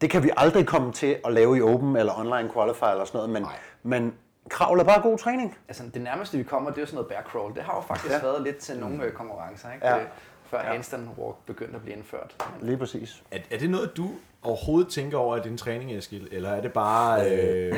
[0.00, 3.18] Det kan vi aldrig komme til at lave i Open eller online qualifier eller sådan
[3.18, 3.46] noget, men,
[3.82, 4.14] men
[4.50, 5.56] kravl er bare god træning.
[5.68, 7.54] Altså, det nærmeste vi kommer, det er jo sådan noget bear crawl.
[7.54, 8.16] Det har jo faktisk Ja.
[8.16, 8.22] ja.
[8.22, 9.86] været lidt til nogle øh, konkurrencer, ikke?
[9.86, 9.98] Ja.
[10.46, 10.72] Øh, Før ja.
[10.72, 12.44] handstand walk begyndte at blive indført.
[12.60, 13.22] Lige præcis.
[13.30, 14.10] er, er det noget, du
[14.42, 16.28] overhovedet tænker over i din træning, Eskild?
[16.32, 17.74] Eller er det bare øh,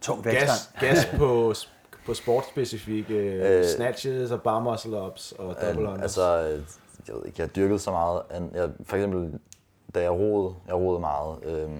[0.00, 1.54] Tung gas, gas på,
[2.06, 6.02] på sportsspecifikke øh, Øh, snatches og bar muscle ups og double Øh, unders?
[6.02, 6.62] altså, øh,
[7.08, 8.22] jeg ved ikke, jeg har dyrket så meget.
[8.54, 9.38] Jeg, for eksempel,
[9.94, 11.70] da jeg roede, jeg roede meget øh,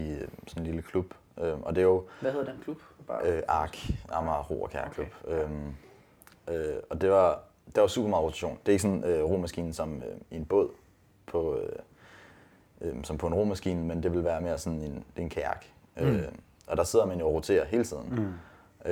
[0.00, 1.14] i øh, sådan en lille klub.
[1.40, 2.76] Øh, og det er jo hvad hedder den klub?
[3.06, 3.26] Bare...
[3.26, 3.76] øh, ARK,
[4.12, 5.06] Amager Ro og Kærklub.
[5.24, 5.36] Okay.
[6.48, 7.40] Øh, øh, og det var,
[7.74, 8.58] der var super meget rotation.
[8.60, 10.68] Det er ikke sådan en øh, romaskine som øh, i en båd,
[11.26, 11.72] på, øh,
[12.80, 15.64] øh, som på en romaskine, men det vil være mere sådan en, er en kajak.
[15.96, 16.06] Mm.
[16.06, 16.28] Øh,
[16.66, 18.08] og der sidder man jo og roterer hele tiden.
[18.14, 18.32] Mm.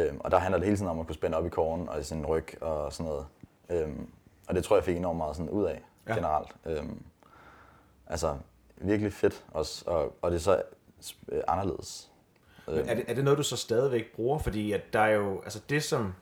[0.01, 2.01] Øh, og der handler det hele tiden om at kunne spænde op i kåren og
[2.01, 3.26] i sin ryg og sådan noget.
[3.70, 3.89] Øh,
[4.49, 6.14] og det tror jeg fik enormt meget sådan ud af Ja.
[6.14, 6.49] generelt.
[6.66, 6.83] Øh,
[8.07, 8.37] altså
[8.76, 10.62] virkelig fedt også, og, og det er så
[11.29, 12.11] øh, anderledes.
[12.66, 14.39] Men er, det, er det noget, du så stadigvæk bruger?
[14.39, 16.14] Fordi at der er jo, altså det som,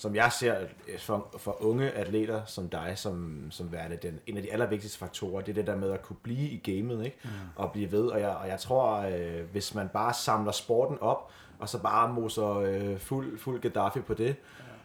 [0.00, 0.56] som jeg ser
[0.98, 5.40] for, for unge atleter som dig, som, som værende den, en af de allervigtigste faktorer,
[5.40, 7.16] det er det der med at kunne blive i gamet, ikke?
[7.24, 7.30] Mm.
[7.56, 8.06] Og blive ved.
[8.06, 12.12] Og jeg, og jeg tror, øh, hvis man bare samler sporten op, og så bare
[12.12, 14.36] moser øh, fuld, fuld Gaddafi på det,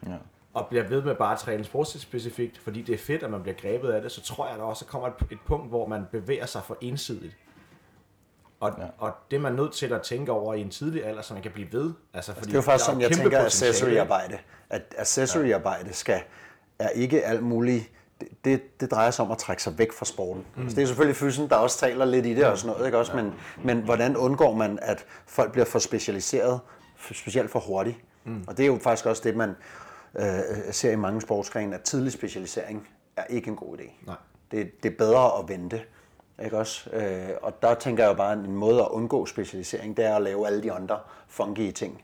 [0.05, 0.15] Ja.
[0.53, 3.55] og bliver ved med bare at træne sportsspecifikt, fordi det er fedt, at man bliver
[3.55, 6.05] grebet af det, så tror jeg, at der også kommer et, et punkt, hvor man
[6.11, 7.37] bevæger sig for ensidigt.
[8.73, 8.85] Og, ja.
[8.97, 11.43] og det er man nødt til at tænke over i en tidlig alder, så man
[11.43, 11.93] kan blive ved.
[12.13, 14.37] Altså, fordi Det er jo faktisk sådan, jeg tænker accessory-arbejde.
[14.69, 16.21] At accessory-arbejde skal,
[16.79, 17.91] er ikke alt muligt...
[18.19, 20.45] Det, det, det drejer sig om at trække sig væk fra sporten.
[20.55, 20.61] Mm.
[20.61, 22.97] Altså, det er selvfølgelig fysen, der også taler lidt i det og sådan noget, ikke
[22.97, 23.15] også?
[23.15, 26.59] Men, men hvordan undgår man, at folk bliver for specialiseret,
[26.97, 27.97] for- specielt for hurtigt?
[28.23, 28.43] Mm.
[28.47, 29.55] Og det er jo faktisk også det, man
[30.19, 30.25] øh,
[30.71, 32.87] ser i mange sportsgrene, at tidlig specialisering
[33.17, 34.05] er ikke en god idé.
[34.05, 34.15] Nej.
[34.51, 35.81] Det, det er bedre at vente.
[36.43, 36.89] Ikke også?
[36.89, 40.15] Øh, og der tænker jeg jo bare, at en måde at undgå specialisering, det er
[40.15, 42.03] at lave alle de andre funky ting.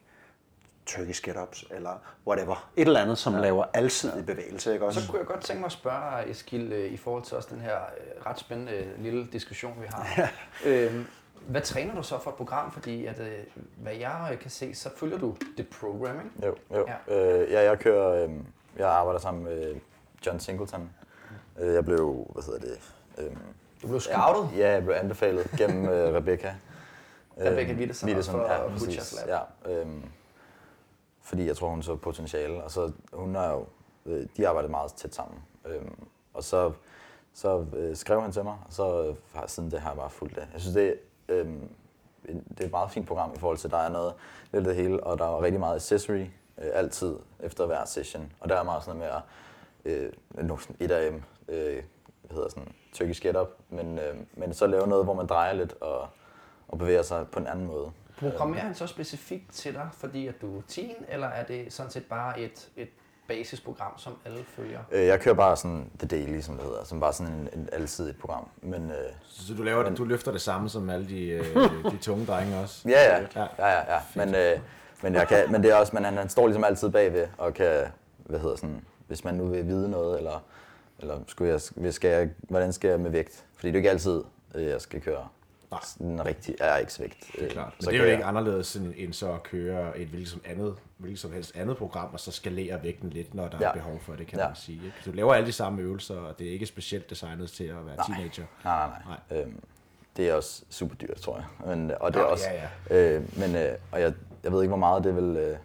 [0.86, 2.70] Turkish get-ups, eller whatever.
[2.78, 3.40] Et eller andet, som ja.
[3.40, 5.02] laver alsidig bevægelse, ikke også?
[5.02, 7.62] Så kunne jeg godt tænke mig at spørge Eskil, øh, i forhold til også den
[7.62, 10.32] her øh, ret spændende øh, lille diskussion, vi har.
[10.66, 11.06] øhm,
[11.48, 12.72] hvad træner du så for et program?
[12.72, 13.22] Fordi at,
[13.78, 16.32] hvad jeg kan se, så følger du det programming.
[16.46, 16.88] Jo, jo.
[16.88, 17.16] Ja.
[17.16, 17.42] Ja.
[17.44, 18.30] Øh, ja, jeg kører, øh,
[18.78, 19.76] jeg arbejder sammen med
[20.26, 20.90] John Singleton.
[21.60, 22.94] Jeg blev, hvad hedder det?
[23.18, 23.32] Øh,
[23.82, 24.58] Du blev scoutet.
[24.58, 26.56] ja, jeg blev anbefalet gennem øh, Rebecca.
[27.38, 29.26] Rebecca Wittesson også for ja, Butchers præcis.
[29.28, 29.40] Ja,
[29.72, 30.04] øhm,
[31.22, 32.64] fordi jeg tror, hun så potentiale.
[32.64, 33.66] Og så hun er jo,
[34.06, 35.40] øh, de arbejdede meget tæt sammen.
[35.66, 36.72] Øhm, og så,
[37.34, 40.10] så øh, skrev han til mig, og så øh, har siden det har jeg bare
[40.10, 40.48] fulgt det.
[40.54, 40.96] Jeg synes, det,
[41.30, 41.48] øh,
[42.28, 44.14] det er et meget fint program i forhold til, der er noget
[44.52, 46.26] lidt det hele, og der er rigtig meget accessory
[46.58, 48.32] øh, altid efter hver session.
[48.40, 49.24] Og der er meget sådan noget
[49.86, 51.84] med at, øh, et af dem, øh,
[52.32, 55.74] hedder sådan, Turkish Get Up, men, øh, men så lave noget, hvor man drejer lidt
[55.82, 56.08] og,
[56.68, 57.92] og bevæger sig på en anden måde.
[58.20, 61.92] Programmerer han så specifikt til dig, fordi at du er teen, eller er det sådan
[61.92, 62.88] set bare et, et
[63.28, 64.80] basisprogram, som alle følger?
[64.92, 67.70] Øh, Jeg kører bare sådan The Daily, som det hedder, som bare sådan en, en
[67.72, 68.48] alsidigt program.
[68.62, 71.56] Men øh, Så du, laver, du løfter det samme som alle de, øh,
[71.92, 72.90] de tunge drenge også?
[72.90, 73.48] ja, ja, Ja.
[73.58, 74.00] ja, ja, ja.
[74.16, 74.60] Men, øh,
[75.04, 77.54] men, jeg kan, men det er også, men han, han står ligesom altid bagved og
[77.54, 77.86] kan,
[78.18, 80.44] hvad hedder sådan, hvis man nu vil vide noget, eller,
[81.02, 83.46] eller skulle jeg, skal jeg, hvordan skal jeg med vægt?
[83.56, 84.24] Fordi det er jo ikke altid,
[84.56, 85.28] øh, jeg skal køre
[85.72, 85.80] Nej.
[85.98, 87.18] den rigtige RX-vægt.
[87.36, 87.74] Det er klart.
[87.78, 90.08] Men Så det er jo kører ikke jeg- anderledes end, end så at køre et
[90.08, 93.58] hvilket som, andet, hvilket som helst andet program, og så skalere vægten lidt, når der
[93.60, 93.64] ja.
[93.66, 93.70] Ja.
[93.70, 94.48] er behov for det, kan Ja.
[94.48, 94.76] man sige.
[94.86, 94.94] Ikke?
[95.06, 97.96] Du laver alle de samme øvelser, og det er ikke specielt designet til at være
[98.08, 98.44] teenager.
[98.64, 99.42] Nej, nej, nej.
[99.42, 99.60] Øhm,
[100.18, 101.78] det er også super dyrt, tror jeg.
[101.78, 102.46] Men, og det er også,
[102.90, 105.58] ja, Øh, men, øh, og jeg, jeg ved ikke, hvor meget det vil, øh,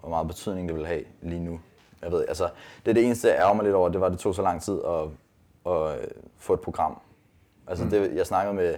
[0.00, 1.60] hvor meget betydning det vil have lige nu.
[2.02, 2.48] Jeg ved, altså,
[2.84, 4.42] det er det eneste, jeg ærger mig lidt over, det var, at det tog så
[4.42, 5.08] lang tid at,
[5.72, 6.06] at øh,
[6.38, 7.00] få et program.
[7.66, 7.90] Altså, Mm.
[7.90, 8.74] det, jeg snakkede med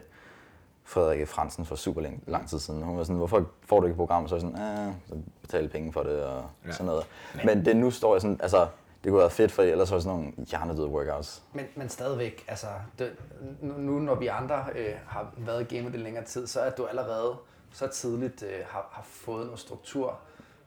[0.85, 2.83] Frederik Fransen for super lang, lang tid siden.
[2.83, 4.29] Hun var sådan, hvorfor får du ikke et program?
[4.29, 6.73] Så jeg sådan, ah, så betale penge for det og Ja.
[6.73, 7.07] sådan noget.
[7.45, 8.67] Men det nu står jeg sådan, altså,
[9.05, 11.43] det kunne være fedt, for ellers var det sådan nogle hjernedøde workouts.
[11.53, 12.67] Men, men stadigvæk, altså,
[12.99, 13.13] det,
[13.61, 16.71] nu, nu når vi andre øh, har været i gamet i længere tid, så er
[16.71, 17.35] du allerede
[17.73, 20.19] så tidligt øh, har, har fået noget struktur.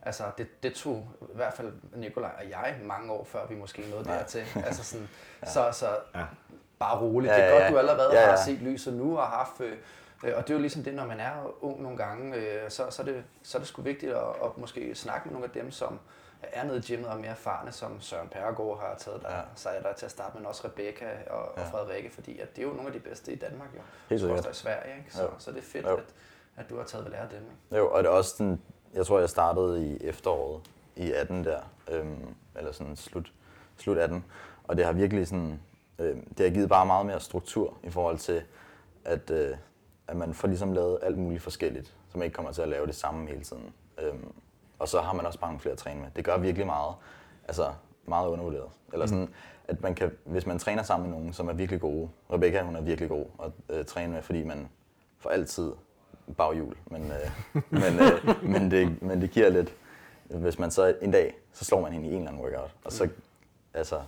[0.06, 3.82] Altså, det, det tog i hvert fald Nikolaj og jeg mange år, før vi måske
[3.90, 4.18] nåede Ja.
[4.18, 4.44] dertil.
[4.66, 5.10] Altså sådan,
[5.44, 5.48] ja.
[5.50, 6.26] så, så Ja.
[6.80, 7.34] bare roligt.
[7.34, 7.70] Ja, det er godt, ja.
[7.72, 8.44] du allerede Ja, har ja.
[8.46, 9.62] set lyset nu og haft...
[9.62, 9.78] Øh,
[10.24, 12.86] øh, og det er jo ligesom det, når man er ung nogle gange, øh, så,
[12.90, 15.52] så, er det, så er det sgu vigtigt at, at måske snakke med nogle af
[15.52, 16.00] dem, som
[16.42, 19.42] er nede i gymmet og er mere erfarne, som Søren Pergaard har taget dig, ja.
[19.56, 21.64] Sig der til at starte, men også Rebecca og, og Ja.
[21.64, 23.82] Frederikke, fordi at det er jo nogle af de bedste i Danmark jo.
[24.10, 24.38] Helt sikkert.
[24.40, 25.14] Også i Sverige, ikke?
[25.16, 25.30] Så, Jo.
[25.38, 25.96] så det er fedt, Jo.
[25.98, 26.04] at,
[26.58, 27.38] at du har taget ved lære af dem.
[27.72, 27.78] Ikke?
[27.78, 28.62] Jo, og det er også sådan,
[28.96, 30.62] jeg tror, jeg startede i efteråret
[30.96, 31.60] i 18 der,
[31.92, 33.34] øhm, eller sådan slut,
[33.78, 34.26] slut 18.
[34.64, 35.60] Og det har virkelig sådan,
[36.00, 38.42] øh, det har givet bare meget mere struktur i forhold til,
[39.06, 39.58] at, øh,
[40.08, 42.88] at man får ligesom lavet alt muligt forskelligt, så man ikke kommer til at lave
[42.88, 43.74] det samme hele tiden.
[43.98, 44.34] Øhm,
[44.80, 46.08] og så har man også mange flere at træne med.
[46.16, 46.96] Det gør virkelig meget,
[47.48, 47.74] altså
[48.06, 48.70] meget undervurderet.
[48.94, 49.30] Eller sådan,
[49.68, 52.10] at man kan, hvis man træner sammen med nogen, som er virkelig gode.
[52.34, 54.70] Rebecca, hun er virkelig god at øh, træne med, fordi man
[55.18, 55.72] får altid
[56.38, 56.76] baghjul.
[56.92, 57.32] Men, øh,
[57.82, 59.74] men, øh, men, det, men det giver lidt,
[60.30, 62.72] hvis man så en dag, så slår man hende i en eller anden workout.
[62.84, 63.10] Og så,
[63.74, 64.02] altså,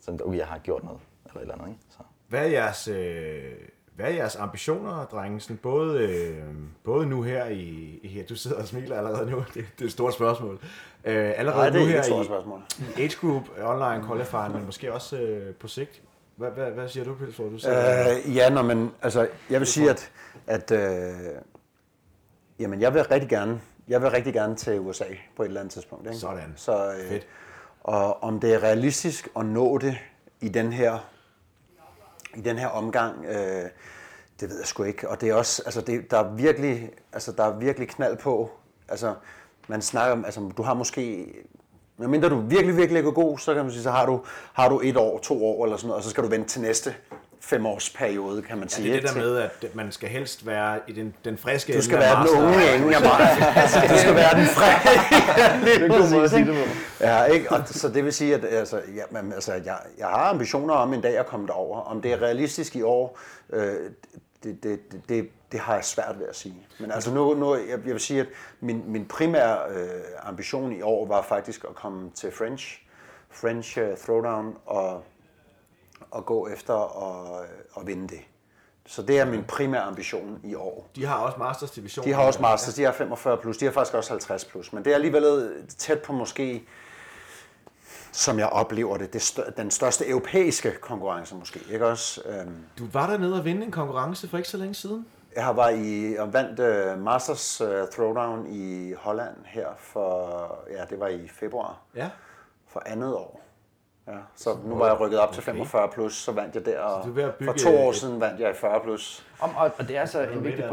[0.00, 1.80] sådan, okay, jeg har gjort noget, eller et eller andet, ikke?
[1.90, 1.98] Så.
[2.28, 3.52] Hvad er jeres, øh,
[3.94, 5.40] hvad er jeres ambitioner, drenge?
[5.40, 6.44] Sådan både, øh,
[6.84, 8.24] både nu her i, i...
[8.28, 9.36] Du sidder og smiler allerede nu.
[9.54, 10.58] Det, det er et stort spørgsmål.
[11.04, 12.60] Øh, allerede Nej, det er nu her et stort i, spørgsmål.
[12.78, 16.02] i Age Group Online Qualifying, men måske også øh, på sigt.
[16.36, 18.18] Hvad, hvad, hvad siger du, Pils, du sidder?
[18.26, 20.10] Øh, ja, nå, men altså, jeg vil sige, at,
[20.46, 21.14] at øh,
[22.58, 25.04] jamen, jeg vil rigtig gerne, jeg vil rigtig gerne til USA
[25.36, 26.06] på et eller andet tidspunkt.
[26.06, 26.18] Ikke?
[26.18, 26.52] Sådan.
[26.56, 27.26] Så, øh, Fedt.
[27.80, 29.98] Og om det er realistisk at nå det
[30.40, 31.10] i den her,
[32.34, 33.64] i den her omgang, øh,
[34.40, 35.08] det ved jeg sgu ikke.
[35.08, 38.50] Og det er også, altså, det, der er virkelig, altså, der er virkelig knald på.
[38.88, 39.14] Altså,
[39.68, 41.26] man snakker om, altså, du har måske,
[41.96, 44.80] medmindre du virkelig, virkelig er god, så kan man sige, så har du, har du
[44.84, 46.94] et år, to år eller sådan noget, og så skal du vente til næste
[47.44, 48.88] femårsperiode, kan man Ja, sige.
[48.88, 51.82] det er det der med, at man skal helst være i den, den friske Du
[51.82, 53.20] skal af være den unge ende, jeg bare.
[53.94, 54.88] Du skal være den frække.
[55.64, 56.70] det er måde sige det på.
[57.00, 57.50] Ja, ikke?
[57.50, 60.94] Og, så det vil sige, at altså, ja, men, altså, jeg, jeg har ambitioner om
[60.94, 61.80] en dag at komme derover.
[61.80, 63.18] Om det er realistisk i år,
[63.52, 63.76] øh,
[64.44, 66.66] det, det, det, det, det har jeg svært ved at sige.
[66.80, 68.26] Men altså nu, nu jeg, jeg vil sige, at
[68.60, 69.88] min, min primære øh,
[70.22, 72.82] ambition i år var faktisk at komme til French,
[73.30, 75.02] French uh, Throwdown og,
[76.14, 78.20] og gå efter og, og vinde det.
[78.86, 80.86] Så det er min primære ambition i år.
[80.96, 82.04] De har også Masters Division.
[82.06, 84.84] De har også Masters, de har 45 plus, de har faktisk også 50 plus, men
[84.84, 86.64] det er alligevel tæt på måske,
[88.12, 92.22] som jeg oplever det, det stør, den største europæiske konkurrence måske, ikke også?
[92.26, 95.06] Øhm, Du var dernede og vinde en konkurrence for ikke så længe siden.
[95.36, 96.60] Jeg har var i og vandt
[96.96, 102.10] uh, Masters uh, Throwdown i Holland her for, ja, det var i februar Ja.
[102.68, 103.40] for andet år.
[104.06, 107.04] Ja, så nu var jeg rykket op til 45 plus, så vandt jeg der, og
[107.44, 109.26] for to år siden vandt jeg i 40 plus.
[109.40, 110.64] Om, og, og det er altså med en vigtig,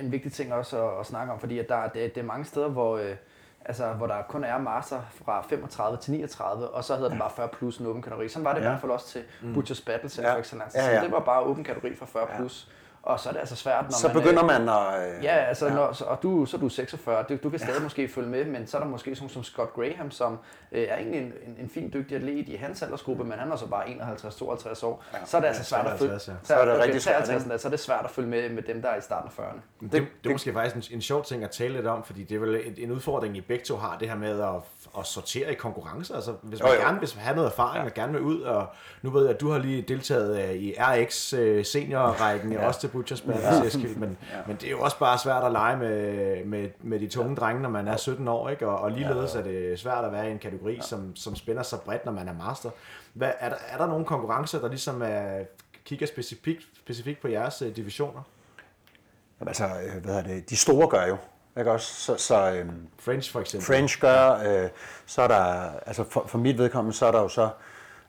[0.00, 2.24] en vigtig ting også at, at snakke om, fordi at der, er- det, det er
[2.24, 3.16] mange steder, hvor, øh,
[3.64, 7.30] altså, hvor der kun er master fra 35 til 39, og så hedder det bare
[7.36, 8.28] 40 plus en åben kategori.
[8.28, 8.68] Sådan var det i Ja.
[8.70, 9.22] hvert fald også til
[9.54, 10.34] Butchers Battle Ja.
[10.34, 10.78] for Excellence.
[10.78, 10.98] Ja, ja.
[10.98, 12.68] Så det var bare åben kategori fra 40 plus.
[13.06, 14.16] Og så er det altså svært, når Så man...
[14.16, 15.16] begynder øh, man at...
[15.16, 15.74] øh, Ja, altså, ja.
[15.74, 17.82] Når, så, og du, så er du 46, du, du kan stadig ja.
[17.82, 20.38] måske følge med, men så er der måske sådan som Scott Graham, som
[20.72, 23.56] øh, er egentlig en, en, en fin dygtig atlet i hans aldersgruppe, men han er
[23.56, 25.04] så bare 51-52 år.
[25.12, 25.18] Ja.
[25.24, 26.10] Så er det altså svært at følge.
[26.10, 26.32] 53, ja.
[26.42, 27.52] Så er det okay, rigtig svært, 53, ikke?
[27.52, 29.42] da, så er det svært at følge med med dem, der er i starten af
[29.42, 29.60] 40'erne.
[29.80, 32.24] Det, det, det er måske faktisk en, en sjov ting at tale lidt om, fordi
[32.24, 34.54] det er vel en, en udfordring, I begge to har, det her med at,
[34.98, 36.14] at sortere i konkurrencer.
[36.14, 36.80] Altså, hvis man Jo, jo.
[36.80, 37.90] gerne vil have noget erfaring ja.
[37.90, 38.66] og gerne vil ud, og
[39.02, 42.66] nu ved jeg, at du har lige deltaget øh, i RX øh, seniorrækken, ja.
[42.66, 43.88] også til Butchers ja.
[43.96, 44.36] men, ja.
[44.46, 47.62] men det er jo også bare svært at lege med, med, med de tunge drenge,
[47.62, 48.68] når man er 17 år, ikke?
[48.68, 50.82] Og, og ligeledes er det svært at være i en kategori, ja.
[50.82, 52.70] som, som spænder så bredt, når man er master.
[53.12, 55.44] Hvad, er, der, er der nogle konkurrencer, der ligesom er,
[55.84, 58.22] kigger specifikt, specifikt på jeres øh, divisioner?
[59.40, 59.66] Jamen, altså,
[60.02, 61.16] hvad hedder det, de store gør jo,
[61.58, 61.94] ikke også?
[61.94, 63.66] Så, så øhm, French for eksempel.
[63.66, 64.68] French gør, øh,
[65.06, 67.48] så er der, altså for, for mit vedkommende, så er der jo så,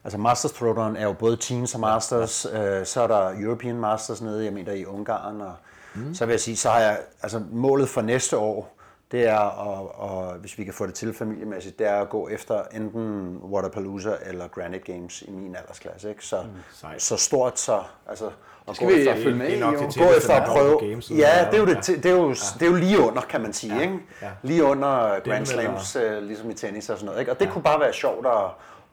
[0.04, 4.20] altså Masters Throwdown er jo både Teens og Masters, øh, så er der European Masters
[4.20, 5.54] nede, jeg mener i Ungarn, og
[5.94, 6.14] mm.
[6.14, 8.77] så vil jeg sige, så har jeg, altså målet for næste år,
[9.12, 12.28] det er, at, og hvis vi kan få det til familiemæssigt, det er at gå
[12.28, 16.24] efter enten Waterpalooza eller Granite Games i min aldersklasse, ikke?
[16.26, 17.02] Så, mm, sejt.
[17.02, 18.30] så stort så, altså,
[18.68, 20.80] at Skal gå vi efter, følge med det i gå efter at prøve.
[20.80, 21.74] games, ja, det er jo, ja.
[21.74, 23.82] det, det, er jo, det er jo lige under, kan man sige.
[23.82, 23.98] Ikke?
[24.22, 24.30] Ja.
[24.42, 27.20] Lige under Grand Slams, øh, ligesom i tennis og sådan noget.
[27.20, 27.32] Ikke?
[27.32, 28.44] Og det kunne bare være sjovt at,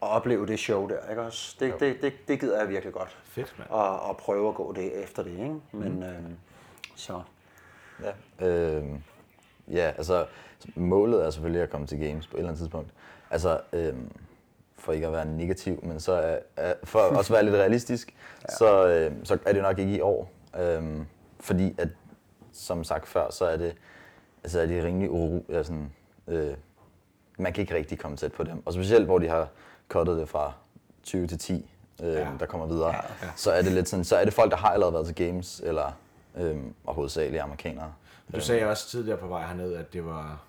[0.01, 1.09] at opleve det show der.
[1.09, 1.21] Ikke?
[1.21, 3.17] Også, det, det, det, det gider jeg virkelig godt.
[3.23, 3.69] Fedt, mand.
[3.69, 5.31] Og, og prøve at gå det efter det.
[5.31, 5.55] Ikke?
[5.71, 6.15] Men, øh,
[6.95, 7.21] så.
[8.39, 8.83] Ja, øh,
[9.71, 10.25] ja altså
[10.75, 12.89] målet er selvfølgelig at komme til games på et eller andet tidspunkt.
[13.31, 13.93] Altså, øh,
[14.77, 18.15] for ikke at være negativ, men så er, er, for også at være lidt realistisk,
[18.49, 18.55] ja.
[18.55, 20.31] så, øh, så er det nok ikke i år.
[20.59, 21.01] Øh,
[21.39, 21.87] fordi at,
[22.53, 23.75] som sagt før, så er det,
[24.43, 25.91] altså er de rimelig uro, ja, sådan,
[26.27, 26.53] øh,
[27.37, 28.61] man kan ikke rigtig komme tæt på dem.
[28.65, 29.47] Og specielt hvor de har
[29.89, 30.53] cuttet det fra
[31.03, 31.71] 20 til 10,
[32.03, 32.27] øh, ja.
[32.39, 33.31] der kommer videre, ja, ja.
[33.35, 35.61] så er det lidt sådan, så er det folk, der har allerede været til games,
[35.65, 35.91] eller
[36.37, 37.93] øh, og hovedsageligt amerikanere.
[38.35, 40.41] Du sagde også tidligere på vej herned, at det var,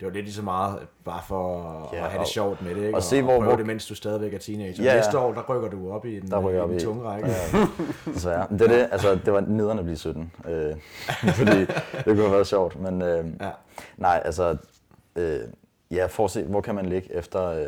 [0.00, 2.62] det var lidt lige så meget bare for at, Ja, at have det og- sjovt
[2.62, 2.94] med det, ikke?
[2.98, 4.84] og se, hvor- prøve hvor- det, mens du stadigvæk er teenager.
[4.84, 4.96] Ja, ja.
[4.96, 7.28] Næste år, der rykker du op i en, Der rykker op i tunge række.
[7.28, 7.66] Ja,
[8.12, 8.46] desværre.
[8.50, 10.76] Men Det er det, altså, det var nederen at blive 17, øh,
[11.38, 13.50] fordi det kunne have været sjovt, men øh, Ja.
[13.96, 14.56] nej, altså,
[15.16, 15.40] øh,
[15.90, 17.66] ja, for at se, hvor kan man ligge efter, øh,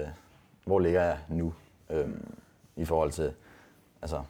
[0.65, 1.55] hvor ligger jeg nu,
[1.91, 2.05] øh,
[2.77, 3.33] i forhold til,
[4.03, 4.21] altså,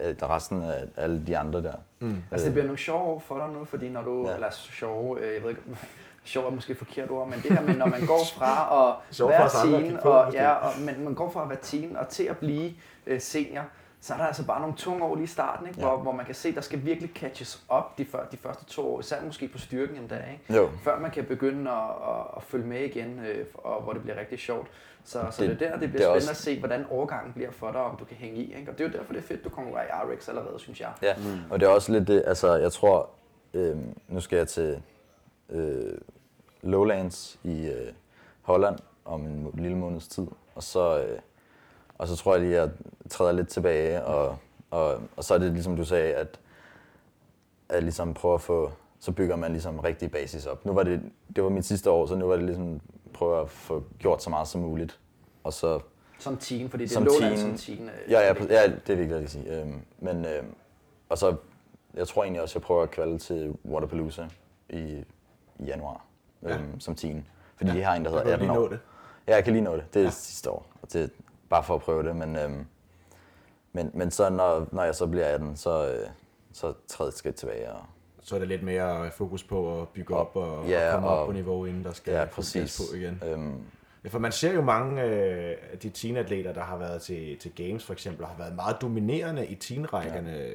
[0.00, 1.72] resten af alle de andre der.
[2.00, 2.16] Mm.
[2.30, 4.34] Altså det bliver nogle sjove år for dig nu, fordi når du, Ja.
[4.34, 5.62] eller sjove, øh, jeg ved ikke,
[6.24, 9.28] sjov er måske et forkert ord, men det her med, når man går fra at
[9.28, 12.36] være teen, og, ja, og, men man går fra at være teen og til at
[12.38, 12.72] blive
[13.06, 13.64] øh, senior,
[14.00, 15.78] så er der altså bare nogle tunge år lige i starten, ikke?
[15.78, 15.96] Hvor, Ja.
[15.96, 19.00] hvor man kan se, der skal virkelig catches op de, før, de første to år,
[19.00, 20.54] især måske på styrken endda, ikke?
[20.60, 20.70] Jo.
[20.82, 21.76] før man kan begynde at,
[22.08, 24.66] at, at følge med igen, øh, og hvor det bliver rigtig sjovt.
[25.04, 26.58] Så, så det, Det- det er der, det det bliver er spændende også- at se,
[26.58, 28.54] hvordan overgangen bliver for dig, om du kan hænge i.
[28.58, 28.70] Ikke?
[28.72, 30.92] Og det er jo derfor, det er fedt, du konkurrerer i RX allerede, synes jeg.
[31.02, 31.24] Ja, mm.
[31.50, 33.10] og det er også lidt det, altså jeg tror,
[33.54, 33.76] øh,
[34.08, 34.82] nu skal jeg til
[35.50, 35.98] øh,
[36.62, 37.92] Lowlands i øh,
[38.42, 41.18] Holland om en lille måneds tid, og så, øh,
[41.98, 42.70] og så tror jeg lige, at jeg
[43.10, 44.38] træder lidt tilbage, og,
[44.70, 46.40] og, og så er det ligesom du sagde, at,
[47.68, 50.64] at ligesom prøve at få, så bygger man ligesom rigtig basis op.
[50.66, 51.00] Nu var det,
[51.36, 52.80] det var mit sidste år, så nu var det ligesom
[53.12, 54.98] prøve at få gjort så meget som muligt,
[55.44, 55.80] og så
[56.18, 57.58] Som teen, fordi det Som er Lowland teen.
[57.58, 57.88] som teen.
[57.88, 59.60] øh, Ja, ja, ja, det er vigtigt at sige.
[59.60, 60.54] Øhm, men, øhm,
[61.08, 61.36] og så,
[61.94, 64.26] jeg tror egentlig også, jeg prøver at kvalde til Waterpalooza
[64.68, 65.04] i,
[65.58, 66.04] i januar
[66.42, 66.58] øhm, Ja.
[66.78, 67.26] som teen.
[67.56, 67.76] Fordi ja.
[67.76, 68.64] de har en, der Der hedder kan du 18 lige år.
[68.64, 68.80] nå det.
[69.28, 69.84] Ja, jeg kan lige nå det.
[69.94, 70.10] Det er ja.
[70.10, 70.66] sidste år.
[70.82, 71.10] Og det
[71.48, 72.66] bare for at prøve det, men, øhm,
[73.72, 76.08] Men, men så når, når jeg så bliver 18, så, øh,
[76.52, 77.72] så træder et skridt tilbage.
[77.72, 77.80] Og,
[78.22, 81.18] Så er der lidt mere fokus på at bygge op og, Ja, og komme og-
[81.20, 82.80] op på niveau, inden der skal ja, præcis.
[82.92, 83.22] på igen.
[83.26, 83.60] Øhm,
[84.04, 87.52] Ja, for man ser jo mange øh, af de teenatleter, der har været til, til
[87.54, 90.30] Games for eksempel, har været meget dominerende i teenrækkerne.
[90.32, 90.48] Ja.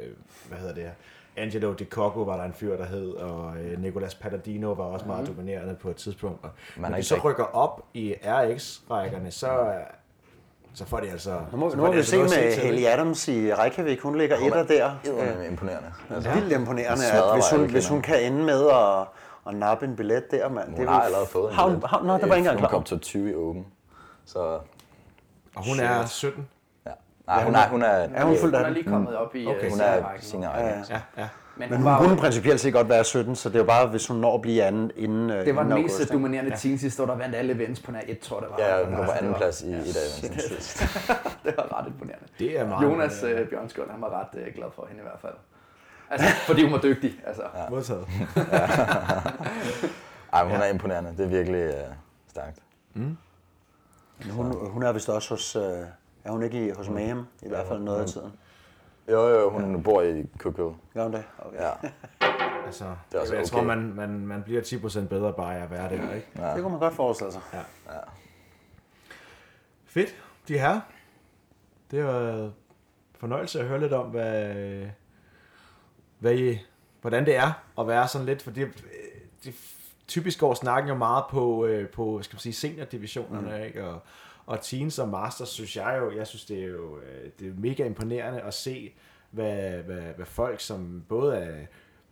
[0.49, 0.91] Hvad hedder det her?
[1.37, 5.05] Angelo Di Cocco var der en fyr, der hed, og øh, Nicolas Palladino var også
[5.05, 6.43] meget dominerende på et tidspunkt.
[6.43, 9.73] Og Man når de så rykker op i RX-rækkerne, så, øh,
[10.73, 11.39] så får de altså...
[11.51, 12.85] Nu må, nu må vi altså se med Haley?
[12.85, 13.99] Adams i Reykjavik.
[14.01, 14.91] Hun ligger etter der.
[15.05, 15.93] eddermame imponerende.
[16.15, 19.07] Altså, Vildt imponerende, at hvis hun, hvis hun kan ende med at,
[19.47, 20.69] at nappe en billet der, mand.
[20.69, 21.89] hun det er har allerede fået en Har hun, billet.
[21.89, 22.69] har, nå, det var ikke engang Hun klar.
[22.69, 23.65] kom til 20 i Open.
[24.25, 24.39] Så
[25.55, 26.47] Og hun er 17.
[26.85, 26.91] ja.
[27.27, 29.57] Nej, hun er, hun er, Er hun fuldt Hun er lige kommet op i Okay.
[29.57, 29.69] okay.
[29.69, 30.51] hun er senior.
[30.51, 30.75] Ja, ja.
[30.89, 31.27] Ja, ja.
[31.55, 33.65] Men, Men hun hun var, kunne principielt set godt være 17, så det er jo
[33.65, 35.99] bare, hvis hun når at blive anden inden øh, det var den inden mest august,
[36.01, 36.13] ikke?
[36.13, 36.57] dominerende ja.
[36.57, 38.77] teen sidste år, der vandt alle events på nær et, tror jeg, det var.
[38.77, 39.83] Ja, hun kom på anden det var- plads i, i dag.
[41.45, 42.25] det var ret imponerende.
[42.39, 45.19] Det er meget Jonas øh, Bjørnskjold, han var ret øh, glad for hende i hvert
[45.21, 45.33] fald.
[46.09, 47.13] Altså, fordi hun var dygtig.
[47.27, 47.43] Altså.
[47.55, 47.69] Ja.
[47.69, 48.07] modtaget.
[50.33, 51.13] Ej, hun er imponerende.
[51.17, 51.73] Det er virkelig øh,
[52.29, 52.57] stærkt.
[52.93, 53.17] Men
[54.31, 55.61] Hun, hun er vist også hos, øh,
[56.23, 58.31] er hun ikke i, hos Mayhem, i hvert fald noget af tiden.
[59.11, 60.73] Jo, jo, hun bor i Cookville.
[60.93, 61.23] Gør hun det?
[61.39, 61.59] Okay.
[61.59, 61.71] Ja.
[62.65, 63.49] Altså, Det er også jeg okay.
[63.49, 66.27] tror, man, man, man bliver 10% bedre bare af at være der, ikke?
[66.35, 67.41] Det kunne man godt forestille sig.
[69.85, 70.15] Fedt,
[70.47, 70.79] de her.
[71.91, 72.51] Det var
[73.19, 74.55] fornøjelse at høre lidt om, hvad,
[76.19, 76.59] hvad I,
[77.01, 78.61] hvordan det er at være sådan lidt, fordi
[79.43, 79.55] det,
[80.07, 83.63] typisk går snakken jo meget på, øh, på skal man sige, seniordivisionerne, mm.
[83.63, 83.87] ikke?
[83.87, 84.01] Og,
[84.45, 87.53] og teens og masters, synes jeg jo, jeg synes det er jo øh, det er
[87.57, 88.93] mega imponerende at se,
[89.31, 91.65] hvad, hvad, hvad folk, som både er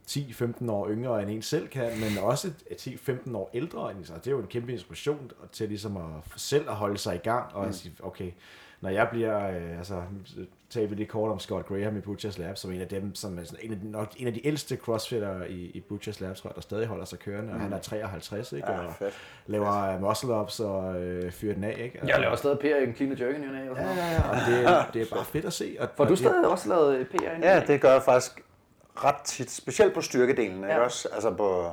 [0.07, 4.05] 10-15 år yngre end en selv kan, men også er 10-15 år ældre end en,
[4.05, 7.55] det er jo en kæmpe inspiration til ligesom at selv at holde sig i gang
[7.55, 7.73] og mm.
[7.73, 8.31] sige, okay,
[8.81, 10.03] når jeg bliver, øh, altså,
[10.71, 13.39] tager vi lige kort om Scott Graham i Butchers Lab, som en af dem, som
[13.39, 16.35] er sådan en af, de- nok en af de ældste crossfitter i, i Butchers Lab,
[16.35, 18.71] tror jeg, der stadig holder sig kørende, og han er 53, ikke?
[18.71, 19.13] Ja, og fedt.
[19.47, 21.97] laver muscle-ups og øh, fyrer den af, ikke?
[21.99, 23.97] Altså, Jeg laver stadig PR i en clean jerk, i ny og sådan Ja, noget.
[23.97, 25.77] ja, ja, og det, er- det er bare fedt at se.
[25.79, 28.41] Og, For og du det- stadig også lavet PR i Ja, det gør jeg faktisk
[28.95, 30.79] ret tit, specielt på styrkedelen, ikke Ja.
[30.79, 31.09] også?
[31.13, 31.71] Altså på,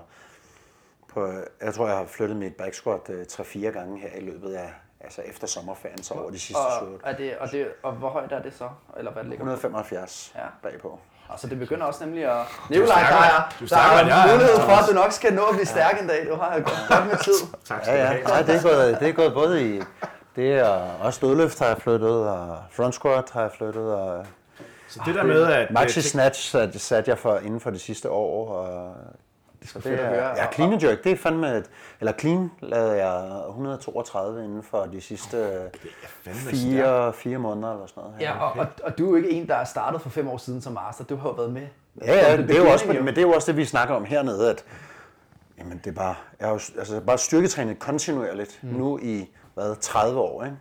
[1.08, 1.26] på,
[1.62, 4.72] jeg tror, jeg har flyttet mit back squat øh, 3-4 gange her i løbet af,
[5.00, 8.08] altså efter sommerferien, så over de sidste og, 7 er det, og, det, og hvor
[8.08, 8.68] højt er det så?
[8.96, 9.50] Eller hvad det ligger på?
[9.50, 10.40] 175 Ja.
[10.62, 10.98] bagpå.
[11.30, 12.46] Altså det begynder også nemlig at...
[12.70, 15.32] Nikolaj, der er, du er der er jeg er, mulighed for, at du nok skal
[15.34, 16.26] nå at blive stærk en dag.
[16.30, 17.46] Du har godt, godt med tid.
[17.68, 18.12] Tak skal Ja, du ja.
[18.12, 18.22] have.
[18.24, 19.80] Nej, det er gået, det er gået både i...
[20.36, 20.68] Det er
[21.00, 24.26] også dødløft har jeg flyttet, og front squat har jeg flyttet, og
[24.88, 25.70] Så det der med, at...
[25.70, 28.94] maxi snatch satte sat jeg for inden for det sidste år, og
[29.74, 30.36] Det skal det fedt at er, høre.
[30.36, 34.84] ja, clean and jerk, det er fandme et, eller clean lavede jeg 132 inden for
[34.92, 35.70] de sidste
[36.24, 38.20] fire, fire måneder eller sådan noget.
[38.20, 40.36] Ja, og, og, og du er jo ikke en, der er startet for fem år
[40.36, 41.04] siden som master.
[41.04, 41.66] Du har jo været med.
[42.04, 43.94] Ja, ja, the det er jo også, men det er jo også det, vi snakker
[43.94, 44.64] om hernede, at
[45.58, 48.68] jamen, det er bare, jeg har jo altså, bare styrketrænet kontinuerligt mm.
[48.68, 50.44] nu i hvad, 30 år.
[50.44, 50.56] Ikke?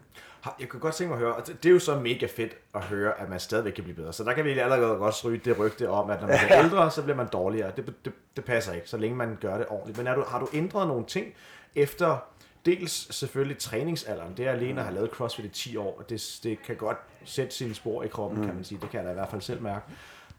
[0.59, 2.55] Jeg kunne godt tænke mig at høre, og det det er jo så mega fedt
[2.75, 4.13] at høre, at man stadigvæk kan blive bedre.
[4.13, 6.91] Så der kan vi allerede godt ryge det rygte om, at når man bliver ældre,
[6.91, 7.71] så bliver man dårligere.
[7.75, 9.97] Det, det, det passer ikke, så længe man gør det ordentligt.
[9.97, 11.33] Men er du, har du ændret nogle ting
[11.75, 12.17] efter
[12.65, 14.33] dels selvfølgelig træningsalderen?
[14.37, 16.97] Det er alene at have lavet CrossFit i 10 år, og det, det kan godt
[17.25, 18.79] sætte sine spor i kroppen, kan man sige.
[18.81, 19.85] Det kan jeg da i hvert fald selv mærke.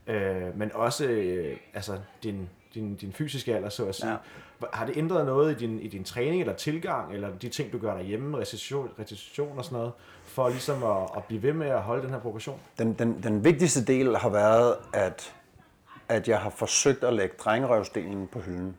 [0.07, 2.49] Øh, men også øh, altså din,
[2.81, 4.11] din, din fysiske alder, så at sige.
[4.11, 4.67] Ja.
[4.73, 7.79] Har det ændret noget i din, i din træning eller tilgang, eller de ting, du
[7.79, 9.93] gør derhjemme, recitation, recitation og sådan noget,
[10.25, 12.61] for ligesom at, at blive ved med at holde den her progression?
[12.79, 15.35] Den, den, den vigtigste del har været, at,
[16.09, 18.77] at jeg har forsøgt at lægge drengerøvsdelen på hylden.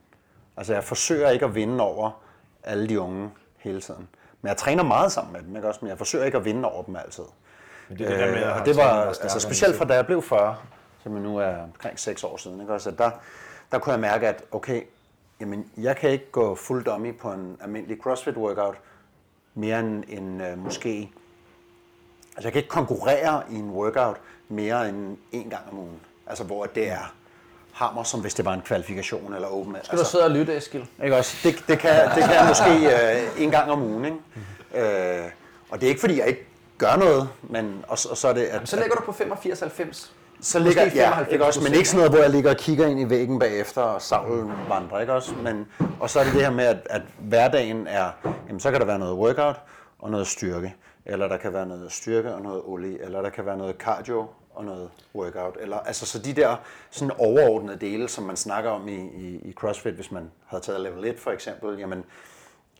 [0.58, 2.12] Altså jeg forsøger ikke at vinde over
[2.64, 4.08] alle de unge hele tiden.
[4.42, 5.80] Men jeg træner meget sammen med dem, ikke også?
[5.82, 7.24] Men jeg forsøger ikke at vinde over dem altid.
[7.90, 10.06] Men det er det der med Øh, og det var altså specielt fra da jeg
[10.06, 10.56] blev 40,
[11.04, 12.74] som nu er omkring 6 år siden, ikke?
[12.74, 13.12] Også, at der,
[13.72, 14.82] der kunne jeg mærke, at okay,
[15.40, 18.76] jamen, jeg kan ikke gå fuld dummy på en almindelig CrossFit workout
[19.54, 21.12] mere end, end uh, måske...
[22.36, 24.18] Altså jeg kan ikke konkurrere i en workout
[24.50, 26.00] mere end en gang om ugen.
[26.28, 27.14] Altså hvor det er
[27.72, 29.76] hammer, som hvis det var en kvalifikation eller open.
[29.84, 30.88] Skal du sidde og lytte, Eskil?
[31.04, 31.38] Ikke også?
[31.44, 34.06] Det, det, kan, det kan jeg måske øh, en gang om ugen.
[34.06, 34.18] Ikke?
[34.74, 35.32] Øh,
[35.70, 36.46] og det er ikke, fordi jeg ikke
[36.78, 40.10] gør noget, men og, og så er det, at, Så ligger du på 85-90.
[40.42, 42.58] Så ligger måske ja, 95 ikke også, men ikke sådan noget, hvor jeg ligger og
[42.58, 45.34] kigger ind i væggen bagefter og savlen vandrer, ikke også?
[45.44, 45.68] Men,
[46.00, 48.12] og så er det det her med, at, at hverdagen er,
[48.48, 49.56] jamen så kan der være noget workout
[50.00, 50.76] og noget styrke,
[51.06, 54.28] eller der kan være noget styrke og noget olie, eller der kan være noget cardio
[54.56, 56.56] og noget workout, eller altså så de der
[56.92, 60.82] sådan overordnede dele, som man snakker om i, i, i CrossFit, hvis man havde taget
[60.82, 62.04] level 1 for eksempel, jamen,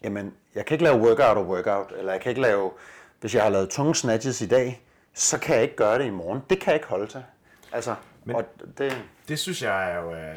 [0.04, 2.72] jamen jeg kan ikke lave workout og workout, eller jeg kan ikke lave,
[3.20, 4.82] hvis jeg har lavet tunge snatches i dag,
[5.14, 6.40] så kan jeg ikke gøre det i morgen.
[6.50, 7.24] Det kan jeg ikke holde til.
[7.72, 7.96] Altså,
[8.26, 8.44] Men- og
[8.78, 10.14] det, Det synes jeg er jo...
[10.14, 10.36] øh,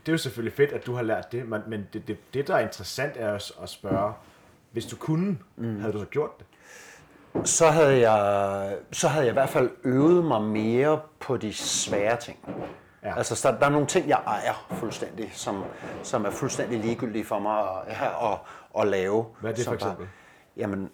[0.00, 2.48] Det er jo selvfølgelig fedt, at du har lært det, men, men det, det, det,
[2.48, 4.12] der er interessant, er at, at spørge,
[4.72, 5.80] hvis du kunne, mm.
[5.80, 6.46] havde du så gjort det?
[7.44, 12.16] så havde jeg, så havde jeg i hvert fald øvet mig mere på de svære
[12.16, 12.38] ting.
[13.02, 13.16] Ja.
[13.16, 15.64] Altså, der, der er nogle ting, jeg ejer fuldstændig, som,
[16.02, 18.38] som er fuldstændig ligegyldige for mig at, ja, at,
[18.80, 19.26] at lave.
[19.40, 19.98] Hvad er det for eksempel?
[19.98, 20.08] Bare,
[20.56, 20.90] jamen,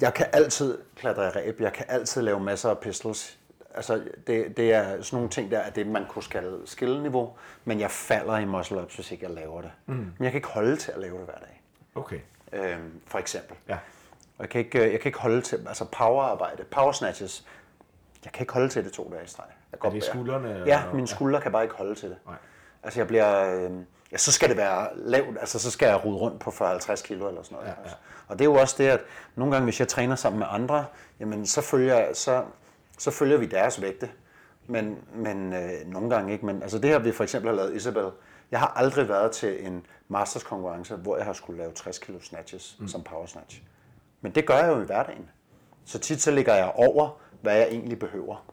[0.00, 3.37] jeg kan altid klatre i ræb, jeg kan altid lave masser af pistols.
[3.78, 7.32] Altså, det, det er sådan nogle ting, der er det, man kunne kalde skill-niveau,
[7.64, 9.70] men jeg falder i muscle-ups, hvis ikke jeg laver det.
[9.86, 9.94] Mm.
[9.94, 11.62] Men jeg kan ikke holde til at lave det hver dag,
[11.94, 12.18] Okay.
[12.52, 13.56] øhm, for eksempel.
[13.68, 13.74] Ja.
[14.38, 17.46] Og jeg kan ikke, øh, jeg kan ikke holde til, altså powerarbejde, power snatches,
[18.24, 19.46] jeg kan ikke holde til det to dage i streg.
[19.72, 22.16] Jeg Er det skuldrene, Ja, eller- mine skuldre kan bare ikke holde til det.
[22.26, 22.34] Nej.
[22.82, 23.70] Altså jeg bliver, øh,
[24.12, 27.28] ja, så skal det være lavt, altså så skal jeg rode rundt på 40-50 kilo
[27.28, 27.66] eller sådan noget.
[27.68, 27.82] Ja, ja.
[27.82, 27.96] Altså.
[28.28, 29.00] Og det er jo også det, at
[29.36, 30.84] nogle gange, hvis jeg træner sammen med andre,
[31.20, 32.44] jamen så følger, så,
[32.98, 34.10] så følger vi deres vægte.
[34.66, 36.46] Men, men øh, nogle gange ikke.
[36.46, 38.10] Men altså det her, vi for eksempel har lavet Isabel.
[38.50, 42.20] Jeg har aldrig været til en masters konkurrence, hvor jeg har skulle lave 60 kilo
[42.20, 42.88] snatches mm.
[42.88, 43.62] som power snatch.
[44.20, 45.30] Men det gør jeg jo i hverdagen.
[45.84, 48.44] Så tit så ligger jeg over, hvad jeg egentlig behøver.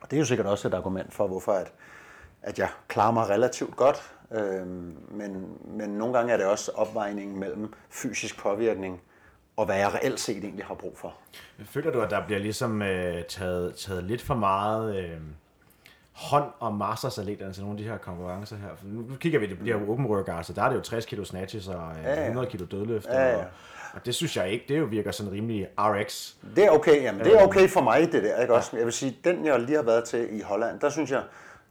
[0.00, 1.72] Og det er jo sikkert også et argument for, hvorfor at,
[2.42, 4.14] at jeg klarer mig relativt godt.
[4.32, 9.00] Øhm, men, men nogle gange er det også opvejningen mellem fysisk påvirkning
[9.60, 11.14] og hvad jeg reelt set egentlig har brug for.
[11.64, 15.16] Føler du, at der bliver ligesom øh, taget, taget lidt for meget øh,
[16.12, 18.68] hånd om mastersatleterne til nogle af de her konkurrencer her?
[18.76, 21.06] For nu, kigger vi, det bliver jo open workout, så der er det jo 60
[21.06, 22.20] kilo snatches og øh, Ja, ja.
[22.26, 23.06] 100 kilo dødløft.
[23.06, 23.36] Ja, ja.
[23.36, 23.44] Og,
[23.94, 26.32] og det synes jeg ikke, det jo virker sådan rimelig RX.
[26.56, 28.40] Det er okay, jamen, det er okay for mig, det der.
[28.40, 28.76] Ikke også?
[28.76, 31.22] Jeg vil sige, den jeg lige har været til i Holland, der synes jeg,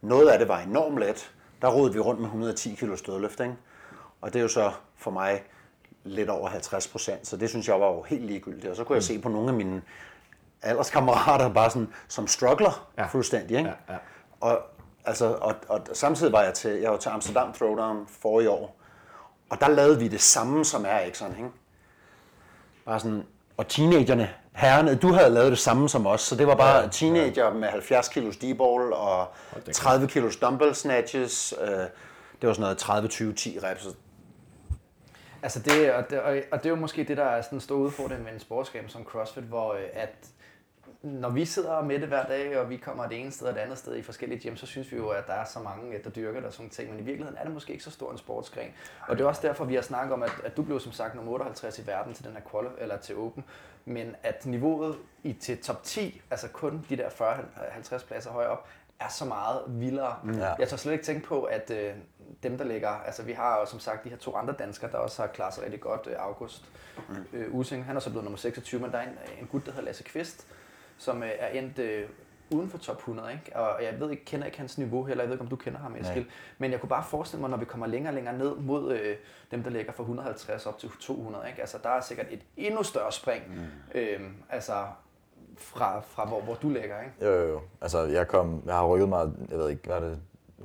[0.02, 1.30] noget af det var enormt let.
[1.62, 3.54] Der rodede vi rundt med 110 kilo stødløft, ikke?
[4.20, 5.42] Og det er jo så for mig
[6.04, 8.66] lidt over 50 procent, så det synes jeg var jo helt ligegyldigt.
[8.66, 9.82] Og så kunne jeg se på nogle af mine
[10.62, 13.02] alderskammerater bare sådan, som struggler Ja.
[13.02, 13.08] ja.
[13.08, 13.70] fuldstændig, ikke?
[13.88, 13.98] Ja, ja.
[14.40, 14.58] Og,
[15.04, 18.76] altså, og, og samtidig var jeg til, jeg var til Amsterdam Throwdown for i år,
[19.50, 21.50] og der lavede vi det samme som RX'eren, ikke?
[22.86, 23.22] Bare sådan,
[23.56, 26.88] og teenagerne, herrene, du havde lavet det samme som os, så det var bare ja,
[26.88, 29.26] teenager med 70 kilos D-ball og
[29.72, 31.54] 30 kilos dumbbell snatches.
[31.60, 31.88] Øh, det
[32.42, 33.86] var sådan noget 30, 20, 10 reps.
[35.42, 37.60] Altså det, og det, og, og det er jo måske det, der er sådan en
[37.60, 40.30] stor udfordring med en sportsgame som CrossFit, hvor øh, at
[41.02, 43.60] når vi sidder med det hver dag, og vi kommer det ene sted og det
[43.60, 46.10] andet sted i forskellige gym, så synes vi jo, at der er så mange, der
[46.10, 46.90] dyrker der og sådan ting.
[46.90, 48.70] Men i virkeligheden er det måske ikke så stor en sportsgren.
[49.08, 51.14] Og det er også derfor, vi har snakket om, at, at du blev som sagt
[51.14, 53.44] nummer 58 i verden til den her quali, eller til Open.
[53.84, 58.68] Men at niveauet i, til top 10, altså kun de der 40-50 pladser højere op,
[59.00, 60.16] er så meget vildere.
[60.26, 60.54] Ja.
[60.58, 61.92] Jeg tør slet ikke tænke på, at øh,
[62.42, 62.88] dem, der ligger...
[62.88, 65.54] Altså, vi har jo som sagt de her to andre danskere, der også har klaret
[65.54, 66.06] sig rigtig godt.
[66.06, 66.64] Øh, August
[67.32, 69.72] øh, Using, han er så blevet nummer 26, men der er en, en gut, der
[69.72, 70.46] hedder Lasse Kvist,
[70.98, 72.08] som øh, er endt øh,
[72.50, 73.56] uden for top 100, ikke?
[73.56, 75.78] Og jeg ved ikke, kender ikke hans niveau heller, jeg ved ikke, om du kender
[75.78, 76.26] ham, Eskild.
[76.58, 79.16] Men jeg kunne bare forestille mig, når vi kommer længere og længere ned mod øh,
[79.50, 81.60] dem, der ligger fra 150 op til 200, ikke?
[81.60, 84.00] Altså, der er sikkert et endnu større spring, mm.
[84.00, 84.20] øh,
[84.50, 84.86] altså
[85.62, 87.12] fra, fra hvor, hvor du ligger, ikke?
[87.22, 87.60] Jo, jo, jo.
[87.80, 90.18] Altså, jeg, kom, jeg har rykket mig, jeg ved ikke, hvad er det,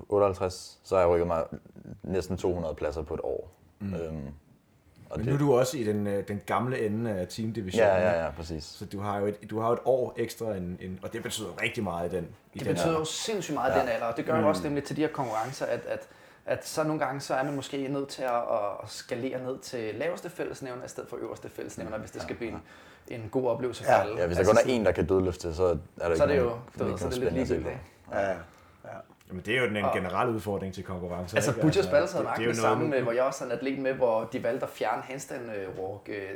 [0.10, 1.44] 58, så har jeg rykket mig
[2.04, 3.52] næsten 200 pladser på et år.
[3.80, 3.94] Mm.
[3.94, 4.28] Øhm,
[5.10, 7.90] og Men nu er du også i den, øh, den gamle ende af teamdivisionen.
[7.90, 8.64] Ja, ja, ja, præcis.
[8.64, 11.24] Så du har jo et, du har jo et år ekstra, end, end, og det
[11.24, 12.24] betyder rigtig meget i den.
[12.54, 13.00] I Det den betyder her.
[13.00, 15.08] jo sindssygt meget i den alder, og det gør jo også nemlig til de her
[15.08, 16.08] konkurrencer, at, at,
[16.46, 18.36] at så nogle gange så er man måske nødt til at,
[18.84, 22.52] at skalere ned til laveste fællesnævner i stedet for øverste fællesnævner, hvis det skal blive
[22.52, 22.62] en,
[23.08, 24.02] en god oplevelse for Ja.
[24.02, 24.20] alle.
[24.20, 26.24] Ja, hvis der Altså kun er en, der kan dødløfte, så er det ikke så
[26.24, 27.64] er det jo, du ved, så er det lidt ligegyldigt.
[27.64, 27.70] på.
[27.70, 28.30] ikke?
[28.84, 28.90] Ja,
[29.30, 31.38] Jamen, det er jo den en Og- generel udfordring til konkurrencer.
[31.38, 31.54] Altså?
[31.62, 34.24] Butchers Battles havde det- det samme, med, hvor jeg også havde en atlet med, hvor
[34.34, 36.30] de valgte at fjerne handstand øh, walk øh,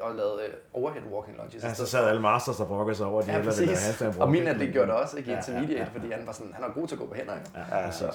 [0.00, 1.62] og lavede øh, overhead walking lunges.
[1.64, 4.20] Ja, så sad alle masters og brokkede sig over, at de Ja, hellere ville handstand
[4.20, 5.98] Og min atlet gjorde det også ikke, i Ja, ja, intermediate, ja.
[5.98, 7.32] fordi han var sådan, han er god til at gå på hænder.
[7.54, 8.02] Ja, Ja, præcis.
[8.02, 8.08] Ja,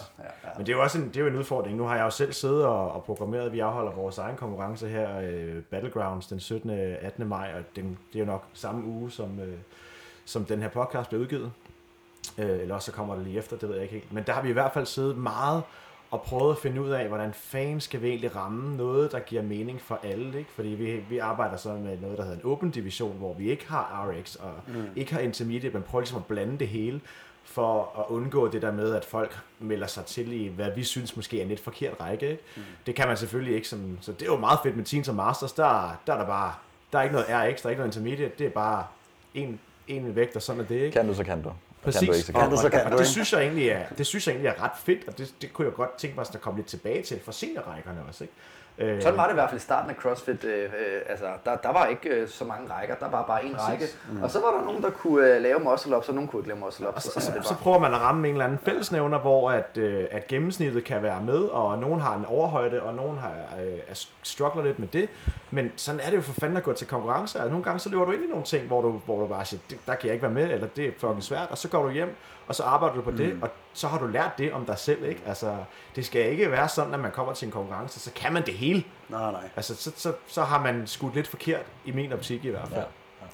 [0.44, 0.50] ja.
[0.58, 1.78] Men det er jo også en, det er jo en udfordring.
[1.78, 5.20] Nu har jeg jo selv siddet og, og programmeret, vi afholder vores egen konkurrence her,
[5.20, 6.70] øh, Battlegrounds, den 17.
[6.70, 7.28] 18.
[7.28, 9.58] maj, og den, det er jo nok samme uge, som, øh,
[10.26, 11.52] som den her podcast bliver udgivet.
[12.40, 14.14] Øh, eller også så kommer det lige efter, det ved jeg ikke helt.
[14.14, 15.64] Men der har vi i hvert fald siddet meget
[16.12, 19.42] og prøvet at finde ud af, hvordan fanden skal vi egentlig ramme noget, der giver
[19.42, 20.38] mening for alle.
[20.40, 20.52] Ikke?
[20.52, 23.68] Fordi vi, vi arbejder så med noget, der hedder en open division, hvor vi ikke
[23.68, 24.84] har RX og mm.
[24.96, 27.02] ikke har intermediate, men prøver ligesom at blande det hele
[27.44, 31.16] for at undgå det der med, at folk melder sig til i, hvad vi synes
[31.16, 32.32] måske er en lidt forkert række.
[32.32, 32.44] Ikke?
[32.56, 32.62] Mm.
[32.86, 33.68] Det kan man selvfølgelig ikke.
[33.68, 35.54] Som, så det er jo meget fedt med Teens og Masters.
[35.54, 36.54] Der, der er der bare,
[36.92, 38.34] der er ikke noget RX, der er ikke noget intermediate.
[38.40, 38.86] Det er bare
[39.34, 40.76] en, en vægt, og sådan er det.
[40.76, 40.92] Ikke?
[40.92, 41.52] Kan du, så kan du.
[41.80, 42.00] Og Præcis.
[42.00, 42.62] Kan du ikke, så og, kan du, du.
[42.62, 43.12] så kan og, og du, det ikke?
[43.12, 45.66] synes jeg egentlig er, det synes jeg egentlig er ret fedt, og det, det kunne
[45.66, 48.24] jeg godt tænke mig, at der kom lidt tilbage til for seniorrækkerne også.
[48.24, 48.34] Ikke?
[48.82, 50.44] Øh, Sådan var det i hvert fald i starten af CrossFit.
[50.44, 50.70] Øh, øh,
[51.10, 53.70] altså, der, der var ikke øh, så mange rækker, der var bare en Præcis.
[53.70, 53.86] række.
[54.12, 54.24] Mm.
[54.24, 56.60] Og så var der nogen, der kunne øh, lave muscle-ups, og nogen kunne ikke lave
[56.60, 56.96] muscle-ups.
[56.96, 59.78] Og så, sådan så, så prøver man at ramme en eller anden fællesnævner, hvor at,
[59.78, 63.80] øh, at gennemsnittet kan være med, og nogen har en overhøjde, og nogen har, øh,
[63.88, 65.10] er struggler lidt med det.
[65.52, 67.40] Men sådan er det jo for fanden at gå til konkurrence.
[67.40, 69.46] Altså, nogle gange så løber du ind i nogle ting, hvor du, hvor du bare
[69.46, 71.70] siger, "Det- der kan jeg ikke være med, eller det er fucking svært, og så
[71.70, 72.16] går du hjem,
[72.50, 75.04] og så arbejder du på det, og så har du lært det om dig selv.
[75.04, 75.22] Ikke?
[75.28, 75.56] Altså,
[75.96, 78.54] det skal ikke være sådan, at man kommer til en konkurrence, så kan man det
[78.54, 78.84] hele.
[79.10, 79.50] Nej, nej.
[79.56, 82.80] Altså, så, så, så har man skudt lidt forkert, i min optik i hvert fald.
[82.80, 82.86] Ja.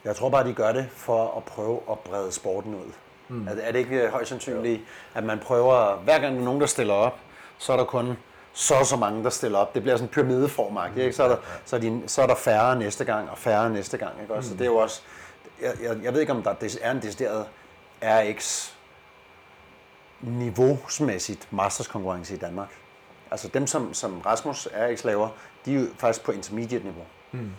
[0.06, 2.92] Jeg tror bare, de gør det for at prøve at brede sporten ud.
[3.28, 3.48] Mm.
[3.48, 4.82] Er, er det ikke højst sandsynligt,
[5.14, 7.20] at man prøver, hver gang der er nogen, der stiller op,
[7.58, 8.18] så er der kun
[8.54, 9.74] så så mange, der stiller op.
[9.76, 11.16] Det bliver sådan en pyramideformagtigt, ikke?
[11.16, 13.98] Så er, der, så, er de, så er der færre næste gang, og færre næste
[13.98, 14.34] gang, ikke?
[14.34, 15.02] Også, Så det er jo også,
[15.62, 17.46] jeg, jeg, jeg ved ikke, om der er en decideret
[18.04, 18.75] RX
[20.22, 22.70] niveausmæssigt masterskonkurrence i Danmark.
[23.32, 25.30] Altså dem, som, som Rasmus RX laver,
[25.66, 27.06] de er jo faktisk på intermediate niveau.
[27.32, 27.52] Mm.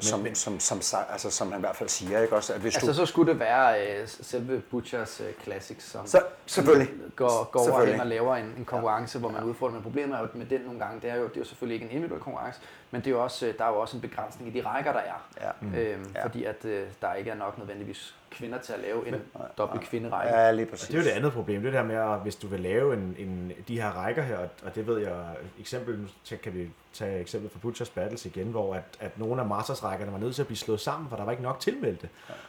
[0.00, 2.52] Som, men, som, som, som, altså, som han i hvert fald siger, ikke også?
[2.52, 6.22] At hvis Altså, du, så skulle det være øh, selve Butchers øh, Classics, som så,
[6.46, 6.88] selvfølgelig.
[7.16, 7.94] går, går over Selvfølgelig.
[7.94, 9.74] hen og laver en, en konkurrence, hvor man udfordrer.
[9.74, 11.74] Men problemet er jo med den nogle gange, det er jo, det er jo selvfølgelig
[11.74, 12.60] ikke en individuel konkurrence,
[12.94, 14.92] men det er jo også, øh, der er jo også en begrænsning i de rækker,
[14.92, 15.28] der er.
[15.40, 15.80] Ja.
[15.80, 16.24] Øhm, Ja.
[16.24, 19.14] Fordi at øh, der ikke er nok nødvendigvis kvinder til at lave en
[19.58, 20.34] dobbelt kvinderække.
[20.36, 20.88] Ja, lige Og præcis.
[20.88, 23.16] det er jo det andet problem, det der med, at hvis du vil lave en,
[23.18, 25.24] en, de her rækker her, og, og det ved jeg,
[25.60, 29.48] eksempel, nu kan vi tage eksempel fra Butchers Battles igen, hvor at, at nogle af
[29.48, 32.08] Masters-rækkerne var nødt til at blive slået sammen, for der var ikke nok tilmeldte.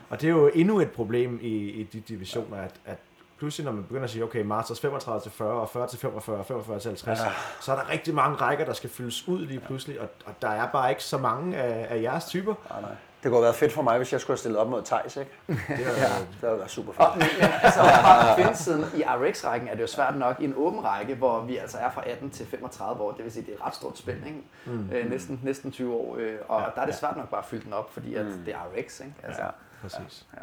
[0.10, 2.98] Og det er jo endnu et problem i, i de divisioner, at, at
[3.38, 6.38] pludselig når man begynder at sige, okay, Masters 35 til 40, og 40 til 45,
[6.38, 7.26] og 45 til 50, ja.
[7.62, 10.50] så er der rigtig mange rækker, der skal fyldes ud lige pludselig, og, og der
[10.50, 12.54] er bare ikke så mange af, af jeres typer.
[12.70, 12.90] Nej, nej.
[13.24, 15.16] Det kunne have været fedt for mig, hvis jeg skulle have stillet op mod Thijs,
[15.18, 15.32] ikke?
[15.48, 15.76] Det er,
[16.08, 17.08] Ja, det ville være super fedt.
[17.08, 20.54] Og, men, men altså, fra kvindesiden i RX-rækken er det jo svært nok i en
[20.58, 23.12] åben række, hvor vi altså er fra 18 til 35 år.
[23.12, 24.42] Det vil sige, det er et ret stort spænd, ikke?
[24.66, 24.90] Mm.
[24.92, 26.16] Øh, næsten, næsten 20 år.
[26.20, 28.26] Øh, og ja, der er det svært nok bare at fylde den op, fordi at
[28.46, 29.14] det er RX, ikke?
[29.24, 29.48] Altså, Ja.
[29.82, 30.26] præcis.
[30.34, 30.40] ja.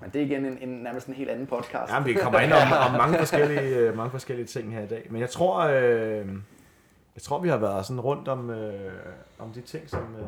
[0.00, 1.92] Men det er igen en, en, nærmest en helt anden podcast.
[1.92, 5.06] Ja, vi kommer ind om, om mange, forskellige, øh, mange forskellige ting her i dag.
[5.10, 6.28] Men jeg tror, øh,
[7.14, 8.92] jeg tror vi har været sådan rundt om, øh,
[9.38, 10.26] om de ting, som, øh,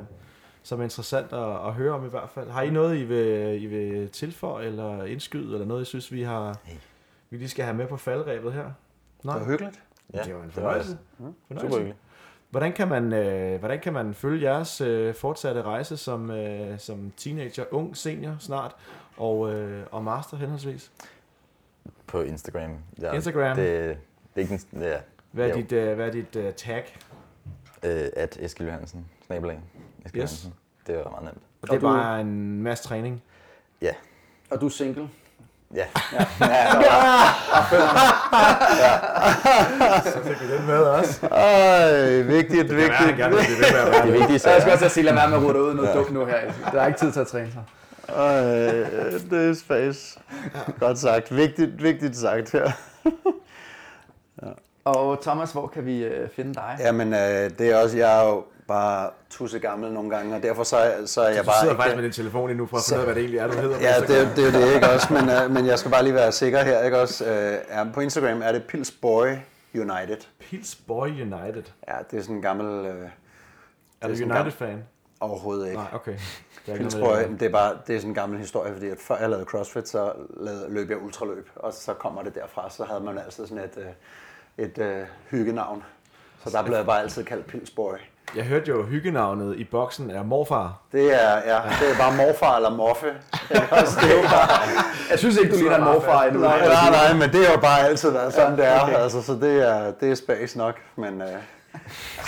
[0.63, 2.51] som er interessant at, at høre om i hvert fald.
[2.51, 6.23] Har I noget, I vil, I vil tilføje eller indskyde, eller noget, I synes, vi
[6.23, 6.57] har
[7.31, 8.71] vi lige skal have med på faldrebet her?
[9.23, 9.83] Nej, Det var hyggeligt.
[10.15, 10.91] Ja, det var en det var fornøjelse.
[10.91, 11.77] Super fornøjelse.
[11.79, 11.97] hyggeligt.
[12.51, 17.13] Hvordan kan man, øh, hvordan kan man følge jeres øh, fortsatte rejse som, øh, som
[17.17, 18.77] teenager, ung, senior snart,
[19.19, 20.91] og, øh, og master henholdsvis?
[22.07, 22.71] På Instagram.
[23.01, 23.57] Ja, Instagram.
[23.57, 23.67] Det,
[24.35, 24.97] det er ikke en, ja,
[25.31, 25.57] Hvad er Jo.
[25.57, 26.97] dit, øh, hvad er dit øh, tag?
[27.83, 29.61] øh, at Eskil Johansen, snabelag.
[30.07, 30.31] Eskil Yes.
[30.45, 30.55] Johansen.
[30.87, 31.39] Det var meget nemt.
[31.63, 33.23] Og det er bare en masse træning.
[33.83, 33.93] Ja,
[34.51, 35.09] Og du er single.
[35.75, 35.87] ja.
[40.13, 41.27] Så fik vi den med også.
[41.27, 44.13] Ej, vigtigt, være Det med.
[44.19, 46.13] vigtige Så jeg skal er, også sige, lad være med at rute ud noget dumt
[46.13, 46.53] nu her.
[46.73, 47.63] Der er ikke tid til at træne sig.
[48.09, 48.41] Ej,
[49.31, 50.21] det er space.
[50.81, 51.37] Godt sagt.
[51.37, 52.71] Vigtigt, vigtigt sagt her.
[54.85, 56.77] Og Thomas, hvor kan vi øh, finde dig?
[56.81, 60.63] Jamen, øh, det er også, jeg er jo bare tusse gammel nogle gange, og derfor
[60.63, 61.83] så, så er jeg Du bare sidder ikke...
[61.83, 63.53] faktisk med din telefon endnu for at finde ud af, hvad det egentlig er, du
[63.57, 63.81] hedder.
[63.81, 65.13] Ja, det, er- det er det, ikke også?
[65.13, 67.25] Men, øh, men jeg skal bare lige være sikker her, ikke også?
[67.25, 69.27] Øh, ja, på Instagram er det Pillsboy
[69.75, 70.17] United.
[70.41, 71.63] Pillsboy United.
[71.89, 72.87] Ja, det er sådan en gammel...
[72.87, 73.09] Øh,
[74.01, 74.83] Er du United-fan?
[75.21, 75.79] Overhovedet ikke.
[75.79, 76.13] Nej, okay.
[76.67, 78.99] Det er ikke noget det er bare det er sådan en gammel historie, fordi at
[79.01, 82.85] før jeg lavede CrossFit, så lavede, løb jeg ultraløb, og så kommer det derfra, så
[82.85, 85.85] havde man altid sådan et, øh, et øh, hyggenavn.
[86.45, 87.93] Så der blev jeg bare altid kaldt Pillsboy.
[87.93, 88.01] det.
[88.37, 90.81] Jeg hørte jo hyggenavnet i boksen er morfar.
[90.93, 93.07] Det er, ja, det er bare morfar eller morfe.
[93.71, 94.01] Også?
[94.03, 94.49] Det bare,
[95.11, 96.41] Jeg synes ikke, du ligner en morfar endnu.
[96.41, 98.81] nej, nej, nej, men det har jo bare altid været sådan, det er.
[98.81, 100.75] Altså, så det er, det er space nok.
[100.97, 101.29] Men, øh,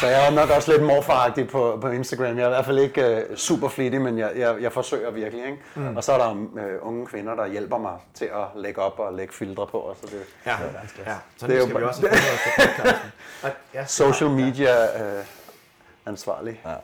[0.00, 2.36] så jeg er nok også lidt morfaragtig på, på Instagram.
[2.38, 5.44] Jeg er i hvert fald ikke øh, super flittig, men jeg, jeg, jeg forsøger virkelig.
[5.44, 5.58] Ikke?
[5.74, 5.96] Mm.
[5.96, 9.14] Og så er der øh, unge kvinder, der hjælper mig til at lægge op og
[9.14, 9.78] lægge filtre på.
[9.78, 10.56] Og så det, Ja,
[11.06, 11.14] ja.
[11.36, 15.24] Så Det er det jo skal vi også have ja, social media øh,
[16.06, 16.60] ansvarlig.
[16.66, 16.74] ja.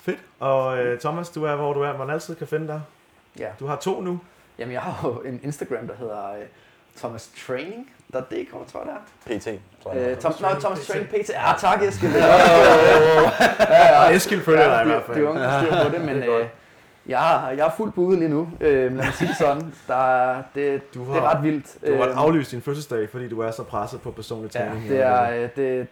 [0.00, 0.18] Fedt.
[0.40, 1.96] Og øh, Thomas, du er, hvor du er.
[1.98, 2.80] Man altid kan finde dig.
[3.38, 3.48] Ja.
[3.60, 4.20] Du har to nu.
[4.58, 6.40] Jamen, jeg har jo en Instagram, der hedder øh,
[6.96, 7.90] Thomas Training.
[8.14, 8.94] Der er det, tror jeg,
[9.26, 9.38] det er.
[9.38, 10.10] PT, tror jeg.
[10.10, 10.86] Øh, Tom, no, Thomas PT.
[10.86, 11.28] Training PT.
[11.30, 12.12] Ja, tak, Eskild.
[14.06, 15.42] Og Eskild følger dig i hvert Det er jo fald.
[15.44, 16.46] unge, styr på det, men øh,
[17.06, 18.48] jeg, er- jeg er fuldt på ude lige nu.
[18.60, 19.74] Øh, lad mig sige det sådan.
[19.88, 21.76] Der, er- det, Du det er har- ret vildt.
[21.86, 24.88] Du har Øh, aflyst din fødselsdag, fordi du er så presset på personlig Ja, træning.
[24.88, 25.86] det er, øh, det,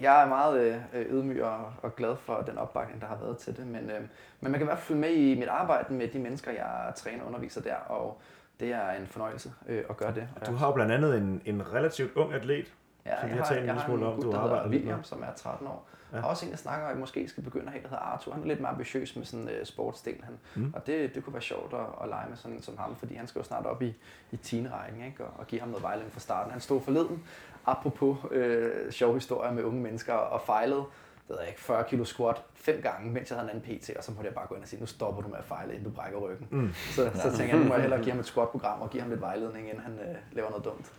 [0.00, 0.60] jeg er meget
[0.94, 3.66] øh, ydmyg og, og glad for den opbakning, der har været til det.
[3.66, 4.00] Men, øh,
[4.40, 6.94] men man kan i hvert fald følge med i mit arbejde med de mennesker, jeg
[6.96, 7.74] træner og underviser der.
[7.88, 8.18] Og
[8.60, 10.28] det er en fornøjelse øh, at gøre det.
[10.46, 12.74] Du har jo blandt andet en, en relativt ung atlet.
[13.06, 14.70] ja, som vi jeg har talt en jeg lille smule om, du der arbejder lidt
[14.70, 14.78] med.
[14.78, 15.88] William, som er 13 år.
[16.12, 16.26] Ja.
[16.26, 18.32] Også en, jeg snakker om, at jeg måske skal begynde at have, der hedder Arthur.
[18.32, 20.24] Han er lidt mere ambitiøs med sådan uh, sportsdel.
[20.24, 20.38] Han.
[20.54, 20.72] Mm.
[20.76, 23.14] Og det, det kunne være sjovt at, at lege med sådan en som ham, fordi
[23.14, 23.94] han skal jo snart op i,
[24.30, 25.24] i teen-rækken, ikke?
[25.24, 26.52] Og, og give ham noget vejledning fra starten.
[26.52, 27.24] Han stod forleden,
[27.66, 30.84] apropos øh, sjov historier med unge mennesker, og fejlede
[31.28, 33.90] det ved jeg ikke, 40 kilo squat fem gange, mens jeg havde en anden PT,
[33.96, 35.72] og så måtte jeg bare gå ind og sige, nu stopper du med at fejle,
[35.72, 36.48] inden du brækker ryggen.
[36.50, 36.74] Mm.
[36.74, 39.10] Så, så tænker jeg, nu må jeg hellere give ham et squat-program og give ham
[39.10, 40.92] lidt vejledning, inden han øh, laver noget dumt.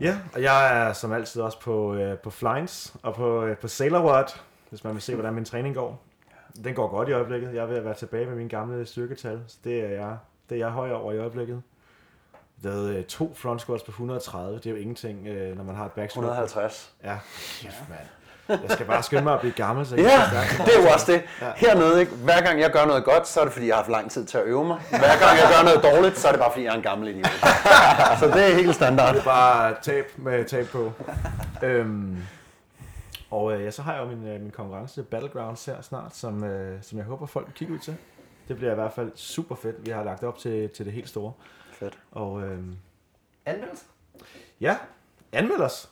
[0.00, 3.68] Ja, og jeg er som altid også på, øh, på Flynes og på, øh, på
[3.68, 6.02] Sailor Watt, hvis man vil se, hvordan min træning går.
[6.64, 7.54] Den går godt i øjeblikket.
[7.54, 10.16] Jeg er ved at være tilbage med mine gamle styrketal, så det er jeg,
[10.48, 11.62] det er jeg høj over i øjeblikket.
[12.62, 15.86] Lavet øh, to front squats på 130, det er jo ingenting, øh, når man har
[15.86, 16.24] et back squat.
[16.24, 16.94] 150.
[17.04, 17.18] Ja,
[17.62, 18.17] kæft mand.
[18.48, 21.12] Jeg skal bare skynde mig at blive gammel, så jeg Ja, det er jo også
[21.12, 21.22] det.
[21.56, 22.12] Hernede, ikke?
[22.12, 24.24] hver gang jeg gør noget godt, så er det fordi, jeg har haft lang tid
[24.24, 24.78] til at øve mig.
[24.90, 27.08] Hver gang jeg gør noget dårligt, så er det bare fordi, jeg er en gammel
[27.08, 27.30] idiot.
[28.18, 29.14] Så det er helt standard.
[29.14, 30.92] Det er bare tab med tab på.
[31.62, 32.16] øhm,
[33.30, 36.44] og øh, ja, så har jeg jo min, øh, min konkurrence Battlegrounds her snart, som,
[36.44, 37.96] øh, som jeg håber folk vil kigge ud til.
[38.48, 39.86] Det bliver i hvert fald super fedt.
[39.86, 41.32] Vi har lagt op til, til det helt store.
[41.72, 41.98] Fedt.
[42.12, 42.58] Og øh,
[43.46, 43.84] Anmeldelse?
[44.60, 44.76] ja,
[45.32, 45.88] anmeld os.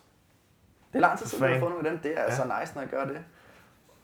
[0.97, 2.01] Det er lang tid siden, jeg har fundet med den.
[2.03, 3.18] Det er altså nice, når jeg gør det.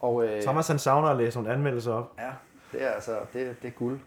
[0.00, 2.12] Og øh, Thomas han savner at læse nogle anmeldelser op.
[2.18, 2.30] ja,
[2.72, 4.00] det er altså, det, det er guld.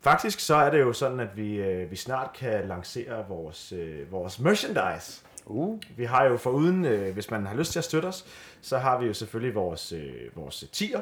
[0.00, 4.12] Faktisk så er det jo sådan, at vi, øh, vi snart kan lancere vores, øh,
[4.12, 5.24] vores merchandise.
[5.46, 5.82] Uh.
[5.96, 8.26] Vi har jo foruden, øh, hvis man har lyst til at støtte os,
[8.60, 11.00] så har vi jo selvfølgelig vores, øh, vores tier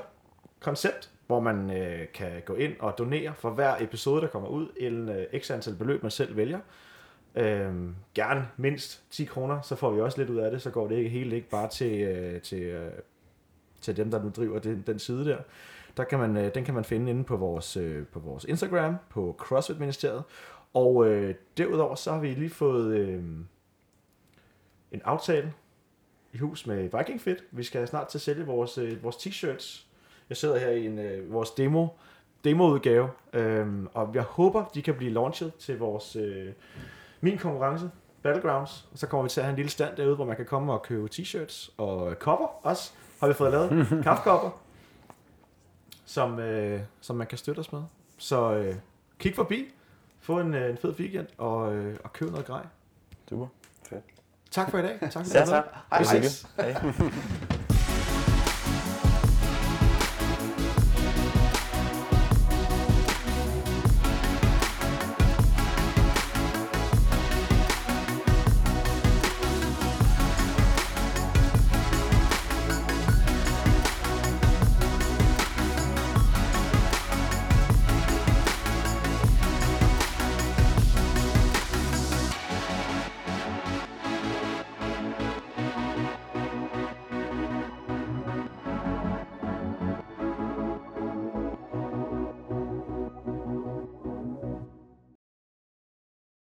[0.61, 4.69] koncept, hvor man øh, kan gå ind og donere for hver episode, der kommer ud,
[4.77, 6.59] en øh, x antal beløb, man selv vælger.
[7.35, 10.89] Øhm, gerne mindst 10 kroner, så får vi også lidt ud af det, så går
[10.89, 12.93] det ikke helt ikke bare til, øh, til, øh,
[13.81, 15.39] til dem, der nu driver den, den side der.
[15.97, 18.97] der kan man, øh, den kan man finde inde på vores, øh, på vores Instagram,
[19.11, 20.23] på CrossFit Ministeriet.
[20.75, 23.23] Og øh, derudover så har vi lige fået øh,
[24.93, 25.53] en aftale
[26.33, 27.45] i hus med Viking Fit.
[27.51, 29.87] Vi skal snart til at sælge vores, øh, vores t-shirts.
[30.29, 31.87] Jeg sidder her i en, øh, vores demo,
[32.45, 36.53] demoudgave, øh, og jeg håber, de kan blive launchet til vores, øh,
[37.25, 37.91] min konkurrence,
[38.23, 38.89] Battlegrounds.
[38.93, 40.73] Og så kommer vi til at have en lille stand derude, hvor man kan komme
[40.73, 42.93] og købe t-shirts og kopper også.
[43.21, 44.51] Har vi fået lavet kaffekopper,
[46.05, 47.83] som, øh, som man kan støtte os med.
[48.19, 48.75] Så øh,
[49.19, 49.75] kig forbi,
[50.21, 52.67] få en, øh, en fed weekend og, øh, og køb noget grej.
[53.29, 53.47] Super.
[54.51, 54.99] Tak for i dag.
[55.01, 55.47] Tak for Ja, i dag.
[55.47, 55.65] tak.
[55.91, 56.21] Hej, Vi hej.
[56.23, 56.47] ses.
[56.57, 57.54] Hej.